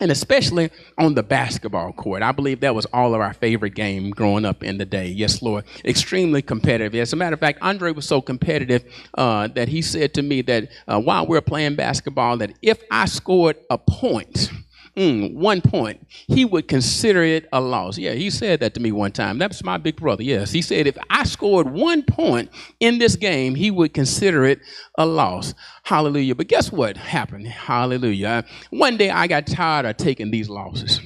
and 0.00 0.10
especially 0.10 0.70
on 0.98 1.14
the 1.14 1.22
basketball 1.22 1.92
court. 1.92 2.22
I 2.22 2.32
believe 2.32 2.60
that 2.60 2.74
was 2.74 2.86
all 2.86 3.14
of 3.14 3.20
our 3.20 3.32
favorite 3.32 3.74
game 3.74 4.10
growing 4.10 4.44
up 4.44 4.62
in 4.62 4.78
the 4.78 4.84
day. 4.84 5.06
Yes, 5.06 5.40
Lord. 5.42 5.64
Extremely 5.84 6.42
competitive. 6.42 6.94
As 7.00 7.12
a 7.12 7.16
matter 7.16 7.34
of 7.34 7.40
fact, 7.40 7.58
Andre 7.62 7.92
was 7.92 8.06
so 8.06 8.20
competitive 8.20 8.84
uh, 9.14 9.48
that 9.48 9.68
he 9.68 9.80
said 9.80 10.12
to 10.14 10.22
me 10.22 10.42
that 10.42 10.68
uh, 10.86 11.00
while 11.00 11.26
we 11.26 11.36
are 11.36 11.42
playing 11.42 11.76
basketball, 11.76 12.36
that 12.38 12.52
if 12.60 12.82
I 12.90 13.06
scored 13.06 13.56
a 13.70 13.78
point, 13.78 14.50
mm, 14.96 15.34
one 15.34 15.60
point, 15.60 16.06
he 16.26 16.44
would 16.44 16.68
consider 16.68 17.22
it 17.22 17.48
a 17.52 17.60
loss. 17.60 17.98
Yeah, 17.98 18.12
he 18.12 18.30
said 18.30 18.60
that 18.60 18.74
to 18.74 18.80
me 18.80 18.92
one 18.92 19.12
time. 19.12 19.38
That's 19.38 19.62
my 19.62 19.76
big 19.76 19.96
brother. 19.96 20.22
Yes, 20.22 20.52
he 20.52 20.62
said 20.62 20.86
if 20.86 20.96
I 21.10 21.24
scored 21.24 21.70
one 21.70 22.02
point 22.02 22.50
in 22.80 22.98
this 22.98 23.16
game, 23.16 23.54
he 23.54 23.70
would 23.70 23.94
consider 23.94 24.44
it 24.44 24.60
a 24.96 25.06
loss. 25.06 25.54
Hallelujah. 25.84 26.34
But 26.34 26.48
guess 26.48 26.72
what 26.72 26.96
happened? 26.96 27.46
Hallelujah. 27.46 28.44
One 28.70 28.96
day 28.96 29.10
I 29.10 29.26
got 29.26 29.46
tired 29.46 29.86
of 29.86 29.96
taking 29.96 30.30
these 30.30 30.48
losses. 30.48 31.00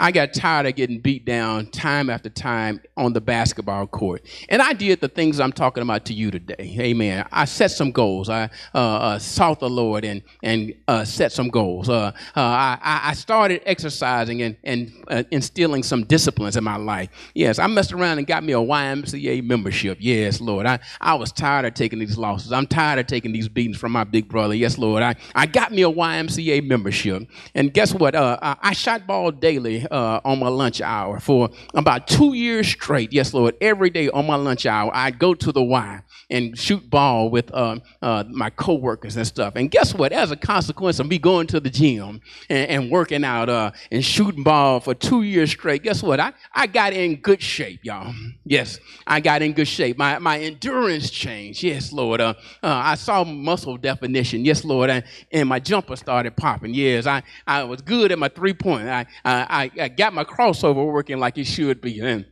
I 0.00 0.12
got 0.12 0.32
tired 0.32 0.66
of 0.66 0.76
getting 0.76 1.00
beat 1.00 1.24
down 1.24 1.66
time 1.66 2.08
after 2.08 2.28
time 2.30 2.80
on 2.96 3.12
the 3.12 3.20
basketball 3.20 3.88
court. 3.88 4.24
And 4.48 4.62
I 4.62 4.72
did 4.72 5.00
the 5.00 5.08
things 5.08 5.40
I'm 5.40 5.50
talking 5.50 5.82
about 5.82 6.04
to 6.06 6.14
you 6.14 6.30
today. 6.30 6.76
Amen. 6.78 7.26
I 7.32 7.46
set 7.46 7.72
some 7.72 7.90
goals. 7.90 8.28
I 8.28 8.48
uh, 8.74 8.78
uh, 8.78 9.18
sought 9.18 9.58
the 9.58 9.68
Lord 9.68 10.04
and, 10.04 10.22
and 10.44 10.72
uh, 10.86 11.04
set 11.04 11.32
some 11.32 11.48
goals. 11.48 11.88
Uh, 11.88 12.12
uh, 12.36 12.40
I, 12.40 12.78
I 12.82 13.14
started 13.14 13.60
exercising 13.66 14.42
and, 14.42 14.56
and 14.62 14.92
uh, 15.08 15.24
instilling 15.32 15.82
some 15.82 16.04
disciplines 16.04 16.56
in 16.56 16.62
my 16.62 16.76
life. 16.76 17.10
Yes, 17.34 17.58
I 17.58 17.66
messed 17.66 17.92
around 17.92 18.18
and 18.18 18.26
got 18.26 18.44
me 18.44 18.52
a 18.52 18.56
YMCA 18.56 19.42
membership. 19.42 19.98
Yes, 20.00 20.40
Lord. 20.40 20.66
I, 20.66 20.78
I 21.00 21.14
was 21.14 21.32
tired 21.32 21.64
of 21.64 21.74
taking 21.74 21.98
these 21.98 22.16
losses. 22.16 22.52
I'm 22.52 22.68
tired 22.68 23.00
of 23.00 23.08
taking 23.08 23.32
these 23.32 23.48
beatings 23.48 23.78
from 23.78 23.90
my 23.90 24.04
big 24.04 24.28
brother. 24.28 24.54
Yes, 24.54 24.78
Lord. 24.78 25.02
I, 25.02 25.16
I 25.34 25.46
got 25.46 25.72
me 25.72 25.82
a 25.82 25.90
YMCA 25.90 26.64
membership. 26.64 27.28
And 27.56 27.74
guess 27.74 27.92
what? 27.92 28.14
I, 28.14 28.56
I 28.62 28.72
shot 28.74 29.04
ball 29.04 29.32
daily 29.32 29.87
uh, 29.90 30.20
on 30.24 30.38
my 30.38 30.48
lunch 30.48 30.80
hour 30.80 31.20
for 31.20 31.50
about 31.74 32.06
two 32.06 32.34
years 32.34 32.68
straight. 32.68 33.12
Yes, 33.12 33.34
Lord. 33.34 33.54
Every 33.60 33.90
day 33.90 34.08
on 34.10 34.26
my 34.26 34.36
lunch 34.36 34.66
hour, 34.66 34.90
I'd 34.94 35.18
go 35.18 35.34
to 35.34 35.52
the 35.52 35.62
Y 35.62 36.02
and 36.30 36.58
shoot 36.58 36.88
ball 36.90 37.30
with 37.30 37.52
uh, 37.54 37.78
uh, 38.02 38.24
my 38.28 38.50
coworkers 38.50 39.16
and 39.16 39.26
stuff. 39.26 39.54
And 39.56 39.70
guess 39.70 39.94
what? 39.94 40.12
As 40.12 40.30
a 40.30 40.36
consequence 40.36 40.98
of 40.98 41.06
me 41.06 41.18
going 41.18 41.46
to 41.48 41.60
the 41.60 41.70
gym 41.70 42.20
and, 42.50 42.70
and 42.70 42.90
working 42.90 43.24
out 43.24 43.48
uh, 43.48 43.70
and 43.90 44.04
shooting 44.04 44.42
ball 44.42 44.80
for 44.80 44.94
two 44.94 45.22
years 45.22 45.50
straight, 45.50 45.82
guess 45.82 46.02
what? 46.02 46.20
I, 46.20 46.32
I 46.52 46.66
got 46.66 46.92
in 46.92 47.16
good 47.16 47.42
shape, 47.42 47.80
y'all. 47.82 48.14
Yes, 48.44 48.78
I 49.06 49.20
got 49.20 49.42
in 49.42 49.52
good 49.52 49.68
shape. 49.68 49.96
My, 49.96 50.18
my 50.18 50.38
endurance 50.38 51.10
changed. 51.10 51.62
Yes, 51.62 51.92
Lord. 51.92 52.20
Uh, 52.20 52.34
uh, 52.62 52.82
I 52.84 52.94
saw 52.94 53.24
muscle 53.24 53.76
definition. 53.76 54.44
Yes, 54.44 54.64
Lord. 54.64 54.90
And, 54.90 55.04
and 55.32 55.48
my 55.48 55.60
jumper 55.60 55.96
started 55.96 56.36
popping. 56.36 56.74
Yes, 56.74 57.06
I, 57.06 57.22
I 57.46 57.64
was 57.64 57.80
good 57.80 58.12
at 58.12 58.18
my 58.18 58.28
three 58.28 58.54
point. 58.54 58.88
I, 58.88 59.06
I, 59.24 59.70
I 59.78 59.88
got 59.88 60.12
my 60.12 60.24
crossover 60.24 60.84
working 60.86 61.18
like 61.18 61.38
it 61.38 61.46
should 61.46 61.80
be. 61.80 62.00
And 62.00 62.26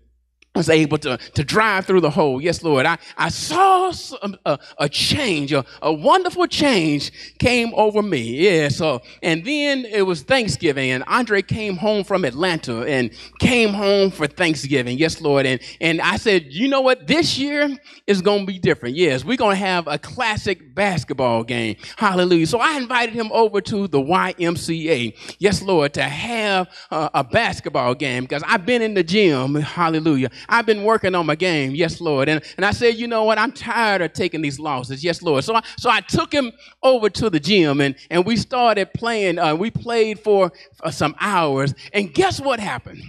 was 0.57 0.69
able 0.69 0.99
to, 0.99 1.19
to 1.19 1.45
drive 1.45 1.87
through 1.87 2.01
the 2.01 2.11
hole. 2.11 2.41
Yes, 2.41 2.63
Lord. 2.63 2.87
I, 2.87 2.99
I 3.17 3.29
saw 3.29 3.91
some, 3.93 4.19
um, 4.23 4.37
a, 4.47 4.59
a 4.79 4.89
change, 4.89 5.53
a, 5.53 5.65
a 5.83 5.93
wonderful 5.93 6.47
change 6.47 7.13
came 7.39 7.73
over 7.75 8.03
me. 8.03 8.23
Yeah. 8.23 8.69
So, 8.69 9.03
and 9.23 9.45
then 9.45 9.85
it 9.85 10.03
was 10.03 10.23
Thanksgiving 10.23 10.91
and 10.91 11.05
Andre 11.07 11.43
came 11.43 11.77
home 11.77 12.05
from 12.05 12.25
Atlanta 12.25 12.83
and 12.83 13.11
came 13.39 13.71
home 13.71 14.11
for 14.11 14.27
Thanksgiving. 14.27 14.99
Yes, 14.99 15.21
Lord. 15.21 15.47
And, 15.47 15.61
and 15.81 16.01
I 16.01 16.17
said, 16.17 16.47
you 16.53 16.69
know 16.69 16.81
what? 16.81 17.07
This 17.07 17.39
year 17.39 17.77
is 18.07 18.23
going 18.23 18.41
to 18.41 18.47
be 18.47 18.59
different. 18.59 18.97
Yes, 18.97 19.25
we're 19.25 19.37
going 19.37 19.57
to 19.57 19.65
have 19.65 19.87
a 19.87 19.99
classic 19.99 20.75
basketball 20.75 21.45
game. 21.45 21.77
Hallelujah. 21.97 22.47
So 22.47 22.59
I 22.59 22.77
invited 22.77 23.15
him 23.15 23.31
over 23.33 23.61
to 23.63 23.89
the 23.89 23.99
YMCA. 23.99 25.37
Yes, 25.39 25.63
Lord, 25.63 25.93
to 25.95 26.03
have 26.03 26.69
a 26.91 27.25
basketball 27.25 27.95
game 27.95 28.25
because 28.25 28.43
I've 28.47 28.65
been 28.65 28.83
in 28.83 28.95
the 28.95 29.05
gym. 29.05 29.55
Hallelujah. 29.55 30.31
I've 30.49 30.67
been 30.67 30.85
working 30.85 31.15
on 31.15 31.27
my 31.27 31.35
game. 31.35 31.75
Yes, 31.75 32.01
Lord. 32.01 32.29
And, 32.29 32.43
and 32.57 32.65
I 32.65 32.71
said, 32.71 32.97
you 32.97 33.07
know 33.07 33.25
what? 33.25 33.39
I'm 33.39 33.53
tired 33.53 34.03
of 34.03 34.13
taking 34.13 34.43
these 34.43 34.59
losses. 34.59 35.03
Yes, 35.03 35.23
Lord. 35.23 35.45
So 35.45 35.55
I, 35.55 35.63
so 35.79 35.91
I 35.91 36.01
took 36.01 36.33
him 36.33 36.53
over 36.83 37.09
to 37.11 37.31
the 37.31 37.41
gym 37.41 37.81
and, 37.81 37.95
and 38.11 38.25
we 38.25 38.37
started 38.37 38.93
playing. 38.95 39.39
Uh, 39.39 39.55
we 39.55 39.71
played 39.71 40.21
for, 40.21 40.53
for 40.75 40.93
some 40.93 41.15
hours. 41.21 41.75
And 41.93 42.13
guess 42.13 42.41
what 42.41 42.61
happened? 42.61 43.03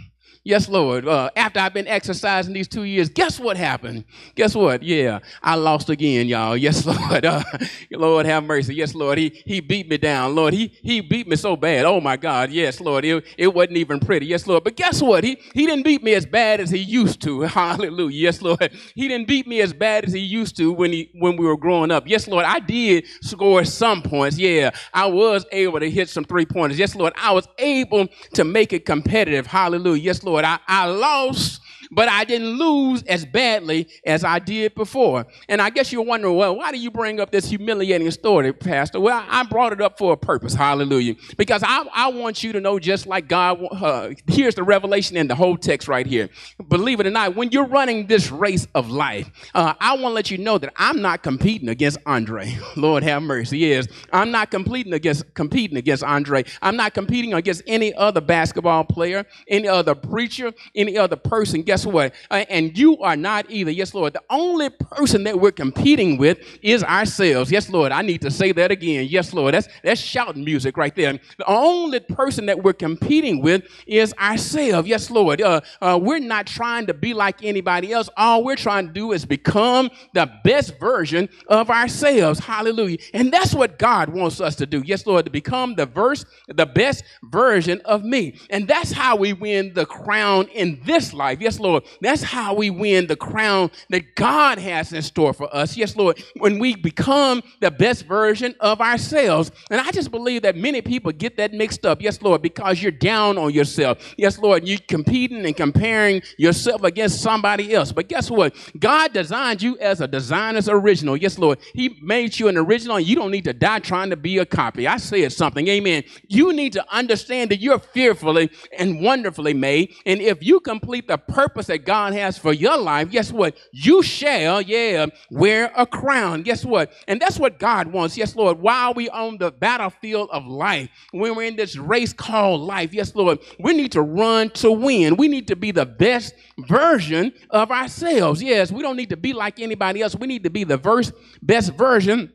Yes, 0.47 0.69
Lord. 0.69 1.07
Uh, 1.07 1.29
after 1.37 1.59
I've 1.59 1.75
been 1.75 1.89
exercising 1.89 2.53
these 2.55 2.69
two 2.69 2.85
years, 2.85 3.09
guess 3.09 3.39
what 3.39 3.57
happened? 3.57 4.05
Guess 4.35 4.55
what? 4.55 4.83
Yeah, 4.83 5.19
I 5.43 5.55
lost 5.57 5.89
again, 5.91 6.27
y'all. 6.29 6.57
Yes, 6.67 6.85
Lord. 6.87 7.25
Uh, 7.25 7.43
Lord, 7.91 8.25
have 8.27 8.45
mercy. 8.45 8.75
Yes, 8.75 8.95
Lord. 8.95 9.19
He 9.19 9.43
he 9.45 9.61
beat 9.61 9.89
me 9.89 9.97
down, 9.99 10.35
Lord. 10.35 10.53
He 10.55 10.73
he 10.83 11.01
beat 11.01 11.27
me 11.27 11.35
so 11.37 11.57
bad. 11.57 11.85
Oh 11.85 12.01
my 12.01 12.17
God. 12.17 12.51
Yes, 12.51 12.81
Lord. 12.81 13.05
It, 13.05 13.25
it 13.37 13.53
wasn't 13.53 13.77
even 13.77 13.99
pretty. 13.99 14.27
Yes, 14.27 14.47
Lord. 14.47 14.63
But 14.65 14.77
guess 14.77 15.01
what? 15.03 15.25
He 15.25 15.39
he 15.55 15.67
didn't 15.67 15.85
beat 15.85 16.03
me 16.03 16.15
as 16.15 16.25
bad 16.25 16.61
as 16.61 16.71
he 16.71 16.79
used 16.79 17.21
to. 17.23 17.41
Hallelujah. 17.59 18.17
Yes, 18.17 18.41
Lord. 18.43 18.71
He 18.95 19.09
didn't 19.09 19.27
beat 19.27 19.47
me 19.47 19.61
as 19.61 19.73
bad 19.73 20.05
as 20.05 20.13
he 20.13 20.21
used 20.21 20.57
to 20.57 20.73
when 20.73 20.93
he 20.93 21.11
when 21.15 21.37
we 21.37 21.45
were 21.45 21.57
growing 21.57 21.91
up. 21.91 22.07
Yes, 22.07 22.27
Lord. 22.27 22.45
I 22.45 22.59
did 22.59 23.05
score 23.21 23.65
some 23.65 24.01
points. 24.03 24.39
Yeah, 24.39 24.71
I 24.93 25.07
was 25.07 25.45
able 25.51 25.79
to 25.81 25.89
hit 25.91 26.09
some 26.09 26.25
three 26.25 26.45
pointers. 26.47 26.79
Yes, 26.79 26.95
Lord. 26.95 27.13
I 27.17 27.33
was 27.33 27.47
able 27.59 28.07
to 28.35 28.43
make 28.45 28.73
it 28.73 28.85
competitive. 28.85 29.47
Hallelujah. 29.47 30.01
Yes, 30.03 30.23
Lord. 30.23 30.36
Lord. 30.37 30.45
I, 30.45 30.59
I 30.67 30.85
lost 30.85 31.61
but 31.91 32.09
I 32.09 32.23
didn't 32.23 32.57
lose 32.57 33.03
as 33.03 33.25
badly 33.25 33.87
as 34.05 34.23
I 34.23 34.39
did 34.39 34.75
before. 34.75 35.25
And 35.47 35.61
I 35.61 35.69
guess 35.69 35.91
you're 35.91 36.03
wondering, 36.03 36.35
well, 36.35 36.55
why 36.55 36.71
do 36.71 36.77
you 36.77 36.91
bring 36.91 37.19
up 37.19 37.31
this 37.31 37.49
humiliating 37.49 38.09
story, 38.11 38.53
Pastor? 38.53 38.99
Well, 38.99 39.23
I 39.27 39.43
brought 39.43 39.73
it 39.73 39.81
up 39.81 39.97
for 39.97 40.13
a 40.13 40.17
purpose. 40.17 40.53
Hallelujah. 40.53 41.15
Because 41.37 41.63
I, 41.65 41.85
I 41.93 42.07
want 42.09 42.43
you 42.43 42.53
to 42.53 42.61
know, 42.61 42.79
just 42.79 43.07
like 43.07 43.27
God, 43.27 43.59
uh, 43.71 44.09
here's 44.27 44.55
the 44.55 44.63
revelation 44.63 45.17
in 45.17 45.27
the 45.27 45.35
whole 45.35 45.57
text 45.57 45.87
right 45.87 46.05
here. 46.05 46.29
Believe 46.67 46.99
it 46.99 47.07
or 47.07 47.11
not, 47.11 47.35
when 47.35 47.51
you're 47.51 47.67
running 47.67 48.07
this 48.07 48.31
race 48.31 48.67
of 48.75 48.89
life, 48.89 49.29
uh, 49.53 49.73
I 49.79 49.93
want 49.93 50.03
to 50.03 50.09
let 50.09 50.31
you 50.31 50.37
know 50.37 50.57
that 50.57 50.73
I'm 50.77 51.01
not 51.01 51.23
competing 51.23 51.69
against 51.69 51.97
Andre. 52.05 52.57
Lord 52.75 53.03
have 53.03 53.23
mercy. 53.23 53.59
Yes, 53.59 53.87
I'm 54.11 54.31
not 54.31 54.51
competing 54.51 54.93
against 54.93 55.33
competing 55.33 55.77
against 55.77 56.03
Andre. 56.03 56.43
I'm 56.61 56.75
not 56.75 56.93
competing 56.93 57.33
against 57.33 57.63
any 57.67 57.93
other 57.93 58.21
basketball 58.21 58.83
player, 58.83 59.25
any 59.47 59.67
other 59.67 59.95
preacher, 59.95 60.53
any 60.75 60.97
other 60.97 61.15
person. 61.15 61.61
Guess 61.61 61.76
what? 61.85 62.13
Uh, 62.31 62.45
and 62.49 62.77
you 62.77 62.97
are 62.99 63.15
not 63.15 63.49
either. 63.49 63.71
Yes, 63.71 63.93
Lord. 63.93 64.13
The 64.13 64.23
only 64.29 64.69
person 64.69 65.23
that 65.25 65.39
we're 65.39 65.51
competing 65.51 66.17
with 66.17 66.39
is 66.61 66.83
ourselves. 66.83 67.51
Yes, 67.51 67.69
Lord. 67.69 67.91
I 67.91 68.01
need 68.01 68.21
to 68.21 68.31
say 68.31 68.51
that 68.53 68.71
again. 68.71 69.07
Yes, 69.09 69.33
Lord. 69.33 69.53
That's 69.53 69.67
that's 69.83 70.01
shouting 70.01 70.43
music 70.43 70.77
right 70.77 70.95
there. 70.95 71.19
The 71.37 71.47
only 71.47 71.99
person 71.99 72.45
that 72.47 72.63
we're 72.63 72.73
competing 72.73 73.41
with 73.41 73.63
is 73.85 74.13
ourselves. 74.13 74.87
Yes, 74.87 75.09
Lord. 75.09 75.41
Uh, 75.41 75.61
uh, 75.81 75.99
we're 76.01 76.19
not 76.19 76.47
trying 76.47 76.87
to 76.87 76.93
be 76.93 77.13
like 77.13 77.43
anybody 77.43 77.91
else. 77.91 78.09
All 78.17 78.43
we're 78.43 78.55
trying 78.55 78.87
to 78.87 78.93
do 78.93 79.11
is 79.11 79.25
become 79.25 79.89
the 80.13 80.31
best 80.43 80.79
version 80.79 81.29
of 81.47 81.69
ourselves. 81.69 82.39
Hallelujah. 82.39 82.97
And 83.13 83.31
that's 83.31 83.53
what 83.53 83.77
God 83.77 84.09
wants 84.09 84.41
us 84.41 84.55
to 84.55 84.65
do. 84.65 84.81
Yes, 84.85 85.05
Lord, 85.05 85.25
to 85.25 85.31
become 85.31 85.75
the 85.75 85.85
verse, 85.85 86.25
the 86.47 86.65
best 86.65 87.03
version 87.23 87.81
of 87.85 88.03
me. 88.03 88.39
And 88.49 88.67
that's 88.67 88.91
how 88.91 89.15
we 89.15 89.33
win 89.33 89.73
the 89.73 89.85
crown 89.85 90.47
in 90.49 90.79
this 90.85 91.13
life. 91.13 91.39
Yes, 91.41 91.59
Lord. 91.59 91.66
That's 92.01 92.23
how 92.23 92.53
we 92.53 92.69
win 92.69 93.07
the 93.07 93.15
crown 93.15 93.71
that 93.89 94.15
God 94.15 94.57
has 94.57 94.93
in 94.93 95.01
store 95.01 95.33
for 95.33 95.53
us. 95.55 95.77
Yes, 95.77 95.95
Lord. 95.95 96.23
When 96.37 96.59
we 96.59 96.75
become 96.75 97.41
the 97.59 97.71
best 97.71 98.05
version 98.05 98.55
of 98.59 98.81
ourselves. 98.81 99.51
And 99.69 99.79
I 99.81 99.91
just 99.91 100.11
believe 100.11 100.41
that 100.43 100.55
many 100.55 100.81
people 100.81 101.11
get 101.11 101.37
that 101.37 101.53
mixed 101.53 101.85
up. 101.85 102.01
Yes, 102.01 102.21
Lord, 102.21 102.41
because 102.41 102.81
you're 102.81 102.91
down 102.91 103.37
on 103.37 103.53
yourself. 103.53 104.15
Yes, 104.17 104.37
Lord, 104.37 104.67
you're 104.67 104.79
competing 104.87 105.45
and 105.45 105.55
comparing 105.55 106.21
yourself 106.37 106.83
against 106.83 107.21
somebody 107.21 107.73
else. 107.73 107.91
But 107.91 108.07
guess 108.07 108.29
what? 108.29 108.55
God 108.79 109.13
designed 109.13 109.61
you 109.61 109.77
as 109.79 110.01
a 110.01 110.07
designer's 110.07 110.69
original. 110.69 111.17
Yes, 111.17 111.39
Lord. 111.39 111.59
He 111.73 111.99
made 112.01 112.37
you 112.37 112.47
an 112.47 112.57
original, 112.57 112.97
and 112.97 113.07
you 113.07 113.15
don't 113.15 113.31
need 113.31 113.45
to 113.45 113.53
die 113.53 113.79
trying 113.79 114.09
to 114.09 114.17
be 114.17 114.37
a 114.37 114.45
copy. 114.45 114.87
I 114.87 114.97
said 114.97 115.31
something. 115.33 115.67
Amen. 115.67 116.03
You 116.27 116.53
need 116.53 116.73
to 116.73 116.85
understand 116.93 117.51
that 117.51 117.59
you're 117.59 117.79
fearfully 117.79 118.49
and 118.77 119.01
wonderfully 119.01 119.53
made. 119.53 119.93
And 120.05 120.21
if 120.21 120.43
you 120.43 120.59
complete 120.59 121.07
the 121.07 121.17
purpose 121.17 121.56
that 121.65 121.83
God 121.83 122.13
has 122.13 122.37
for 122.37 122.53
your 122.53 122.77
life, 122.77 123.09
guess 123.09 123.31
what? 123.31 123.57
You 123.71 124.03
shall, 124.03 124.61
yeah, 124.61 125.07
wear 125.31 125.71
a 125.75 125.87
crown. 125.87 126.43
Guess 126.43 126.63
what? 126.63 126.93
And 127.07 127.19
that's 127.19 127.39
what 127.39 127.57
God 127.57 127.87
wants. 127.87 128.15
Yes, 128.15 128.35
Lord. 128.35 128.59
While 128.59 128.93
we 128.93 129.09
on 129.09 129.39
the 129.39 129.51
battlefield 129.51 130.29
of 130.31 130.45
life, 130.45 130.89
when 131.11 131.35
we're 131.35 131.47
in 131.47 131.55
this 131.55 131.75
race 131.75 132.13
called 132.13 132.61
life, 132.61 132.93
yes, 132.93 133.15
Lord, 133.15 133.39
we 133.59 133.73
need 133.73 133.91
to 133.93 134.01
run 134.01 134.51
to 134.51 134.71
win. 134.71 135.17
We 135.17 135.27
need 135.27 135.47
to 135.47 135.55
be 135.55 135.71
the 135.71 135.85
best 135.85 136.35
version 136.59 137.33
of 137.49 137.71
ourselves. 137.71 138.41
Yes, 138.43 138.71
we 138.71 138.83
don't 138.83 138.95
need 138.95 139.09
to 139.09 139.17
be 139.17 139.33
like 139.33 139.59
anybody 139.59 140.01
else. 140.03 140.15
We 140.15 140.27
need 140.27 140.43
to 140.43 140.51
be 140.51 140.63
the 140.63 140.77
verse, 140.77 141.11
best 141.41 141.73
version 141.73 142.31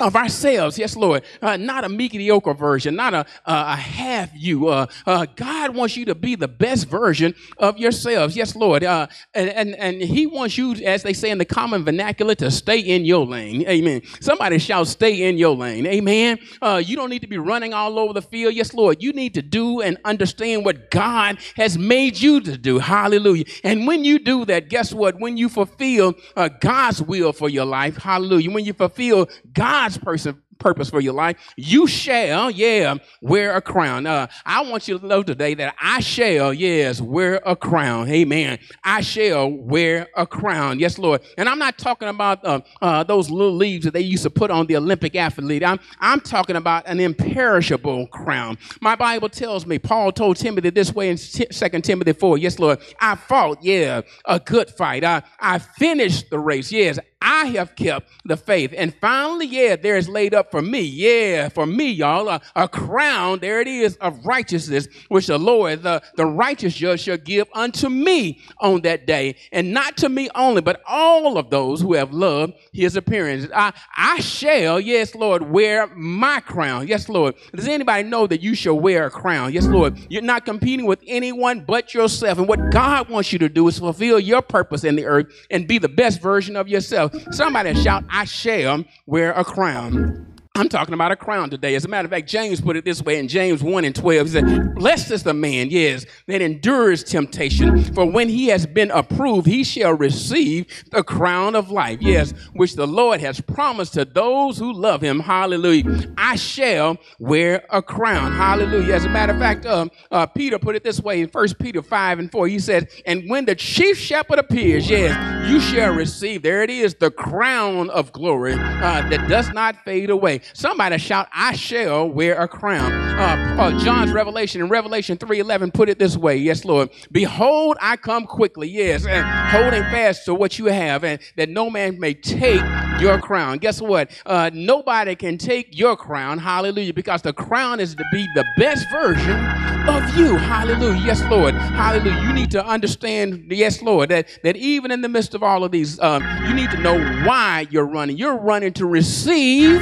of 0.00 0.16
ourselves, 0.16 0.78
yes, 0.78 0.96
Lord, 0.96 1.22
uh, 1.40 1.56
not 1.56 1.84
a 1.84 1.88
mediocre 1.88 2.54
version, 2.54 2.96
not 2.96 3.14
a, 3.14 3.26
a 3.46 3.76
half 3.76 4.30
you. 4.34 4.68
Uh, 4.68 4.86
uh, 5.06 5.26
God 5.36 5.74
wants 5.74 5.96
you 5.96 6.04
to 6.06 6.14
be 6.14 6.34
the 6.34 6.48
best 6.48 6.88
version 6.88 7.34
of 7.58 7.78
yourselves, 7.78 8.36
yes, 8.36 8.56
Lord, 8.56 8.84
uh, 8.84 9.06
and, 9.34 9.50
and 9.50 9.74
and 9.76 10.02
He 10.02 10.26
wants 10.26 10.58
you, 10.58 10.72
as 10.84 11.02
they 11.02 11.12
say 11.12 11.30
in 11.30 11.38
the 11.38 11.44
common 11.44 11.84
vernacular, 11.84 12.34
to 12.36 12.50
stay 12.50 12.80
in 12.80 13.04
your 13.04 13.24
lane. 13.24 13.66
Amen. 13.68 14.02
Somebody 14.20 14.58
shout, 14.58 14.88
"Stay 14.88 15.28
in 15.28 15.38
your 15.38 15.54
lane." 15.54 15.86
Amen. 15.86 16.38
Uh, 16.60 16.82
you 16.84 16.96
don't 16.96 17.10
need 17.10 17.22
to 17.22 17.28
be 17.28 17.38
running 17.38 17.72
all 17.72 17.98
over 17.98 18.12
the 18.12 18.22
field, 18.22 18.54
yes, 18.54 18.74
Lord. 18.74 19.02
You 19.02 19.12
need 19.12 19.34
to 19.34 19.42
do 19.42 19.80
and 19.80 19.98
understand 20.04 20.64
what 20.64 20.90
God 20.90 21.38
has 21.56 21.78
made 21.78 22.20
you 22.20 22.40
to 22.40 22.58
do. 22.58 22.78
Hallelujah. 22.80 23.44
And 23.62 23.86
when 23.86 24.04
you 24.04 24.18
do 24.18 24.44
that, 24.46 24.68
guess 24.68 24.92
what? 24.92 25.20
When 25.20 25.36
you 25.36 25.48
fulfill 25.48 26.14
uh, 26.36 26.48
God's 26.60 27.00
will 27.00 27.32
for 27.32 27.48
your 27.48 27.64
life, 27.64 27.96
Hallelujah. 27.96 28.50
When 28.50 28.64
you 28.64 28.72
fulfill 28.72 29.28
God 29.52 29.83
God's 29.84 29.98
person 29.98 30.42
purpose 30.58 30.88
for 30.88 31.00
your 31.00 31.12
life, 31.12 31.36
you 31.56 31.86
shall, 31.86 32.50
yeah, 32.50 32.94
wear 33.20 33.54
a 33.54 33.60
crown. 33.60 34.06
Uh, 34.06 34.26
I 34.46 34.62
want 34.62 34.88
you 34.88 34.98
to 34.98 35.06
know 35.06 35.22
today 35.22 35.54
that 35.54 35.74
I 35.80 36.00
shall, 36.00 36.54
yes, 36.54 37.00
wear 37.00 37.40
a 37.44 37.54
crown. 37.54 38.08
Amen. 38.08 38.58
I 38.82 39.02
shall 39.02 39.50
wear 39.50 40.08
a 40.16 40.26
crown. 40.26 40.78
Yes, 40.78 40.98
Lord. 40.98 41.20
And 41.36 41.48
I'm 41.48 41.58
not 41.58 41.76
talking 41.76 42.08
about 42.08 42.44
uh, 42.44 42.60
uh, 42.80 43.04
those 43.04 43.30
little 43.30 43.54
leaves 43.54 43.84
that 43.84 43.92
they 43.92 44.00
used 44.00 44.22
to 44.22 44.30
put 44.30 44.50
on 44.50 44.66
the 44.66 44.76
Olympic 44.76 45.16
athlete. 45.16 45.64
I'm, 45.64 45.80
I'm 46.00 46.20
talking 46.20 46.56
about 46.56 46.86
an 46.86 47.00
imperishable 47.00 48.06
crown. 48.06 48.56
My 48.80 48.96
Bible 48.96 49.28
tells 49.28 49.66
me, 49.66 49.78
Paul 49.78 50.12
told 50.12 50.36
Timothy 50.36 50.70
this 50.70 50.94
way 50.94 51.10
in 51.10 51.16
2 51.18 51.44
Timothy 51.80 52.12
4. 52.12 52.38
Yes, 52.38 52.58
Lord. 52.58 52.78
I 53.00 53.16
fought, 53.16 53.58
yeah, 53.62 54.00
a 54.24 54.40
good 54.40 54.70
fight. 54.70 55.04
I, 55.04 55.22
I 55.38 55.58
finished 55.58 56.30
the 56.30 56.38
race. 56.38 56.72
Yes, 56.72 56.98
I 57.24 57.46
have 57.56 57.74
kept 57.74 58.10
the 58.26 58.36
faith. 58.36 58.74
And 58.76 58.94
finally, 59.00 59.46
yeah, 59.46 59.76
there 59.76 59.96
is 59.96 60.08
laid 60.08 60.34
up 60.34 60.50
for 60.50 60.60
me, 60.60 60.82
yeah, 60.82 61.48
for 61.48 61.64
me, 61.64 61.90
y'all, 61.90 62.28
a, 62.28 62.40
a 62.54 62.68
crown, 62.68 63.38
there 63.38 63.62
it 63.62 63.66
is, 63.66 63.96
of 63.96 64.24
righteousness, 64.26 64.86
which 65.08 65.28
the 65.28 65.38
Lord, 65.38 65.82
the, 65.82 66.02
the 66.16 66.26
righteous 66.26 66.74
judge, 66.74 67.00
shall 67.00 67.16
give 67.16 67.48
unto 67.54 67.88
me 67.88 68.40
on 68.60 68.82
that 68.82 69.06
day. 69.06 69.36
And 69.52 69.72
not 69.72 69.96
to 69.98 70.10
me 70.10 70.28
only, 70.34 70.60
but 70.60 70.82
all 70.86 71.38
of 71.38 71.48
those 71.48 71.80
who 71.80 71.94
have 71.94 72.12
loved 72.12 72.52
his 72.74 72.94
appearance. 72.94 73.48
I, 73.54 73.72
I 73.96 74.20
shall, 74.20 74.78
yes, 74.78 75.14
Lord, 75.14 75.50
wear 75.50 75.86
my 75.96 76.40
crown. 76.40 76.88
Yes, 76.88 77.08
Lord. 77.08 77.36
Does 77.54 77.68
anybody 77.68 78.02
know 78.06 78.26
that 78.26 78.42
you 78.42 78.54
shall 78.54 78.78
wear 78.78 79.06
a 79.06 79.10
crown? 79.10 79.52
Yes, 79.52 79.66
Lord. 79.66 79.98
You're 80.10 80.22
not 80.22 80.44
competing 80.44 80.84
with 80.84 81.00
anyone 81.06 81.64
but 81.64 81.94
yourself. 81.94 82.38
And 82.38 82.46
what 82.46 82.70
God 82.70 83.08
wants 83.08 83.32
you 83.32 83.38
to 83.38 83.48
do 83.48 83.66
is 83.68 83.78
fulfill 83.78 84.20
your 84.20 84.42
purpose 84.42 84.84
in 84.84 84.96
the 84.96 85.06
earth 85.06 85.32
and 85.50 85.66
be 85.66 85.78
the 85.78 85.88
best 85.88 86.20
version 86.20 86.56
of 86.56 86.68
yourself. 86.68 87.13
Somebody 87.30 87.74
shout, 87.74 88.04
I 88.10 88.24
shall 88.24 88.84
wear 89.06 89.32
a 89.32 89.44
crown. 89.44 90.33
I'm 90.56 90.68
talking 90.68 90.94
about 90.94 91.10
a 91.10 91.16
crown 91.16 91.50
today. 91.50 91.74
As 91.74 91.84
a 91.84 91.88
matter 91.88 92.06
of 92.06 92.12
fact, 92.12 92.28
James 92.28 92.60
put 92.60 92.76
it 92.76 92.84
this 92.84 93.02
way 93.02 93.18
in 93.18 93.26
James 93.26 93.60
1 93.60 93.84
and 93.84 93.92
12. 93.92 94.26
He 94.28 94.32
said, 94.34 94.74
Blessed 94.76 95.10
is 95.10 95.24
the 95.24 95.34
man, 95.34 95.68
yes, 95.68 96.06
that 96.28 96.40
endures 96.40 97.02
temptation, 97.02 97.82
for 97.92 98.08
when 98.08 98.28
he 98.28 98.46
has 98.46 98.64
been 98.64 98.92
approved, 98.92 99.48
he 99.48 99.64
shall 99.64 99.94
receive 99.94 100.66
the 100.92 101.02
crown 101.02 101.56
of 101.56 101.72
life, 101.72 101.98
yes, 102.00 102.30
which 102.52 102.76
the 102.76 102.86
Lord 102.86 103.20
has 103.20 103.40
promised 103.40 103.94
to 103.94 104.04
those 104.04 104.56
who 104.56 104.72
love 104.72 105.02
him. 105.02 105.18
Hallelujah. 105.18 106.14
I 106.16 106.36
shall 106.36 106.98
wear 107.18 107.64
a 107.70 107.82
crown. 107.82 108.30
Hallelujah. 108.30 108.94
As 108.94 109.06
a 109.06 109.08
matter 109.08 109.32
of 109.32 109.40
fact, 109.40 109.66
uh, 109.66 109.88
uh, 110.12 110.24
Peter 110.26 110.60
put 110.60 110.76
it 110.76 110.84
this 110.84 111.00
way 111.00 111.20
in 111.20 111.28
1 111.30 111.48
Peter 111.58 111.82
5 111.82 112.20
and 112.20 112.30
4. 112.30 112.46
He 112.46 112.60
says, 112.60 112.86
And 113.06 113.28
when 113.28 113.44
the 113.44 113.56
chief 113.56 113.98
shepherd 113.98 114.38
appears, 114.38 114.88
yes, 114.88 115.50
you 115.50 115.58
shall 115.58 115.92
receive, 115.92 116.42
there 116.42 116.62
it 116.62 116.70
is, 116.70 116.94
the 116.94 117.10
crown 117.10 117.90
of 117.90 118.12
glory 118.12 118.52
uh, 118.52 119.08
that 119.08 119.28
does 119.28 119.52
not 119.52 119.84
fade 119.84 120.10
away. 120.10 120.42
Somebody 120.52 120.98
shout, 120.98 121.28
I 121.32 121.54
shall 121.54 122.08
wear 122.08 122.40
a 122.40 122.48
crown. 122.48 122.92
Uh, 122.92 123.56
uh, 123.58 123.84
John's 123.84 124.12
Revelation 124.12 124.60
in 124.60 124.68
Revelation 124.68 125.16
3.11 125.16 125.72
put 125.72 125.88
it 125.88 125.98
this 125.98 126.16
way. 126.16 126.36
Yes, 126.36 126.64
Lord. 126.64 126.90
Behold, 127.10 127.76
I 127.80 127.96
come 127.96 128.26
quickly. 128.26 128.68
Yes. 128.68 129.06
And 129.06 129.24
holding 129.50 129.82
fast 129.84 130.24
to 130.26 130.34
what 130.34 130.58
you 130.58 130.66
have 130.66 131.04
and 131.04 131.20
that 131.36 131.48
no 131.48 131.70
man 131.70 131.98
may 131.98 132.14
take 132.14 132.62
your 133.00 133.20
crown. 133.20 133.58
Guess 133.58 133.80
what? 133.80 134.10
Uh, 134.26 134.50
nobody 134.52 135.14
can 135.14 135.38
take 135.38 135.76
your 135.76 135.96
crown. 135.96 136.38
Hallelujah. 136.38 136.94
Because 136.94 137.22
the 137.22 137.32
crown 137.32 137.80
is 137.80 137.94
to 137.94 138.04
be 138.12 138.26
the 138.34 138.44
best 138.58 138.86
version 138.90 139.64
of 139.88 140.16
you. 140.16 140.36
Hallelujah. 140.36 141.00
Yes, 141.04 141.22
Lord. 141.24 141.54
Hallelujah. 141.54 142.20
You 142.22 142.32
need 142.32 142.50
to 142.52 142.64
understand, 142.64 143.46
yes, 143.50 143.82
Lord, 143.82 144.08
that, 144.10 144.28
that 144.42 144.56
even 144.56 144.90
in 144.90 145.00
the 145.02 145.08
midst 145.08 145.34
of 145.34 145.42
all 145.42 145.64
of 145.64 145.72
these, 145.72 146.00
um, 146.00 146.22
you 146.46 146.54
need 146.54 146.70
to 146.70 146.78
know 146.78 146.98
why 147.26 147.66
you're 147.70 147.86
running. 147.86 148.16
You're 148.16 148.38
running 148.38 148.72
to 148.74 148.86
receive 148.86 149.80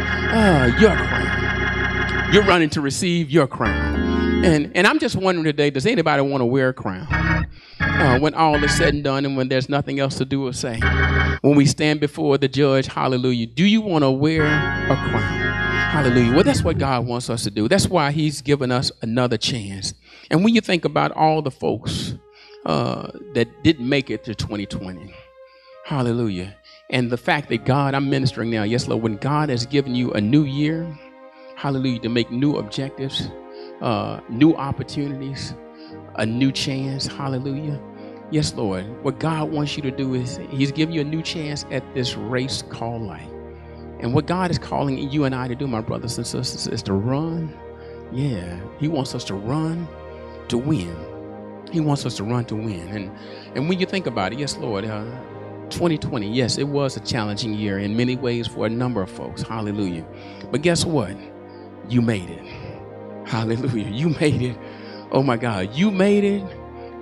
uh, 0.00 0.70
your 0.78 0.94
crown. 0.96 2.32
You're 2.32 2.44
running 2.44 2.70
to 2.70 2.80
receive 2.80 3.30
your 3.30 3.46
crown. 3.46 4.44
And, 4.44 4.72
and 4.74 4.86
I'm 4.86 4.98
just 4.98 5.16
wondering 5.16 5.44
today, 5.44 5.70
does 5.70 5.84
anybody 5.84 6.22
want 6.22 6.40
to 6.40 6.46
wear 6.46 6.70
a 6.70 6.74
crown? 6.74 7.06
Uh, 7.80 8.18
when 8.18 8.32
all 8.34 8.62
is 8.64 8.74
said 8.74 8.94
and 8.94 9.04
done 9.04 9.26
and 9.26 9.36
when 9.36 9.48
there's 9.48 9.68
nothing 9.68 10.00
else 10.00 10.16
to 10.16 10.24
do 10.24 10.46
or 10.46 10.52
say. 10.52 10.80
When 11.42 11.56
we 11.56 11.66
stand 11.66 12.00
before 12.00 12.38
the 12.38 12.48
judge, 12.48 12.86
hallelujah, 12.86 13.46
do 13.46 13.64
you 13.64 13.80
want 13.82 14.04
to 14.04 14.10
wear 14.10 14.44
a 14.44 14.96
crown? 14.96 15.40
Hallelujah. 15.90 16.32
Well, 16.32 16.44
that's 16.44 16.62
what 16.62 16.78
God 16.78 17.06
wants 17.06 17.28
us 17.28 17.42
to 17.44 17.50
do. 17.50 17.68
That's 17.68 17.88
why 17.88 18.12
He's 18.12 18.40
given 18.42 18.70
us 18.70 18.92
another 19.02 19.36
chance. 19.36 19.92
And 20.30 20.44
when 20.44 20.54
you 20.54 20.60
think 20.60 20.84
about 20.84 21.10
all 21.12 21.42
the 21.42 21.50
folks 21.50 22.14
uh, 22.64 23.10
that 23.34 23.48
didn't 23.64 23.88
make 23.88 24.08
it 24.08 24.24
to 24.24 24.34
2020, 24.34 25.12
hallelujah, 25.84 26.56
and 26.90 27.10
the 27.10 27.16
fact 27.16 27.48
that 27.50 27.64
God, 27.64 27.94
I'm 27.94 28.10
ministering 28.10 28.50
now, 28.50 28.64
yes, 28.64 28.88
Lord, 28.88 29.02
when 29.02 29.16
God 29.16 29.48
has 29.48 29.64
given 29.64 29.94
you 29.94 30.12
a 30.12 30.20
new 30.20 30.42
year, 30.42 30.86
hallelujah, 31.54 32.00
to 32.00 32.08
make 32.08 32.30
new 32.32 32.56
objectives, 32.56 33.30
uh, 33.80 34.20
new 34.28 34.54
opportunities, 34.54 35.54
a 36.16 36.26
new 36.26 36.50
chance, 36.50 37.06
hallelujah. 37.06 37.80
Yes, 38.30 38.54
Lord. 38.54 38.84
What 39.04 39.20
God 39.20 39.50
wants 39.50 39.76
you 39.76 39.82
to 39.84 39.90
do 39.90 40.14
is 40.14 40.38
He's 40.50 40.72
giving 40.72 40.94
you 40.94 41.00
a 41.00 41.04
new 41.04 41.22
chance 41.22 41.64
at 41.70 41.82
this 41.94 42.16
race 42.16 42.62
called 42.62 43.02
life. 43.02 43.28
And 44.00 44.14
what 44.14 44.26
God 44.26 44.50
is 44.50 44.58
calling 44.58 45.10
you 45.10 45.24
and 45.24 45.34
I 45.34 45.46
to 45.48 45.54
do, 45.54 45.66
my 45.66 45.80
brothers 45.80 46.16
and 46.18 46.26
sisters, 46.26 46.66
is 46.66 46.82
to 46.84 46.92
run. 46.92 47.56
Yeah, 48.12 48.60
He 48.78 48.88
wants 48.88 49.14
us 49.14 49.24
to 49.24 49.34
run 49.34 49.86
to 50.48 50.58
win. 50.58 50.96
He 51.70 51.80
wants 51.80 52.04
us 52.04 52.16
to 52.16 52.24
run 52.24 52.44
to 52.46 52.56
win. 52.56 52.88
And 52.88 53.10
and 53.54 53.68
when 53.68 53.78
you 53.78 53.86
think 53.86 54.06
about 54.06 54.32
it, 54.32 54.38
yes, 54.38 54.56
Lord, 54.56 54.84
uh, 54.84 55.04
2020, 55.70 56.30
yes, 56.30 56.58
it 56.58 56.68
was 56.68 56.96
a 56.96 57.00
challenging 57.00 57.54
year 57.54 57.78
in 57.78 57.96
many 57.96 58.16
ways 58.16 58.46
for 58.46 58.66
a 58.66 58.70
number 58.70 59.02
of 59.02 59.10
folks. 59.10 59.42
Hallelujah. 59.42 60.06
But 60.50 60.62
guess 60.62 60.84
what? 60.84 61.16
You 61.88 62.02
made 62.02 62.28
it. 62.30 62.44
Hallelujah. 63.26 63.88
You 63.88 64.10
made 64.20 64.42
it. 64.42 64.58
Oh 65.12 65.22
my 65.22 65.36
God. 65.36 65.74
You 65.74 65.90
made 65.90 66.24
it 66.24 66.44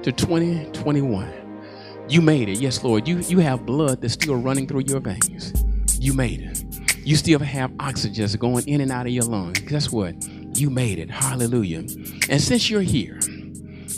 to 0.02 0.12
2021. 0.12 1.32
You 2.08 2.22
made 2.22 2.48
it. 2.48 2.58
Yes, 2.58 2.82
Lord. 2.82 3.06
You 3.06 3.18
you 3.18 3.38
have 3.40 3.66
blood 3.66 4.00
that's 4.00 4.14
still 4.14 4.36
running 4.36 4.66
through 4.66 4.84
your 4.86 5.00
veins. 5.00 5.52
You 5.98 6.14
made 6.14 6.40
it. 6.40 6.64
You 7.06 7.16
still 7.16 7.38
have 7.38 7.72
oxygen 7.80 8.28
going 8.38 8.66
in 8.68 8.80
and 8.80 8.90
out 8.90 9.06
of 9.06 9.12
your 9.12 9.24
lungs. 9.24 9.60
Guess 9.60 9.90
what? 9.90 10.14
You 10.56 10.70
made 10.70 10.98
it. 10.98 11.10
Hallelujah. 11.10 11.80
And 12.28 12.40
since 12.40 12.70
you're 12.70 12.82
here, 12.82 13.18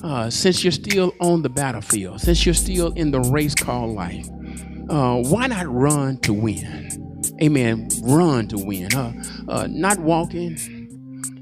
uh, 0.02 0.30
since 0.30 0.64
you're 0.64 0.72
still 0.72 1.14
on 1.20 1.42
the 1.42 1.48
battlefield, 1.48 2.20
since 2.20 2.44
you're 2.44 2.54
still 2.54 2.92
in 2.92 3.10
the 3.10 3.20
race 3.20 3.54
called 3.54 3.94
life, 3.94 4.28
uh, 4.90 5.22
why 5.22 5.46
not 5.46 5.66
run 5.72 6.18
to 6.18 6.32
win? 6.32 7.22
Amen. 7.40 7.88
Run 8.02 8.48
to 8.48 8.58
win. 8.58 8.94
Uh, 8.94 9.12
uh, 9.48 9.66
not 9.70 9.98
walking, 10.00 10.56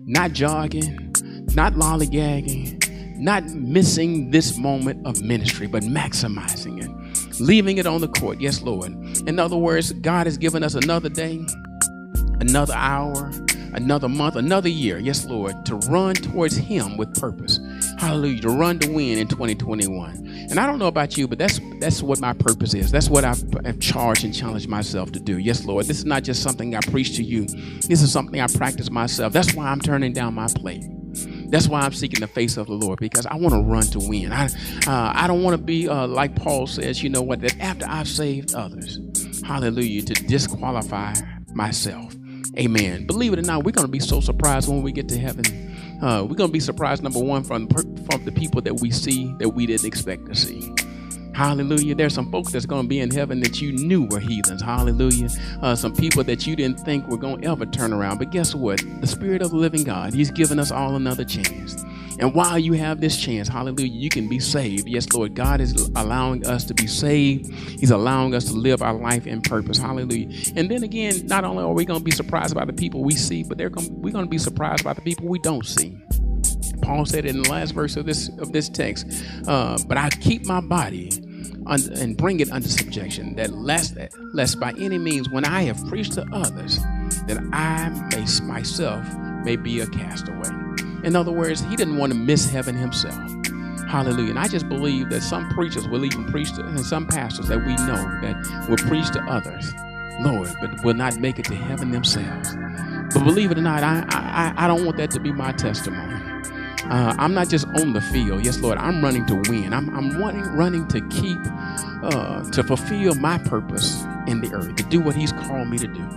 not 0.07 0.33
jogging, 0.33 1.15
not 1.55 1.73
lollygagging, 1.73 3.19
not 3.19 3.45
missing 3.47 4.31
this 4.31 4.59
moment 4.59 5.05
of 5.07 5.23
ministry, 5.23 5.67
but 5.67 5.83
maximizing 5.83 6.85
it, 6.85 7.41
leaving 7.41 7.79
it 7.79 7.87
on 7.87 8.01
the 8.01 8.09
court. 8.09 8.41
Yes, 8.41 8.63
Lord. 8.63 8.93
In 9.27 9.39
other 9.39 9.57
words, 9.57 9.93
God 9.93 10.27
has 10.27 10.37
given 10.37 10.63
us 10.63 10.75
another 10.75 11.09
day, 11.09 11.45
another 12.41 12.75
hour, 12.75 13.33
another 13.73 14.09
month, 14.09 14.37
another 14.37 14.69
year. 14.69 14.99
Yes, 14.99 15.25
Lord, 15.25 15.65
to 15.67 15.77
run 15.91 16.15
towards 16.15 16.57
Him 16.57 16.97
with 16.97 17.19
purpose. 17.19 17.59
Hallelujah. 17.99 18.41
To 18.43 18.51
run 18.51 18.79
to 18.81 18.91
win 18.93 19.19
in 19.19 19.27
2021. 19.27 20.47
And 20.51 20.59
I 20.59 20.67
don't 20.67 20.79
know 20.79 20.87
about 20.87 21.17
you, 21.17 21.27
but 21.27 21.39
that's 21.39 21.61
that's 21.81 22.03
what 22.03 22.21
my 22.21 22.33
purpose 22.33 22.75
is. 22.75 22.91
That's 22.91 23.11
what 23.11 23.25
I've, 23.25 23.43
I've 23.65 23.81
charged 23.81 24.25
and 24.25 24.35
challenged 24.35 24.69
myself 24.69 25.13
to 25.13 25.21
do. 25.21 25.39
Yes, 25.39 25.65
Lord. 25.65 25.87
This 25.87 25.99
is 25.99 26.05
not 26.05 26.23
just 26.23 26.43
something 26.43 26.75
I 26.75 26.81
preach 26.81 27.17
to 27.17 27.23
you. 27.23 27.47
This 27.47 28.03
is 28.03 28.13
something 28.13 28.41
I 28.41 28.47
practice 28.47 28.91
myself. 28.91 29.33
That's 29.33 29.55
why 29.55 29.69
I'm 29.69 29.81
turning 29.81 30.13
down 30.13 30.35
my 30.35 30.47
plate. 30.47 30.85
That's 31.51 31.67
why 31.67 31.81
I'm 31.81 31.93
seeking 31.93 32.21
the 32.21 32.27
face 32.29 32.57
of 32.57 32.67
the 32.67 32.75
Lord 32.75 33.01
because 33.01 33.27
I 33.27 33.35
want 33.37 33.55
to 33.55 33.61
run 33.61 33.83
to 33.85 33.99
win. 33.99 34.33
I 34.33 34.47
uh, 34.87 35.13
I 35.15 35.27
don't 35.27 35.43
want 35.43 35.57
to 35.57 35.63
be 35.63 35.89
uh, 35.89 36.07
like 36.07 36.37
Paul 36.37 36.67
says. 36.67 37.03
You 37.03 37.11
know 37.11 37.23
what? 37.23 37.41
That 37.41 37.59
after 37.59 37.87
I've 37.89 38.09
saved 38.09 38.55
others, 38.55 39.01
Hallelujah, 39.45 40.03
to 40.03 40.15
disqualify 40.15 41.15
myself. 41.55 42.15
Amen. 42.59 43.07
Believe 43.07 43.33
it 43.33 43.39
or 43.39 43.43
not, 43.43 43.65
we're 43.65 43.73
going 43.73 43.87
to 43.87 43.93
be 43.93 44.01
so 44.01 44.21
surprised 44.21 44.69
when 44.69 44.83
we 44.83 44.93
get 44.93 45.09
to 45.09 45.19
heaven. 45.19 45.45
Uh, 46.01 46.25
we're 46.29 46.37
to 46.37 46.49
be 46.49 46.61
surprised, 46.61 47.03
number 47.03 47.19
one, 47.19 47.43
from, 47.43 47.69
from 47.69 48.25
the 48.25 48.33
people 48.33 48.61
that 48.63 48.81
we 48.81 48.91
see 48.91 49.35
that 49.39 49.49
we 49.49 49.67
didn't 49.67 49.87
expect 49.87 50.27
to 50.27 50.35
see. 50.35 50.73
Hallelujah. 51.35 51.95
There's 51.95 52.15
some 52.15 52.33
folks 52.33 52.51
that's 52.51 52.67
going 52.67 52.83
to 52.83 52.89
be 52.89 52.99
in 52.99 53.13
heaven 53.13 53.39
that 53.41 53.61
you 53.61 53.71
knew 53.71 54.07
were 54.07 54.19
heathens. 54.19 54.61
Hallelujah. 54.61 55.29
Uh, 55.63 55.77
some 55.77 55.95
people 55.95 56.25
that 56.25 56.49
you 56.49 56.57
didn't 56.57 56.81
think 56.81 57.07
were 57.07 57.17
going 57.17 57.43
to 57.43 57.49
ever 57.49 57.65
turn 57.65 57.93
around. 57.93 58.19
But 58.19 58.33
guess 58.33 58.57
what? 58.57 58.83
The 59.01 59.07
Spirit 59.07 59.41
of 59.41 59.51
the 59.51 59.57
living 59.57 59.85
God, 59.85 60.13
He's 60.13 60.33
given 60.33 60.59
us 60.59 60.73
all 60.73 60.97
another 60.97 61.25
chance. 61.25 61.85
And 62.19 62.35
while 62.35 62.59
you 62.59 62.73
have 62.73 63.01
this 63.01 63.17
chance, 63.17 63.49
hallelujah, 63.49 63.89
you 63.89 64.09
can 64.09 64.29
be 64.29 64.41
saved. 64.41 64.89
Yes, 64.89 65.13
Lord, 65.13 65.35
God 65.35 65.61
is 65.61 65.73
allowing 65.95 66.47
us 66.47 66.65
to 66.65 66.75
be 66.75 66.87
saved. 66.87 67.53
He's 67.53 67.91
allowing 67.91 68.35
us 68.35 68.47
to 68.47 68.55
live 68.55 68.83
our 68.83 68.95
life 68.95 69.27
in 69.27 69.41
purpose. 69.41 69.79
Hallelujah. 69.79 70.29
And 70.57 70.71
then 70.71 70.83
again, 70.83 71.27
not 71.27 71.45
only 71.45 71.63
are 71.63 71.73
we 71.73 71.85
going 71.85 72.01
to 72.01 72.05
be 72.05 72.11
surprised 72.11 72.55
by 72.55 72.65
the 72.65 72.73
people 72.73 73.05
we 73.05 73.15
see, 73.15 73.45
but 73.45 73.57
they're 73.57 73.71
going, 73.71 73.89
we're 74.01 74.13
going 74.13 74.25
to 74.25 74.31
be 74.31 74.39
surprised 74.39 74.85
by 74.85 74.95
the 74.95 75.03
people 75.03 75.29
we 75.29 75.39
don't 75.39 75.65
see. 75.65 75.97
Paul 76.83 77.07
said 77.07 77.25
in 77.25 77.43
the 77.43 77.51
last 77.51 77.73
verse 77.73 77.97
of 77.97 78.07
this 78.07 78.29
of 78.39 78.53
this 78.53 78.69
text, 78.69 79.07
uh, 79.47 79.79
but 79.87 79.99
I 79.99 80.09
keep 80.09 80.47
my 80.47 80.61
body 80.61 81.11
and 81.69 82.17
bring 82.17 82.41
it 82.41 82.51
under 82.51 82.69
subjection, 82.69 83.37
that 83.37 83.53
lest, 83.53 83.97
lest 84.33 84.59
by 84.59 84.73
any 84.81 84.97
means, 84.97 85.29
when 85.29 85.45
I 85.45 85.63
have 85.65 85.85
preached 85.87 86.15
to 86.15 86.27
others, 86.33 86.79
that 87.27 87.39
I 87.53 87.91
may 88.11 88.25
myself 88.47 89.07
may 89.45 89.57
be 89.57 89.81
a 89.81 89.87
castaway. 89.87 90.68
In 91.05 91.17
other 91.17 91.33
words, 91.33 91.61
he 91.63 91.77
didn't 91.77 91.97
want 91.97 92.13
to 92.13 92.19
miss 92.19 92.49
heaven 92.51 92.75
himself. 92.77 93.15
Hallelujah. 93.89 94.31
And 94.31 94.39
I 94.39 94.49
just 94.49 94.69
believe 94.69 95.09
that 95.11 95.23
some 95.23 95.49
preachers 95.51 95.89
will 95.89 96.05
even 96.05 96.27
preach 96.27 96.53
to, 96.57 96.63
and 96.63 96.81
some 96.81 97.07
pastors 97.07 97.49
that 97.49 97.59
we 97.59 97.75
know 97.87 98.21
that 98.21 98.67
will 98.69 98.77
preach 98.77 99.11
to 99.13 99.21
others, 99.23 99.73
Lord, 100.21 100.51
but 100.61 100.85
will 100.85 100.95
not 100.95 101.17
make 101.19 101.39
it 101.39 101.47
to 101.47 101.55
heaven 101.55 101.91
themselves. 101.91 102.55
But 103.15 103.25
believe 103.25 103.51
it 103.51 103.59
or 103.59 103.63
not, 103.63 103.83
I, 103.83 104.05
I, 104.11 104.65
I 104.65 104.67
don't 104.69 104.85
want 104.85 104.99
that 104.99 105.11
to 105.13 105.21
be 105.21 105.33
my 105.33 105.53
testimony. 105.53 106.17
Uh, 106.85 107.15
I'm 107.19 107.35
not 107.35 107.49
just 107.49 107.67
on 107.67 107.93
the 107.93 108.01
field. 108.01 108.45
Yes, 108.45 108.59
Lord, 108.61 108.79
I'm 108.79 109.03
running 109.03 109.27
to 109.27 109.37
win. 109.49 109.73
I'm, 109.73 109.95
I'm 109.97 110.19
running, 110.19 110.45
running 110.45 110.87
to 110.89 111.01
keep, 111.09 111.39
uh, 112.03 112.45
to 112.51 112.63
fulfill 112.63 113.15
my 113.15 113.39
purpose 113.39 114.03
in 114.27 114.41
the 114.41 114.53
earth, 114.55 114.75
to 114.77 114.83
do 114.85 115.01
what 115.01 115.15
He's 115.15 115.33
called 115.33 115.69
me 115.69 115.79
to 115.79 115.87
do. 115.87 116.09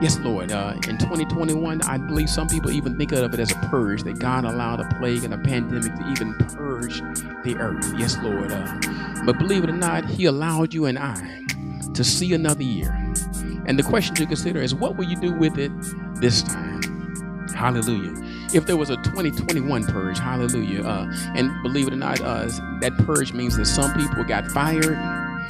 Yes, 0.00 0.18
Lord. 0.18 0.52
Uh, 0.52 0.74
in 0.88 0.98
2021, 0.98 1.82
I 1.82 1.96
believe 1.98 2.28
some 2.28 2.48
people 2.48 2.70
even 2.70 2.98
think 2.98 3.12
of 3.12 3.32
it 3.32 3.40
as 3.40 3.52
a 3.52 3.56
purge, 3.70 4.02
that 4.02 4.18
God 4.18 4.44
allowed 4.44 4.80
a 4.80 4.88
plague 4.98 5.24
and 5.24 5.32
a 5.32 5.38
pandemic 5.38 5.94
to 5.94 6.10
even 6.10 6.34
purge 6.34 7.00
the 7.44 7.56
earth. 7.58 7.92
Yes, 7.96 8.16
Lord. 8.22 8.52
Uh, 8.52 9.22
but 9.24 9.38
believe 9.38 9.64
it 9.64 9.70
or 9.70 9.74
not, 9.74 10.04
He 10.04 10.26
allowed 10.26 10.74
you 10.74 10.86
and 10.86 10.98
I 10.98 11.44
to 11.94 12.04
see 12.04 12.34
another 12.34 12.62
year. 12.62 12.92
And 13.66 13.78
the 13.78 13.82
question 13.82 14.14
to 14.16 14.26
consider 14.26 14.60
is 14.60 14.74
what 14.74 14.96
will 14.96 15.06
you 15.06 15.16
do 15.16 15.32
with 15.32 15.58
it 15.58 15.72
this 16.20 16.42
time? 16.42 16.82
Hallelujah. 17.54 18.12
If 18.52 18.66
there 18.66 18.76
was 18.76 18.90
a 18.90 18.96
2021 18.96 19.84
purge, 19.86 20.18
hallelujah. 20.18 20.84
Uh, 20.84 21.12
and 21.34 21.50
believe 21.62 21.88
it 21.88 21.94
or 21.94 21.96
not, 21.96 22.20
uh, 22.20 22.46
that 22.80 22.92
purge 23.06 23.32
means 23.32 23.56
that 23.56 23.66
some 23.66 23.92
people 23.94 24.24
got 24.24 24.46
fired 24.48 24.96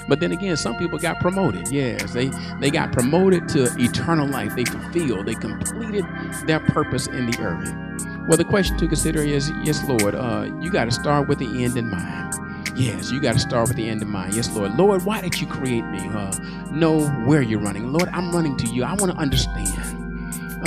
but 0.09 0.21
then 0.21 0.33
again, 0.33 0.57
some 0.57 0.77
people 0.77 0.99
got 0.99 1.21
promoted. 1.21 1.69
Yes, 1.71 2.13
they 2.13 2.31
they 2.61 2.71
got 2.71 2.93
promoted 2.93 3.49
to 3.51 3.65
eternal 3.79 4.27
life. 4.27 4.55
They 4.55 4.65
fulfilled, 4.65 5.27
they 5.27 5.35
completed 5.35 6.05
their 6.47 6.61
purpose 6.61 7.07
in 7.07 7.31
the 7.31 7.39
earth. 7.41 7.75
Well, 8.29 8.37
the 8.37 8.45
question 8.45 8.77
to 8.79 8.89
consider 8.89 9.21
is, 9.23 9.51
yes, 9.63 9.83
Lord, 9.85 10.15
uh, 10.15 10.51
you 10.61 10.71
got 10.71 10.87
to 10.87 10.91
start 10.91 11.29
with 11.29 11.39
the 11.39 11.65
end 11.65 11.77
in 11.77 11.89
mind. 11.89 12.35
Yes, 12.75 13.11
you 13.11 13.21
got 13.21 13.35
to 13.35 13.39
start 13.39 13.69
with 13.69 13.77
the 13.77 13.89
end 13.89 14.03
in 14.03 14.09
mind. 14.11 14.35
Yes, 14.35 14.51
Lord. 14.51 14.77
Lord, 14.77 15.05
why 15.05 15.21
did 15.21 15.41
you 15.41 15.47
create 15.47 15.85
me? 15.87 16.01
Uh, 16.09 16.37
know 16.71 17.09
where 17.27 17.41
you're 17.41 17.61
running. 17.61 17.93
Lord, 17.93 18.09
I'm 18.13 18.33
running 18.33 18.57
to 18.59 18.67
you. 18.67 18.85
I 18.85 18.95
want 18.95 19.13
to 19.13 19.17
understand 19.17 19.96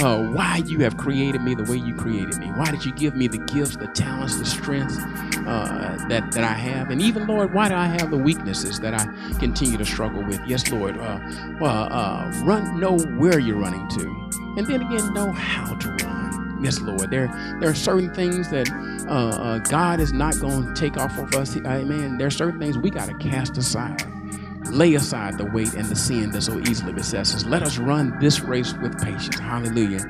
uh, 0.03 0.21
why 0.31 0.57
you 0.65 0.79
have 0.79 0.97
created 0.97 1.41
me 1.41 1.55
the 1.55 1.63
way 1.63 1.77
you 1.77 1.93
created 1.95 2.37
me. 2.37 2.47
Why 2.47 2.71
did 2.71 2.85
you 2.85 2.91
give 2.93 3.15
me 3.15 3.27
the 3.27 3.37
gifts, 3.37 3.77
the 3.77 3.87
talents, 3.87 4.37
the 4.37 4.45
strengths 4.45 4.97
uh, 4.97 6.05
that, 6.09 6.31
that 6.31 6.43
I 6.43 6.53
have? 6.53 6.89
And 6.89 7.01
even, 7.01 7.27
Lord, 7.27 7.53
why 7.53 7.69
do 7.69 7.75
I 7.75 7.85
have 7.85 8.11
the 8.11 8.17
weaknesses 8.17 8.79
that 8.79 8.93
I 8.93 9.05
continue 9.39 9.77
to 9.77 9.85
struggle 9.85 10.23
with? 10.23 10.41
Yes, 10.47 10.69
Lord. 10.71 10.97
Uh, 10.97 11.19
uh, 11.63 12.31
run, 12.43 12.79
know 12.79 12.97
where 13.17 13.39
you're 13.39 13.57
running 13.57 13.87
to. 13.89 14.29
And 14.57 14.67
then 14.67 14.81
again, 14.81 15.13
know 15.13 15.31
how 15.31 15.75
to 15.75 15.89
run. 15.89 16.59
Yes, 16.61 16.79
Lord. 16.81 17.09
There, 17.09 17.27
there 17.59 17.69
are 17.69 17.75
certain 17.75 18.13
things 18.13 18.49
that 18.49 18.69
uh, 19.07 19.11
uh, 19.11 19.59
God 19.59 19.99
is 19.99 20.11
not 20.11 20.39
going 20.39 20.65
to 20.65 20.73
take 20.73 20.97
off 20.97 21.17
of 21.17 21.33
us. 21.35 21.55
Amen. 21.55 22.17
There 22.17 22.27
are 22.27 22.31
certain 22.31 22.59
things 22.59 22.77
we 22.77 22.89
got 22.89 23.07
to 23.07 23.13
cast 23.15 23.57
aside. 23.57 24.03
Lay 24.71 24.93
aside 24.95 25.37
the 25.37 25.45
weight 25.45 25.73
and 25.73 25.85
the 25.85 25.95
sin 25.95 26.31
that 26.31 26.41
so 26.41 26.59
easily 26.59 26.93
besets 26.93 27.33
us. 27.33 27.45
Let 27.45 27.63
us 27.63 27.77
run 27.77 28.17
this 28.19 28.41
race 28.41 28.73
with 28.73 29.01
patience. 29.01 29.39
Hallelujah. 29.39 30.01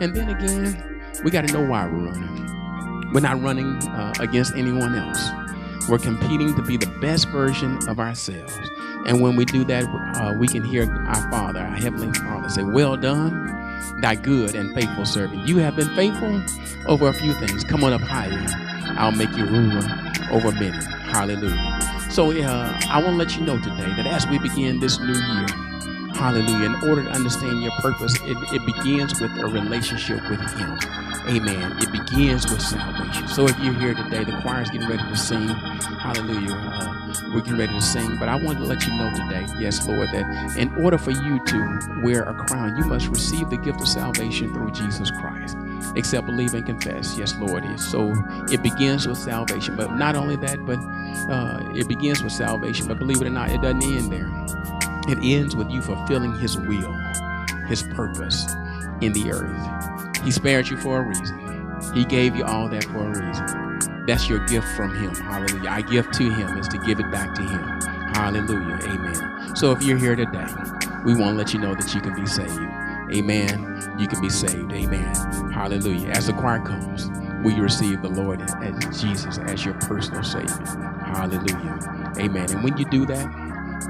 And 0.00 0.14
then 0.14 0.28
again, 0.28 1.02
we 1.24 1.30
got 1.30 1.46
to 1.46 1.52
know 1.52 1.64
why 1.64 1.86
we're 1.86 2.06
running. 2.06 3.12
We're 3.12 3.20
not 3.20 3.40
running 3.40 3.76
uh, 3.88 4.14
against 4.20 4.54
anyone 4.54 4.94
else. 4.94 5.30
We're 5.88 5.98
competing 5.98 6.54
to 6.54 6.62
be 6.62 6.76
the 6.76 6.92
best 7.00 7.28
version 7.28 7.78
of 7.88 7.98
ourselves. 7.98 8.58
And 9.06 9.22
when 9.22 9.36
we 9.36 9.44
do 9.46 9.64
that, 9.64 9.84
uh, 9.84 10.34
we 10.36 10.46
can 10.46 10.62
hear 10.62 10.92
our 10.92 11.30
Father, 11.30 11.60
our 11.60 11.76
Heavenly 11.76 12.12
Father, 12.12 12.48
say, 12.50 12.62
Well 12.62 12.96
done, 12.96 14.00
thy 14.02 14.14
good 14.16 14.54
and 14.54 14.74
faithful 14.74 15.06
servant. 15.06 15.48
You 15.48 15.58
have 15.58 15.76
been 15.76 15.94
faithful 15.94 16.42
over 16.86 17.08
a 17.08 17.14
few 17.14 17.32
things. 17.34 17.64
Come 17.64 17.84
on 17.84 17.92
up 17.92 18.02
higher. 18.02 18.44
I'll 18.98 19.12
make 19.12 19.34
you 19.36 19.46
ruler 19.46 19.82
over 20.30 20.52
many. 20.52 20.84
Hallelujah. 21.10 21.97
So 22.10 22.32
uh, 22.32 22.80
I 22.88 23.02
want 23.02 23.10
to 23.10 23.16
let 23.16 23.36
you 23.36 23.42
know 23.44 23.58
today 23.58 23.92
that 23.96 24.06
as 24.06 24.26
we 24.26 24.38
begin 24.38 24.80
this 24.80 24.98
new 24.98 25.12
year, 25.12 25.46
hallelujah, 26.14 26.66
in 26.66 26.74
order 26.88 27.04
to 27.04 27.10
understand 27.10 27.62
your 27.62 27.72
purpose, 27.72 28.14
it, 28.22 28.36
it 28.52 28.64
begins 28.64 29.20
with 29.20 29.30
a 29.38 29.46
relationship 29.46 30.28
with 30.28 30.40
Him. 30.40 30.78
Amen. 31.28 31.76
It 31.82 31.92
begins 31.92 32.50
with 32.50 32.62
salvation. 32.62 33.28
So 33.28 33.46
if 33.46 33.58
you're 33.58 33.74
here 33.74 33.94
today, 33.94 34.24
the 34.24 34.40
choir 34.40 34.62
is 34.62 34.70
getting 34.70 34.88
ready 34.88 35.02
to 35.02 35.16
sing. 35.16 35.48
Hallelujah. 35.48 36.54
Uh, 36.54 37.14
we're 37.34 37.42
getting 37.42 37.58
ready 37.58 37.74
to 37.74 37.82
sing. 37.82 38.16
But 38.18 38.30
I 38.30 38.36
want 38.36 38.58
to 38.58 38.64
let 38.64 38.86
you 38.86 38.94
know 38.94 39.10
today, 39.14 39.46
yes, 39.58 39.86
Lord, 39.86 40.08
that 40.12 40.56
in 40.56 40.74
order 40.82 40.96
for 40.96 41.10
you 41.10 41.44
to 41.44 42.00
wear 42.02 42.22
a 42.22 42.34
crown, 42.34 42.76
you 42.78 42.84
must 42.84 43.08
receive 43.08 43.50
the 43.50 43.58
gift 43.58 43.80
of 43.82 43.88
salvation 43.88 44.52
through 44.54 44.70
Jesus 44.72 45.10
Christ. 45.10 45.56
Except 45.96 46.26
believe 46.26 46.54
and 46.54 46.66
confess. 46.66 47.16
Yes, 47.18 47.34
Lord. 47.38 47.64
So 47.80 48.12
it 48.50 48.62
begins 48.62 49.06
with 49.06 49.18
salvation. 49.18 49.76
But 49.76 49.92
not 49.94 50.16
only 50.16 50.36
that, 50.36 50.64
but 50.64 50.78
uh, 51.30 51.72
it 51.74 51.88
begins 51.88 52.22
with 52.22 52.32
salvation. 52.32 52.86
But 52.86 52.98
believe 52.98 53.20
it 53.20 53.26
or 53.26 53.30
not, 53.30 53.50
it 53.50 53.60
doesn't 53.62 53.82
end 53.82 54.12
there. 54.12 54.30
It 55.08 55.18
ends 55.22 55.56
with 55.56 55.70
you 55.70 55.80
fulfilling 55.82 56.38
His 56.38 56.58
will, 56.58 56.92
His 57.66 57.82
purpose 57.82 58.46
in 59.00 59.12
the 59.12 59.30
earth. 59.32 60.18
He 60.24 60.30
spared 60.30 60.68
you 60.68 60.76
for 60.76 61.00
a 61.00 61.02
reason. 61.02 61.80
He 61.94 62.04
gave 62.04 62.36
you 62.36 62.44
all 62.44 62.68
that 62.68 62.84
for 62.84 63.12
a 63.12 63.26
reason. 63.26 64.04
That's 64.06 64.28
your 64.28 64.44
gift 64.46 64.66
from 64.76 64.94
Him. 64.94 65.14
Hallelujah. 65.14 65.68
Our 65.68 65.82
gift 65.82 66.14
to 66.14 66.30
Him 66.30 66.58
is 66.58 66.68
to 66.68 66.78
give 66.78 66.98
it 66.98 67.10
back 67.10 67.34
to 67.34 67.42
Him. 67.42 67.80
Hallelujah. 68.14 68.78
Amen. 68.82 69.56
So 69.56 69.72
if 69.72 69.82
you're 69.82 69.98
here 69.98 70.16
today, 70.16 70.46
we 71.04 71.14
want 71.14 71.32
to 71.32 71.34
let 71.34 71.52
you 71.54 71.60
know 71.60 71.74
that 71.74 71.94
you 71.94 72.00
can 72.00 72.14
be 72.14 72.26
saved. 72.26 72.58
Amen. 73.14 73.96
You 73.98 74.06
can 74.06 74.20
be 74.20 74.28
saved. 74.30 74.72
Amen. 74.72 75.14
Hallelujah. 75.52 76.08
As 76.08 76.26
the 76.26 76.32
choir 76.34 76.60
comes, 76.60 77.08
will 77.44 77.52
you 77.52 77.62
receive 77.62 78.02
the 78.02 78.08
Lord 78.08 78.40
as 78.42 79.00
Jesus 79.00 79.38
as 79.38 79.64
your 79.64 79.74
personal 79.74 80.22
Savior? 80.22 80.64
Hallelujah. 81.04 82.12
Amen. 82.18 82.50
And 82.50 82.62
when 82.62 82.76
you 82.76 82.84
do 82.86 83.06
that, 83.06 83.26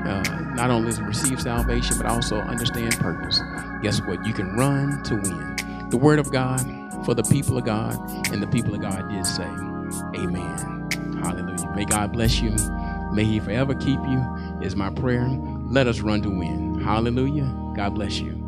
uh, 0.06 0.40
not 0.54 0.70
only 0.70 0.92
receive 1.02 1.40
salvation, 1.40 1.96
but 1.96 2.06
also 2.06 2.38
understand 2.40 2.96
purpose. 2.98 3.40
Guess 3.82 4.00
what? 4.02 4.24
You 4.26 4.32
can 4.32 4.56
run 4.56 5.02
to 5.04 5.14
win. 5.14 5.88
The 5.90 5.96
Word 5.96 6.18
of 6.18 6.30
God 6.30 6.60
for 7.04 7.14
the 7.14 7.22
people 7.24 7.56
of 7.56 7.64
God, 7.64 7.96
and 8.32 8.42
the 8.42 8.46
people 8.46 8.74
of 8.74 8.80
God 8.80 9.08
did 9.08 9.24
say, 9.26 9.46
Amen. 10.14 10.88
Hallelujah. 11.22 11.72
May 11.74 11.84
God 11.84 12.12
bless 12.12 12.40
you. 12.40 12.54
May 13.12 13.24
He 13.24 13.40
forever 13.40 13.74
keep 13.74 14.00
you, 14.00 14.24
is 14.62 14.76
my 14.76 14.90
prayer. 14.90 15.26
Let 15.28 15.86
us 15.86 16.00
run 16.00 16.22
to 16.22 16.30
win. 16.30 16.80
Hallelujah. 16.80 17.52
God 17.74 17.94
bless 17.94 18.20
you. 18.20 18.47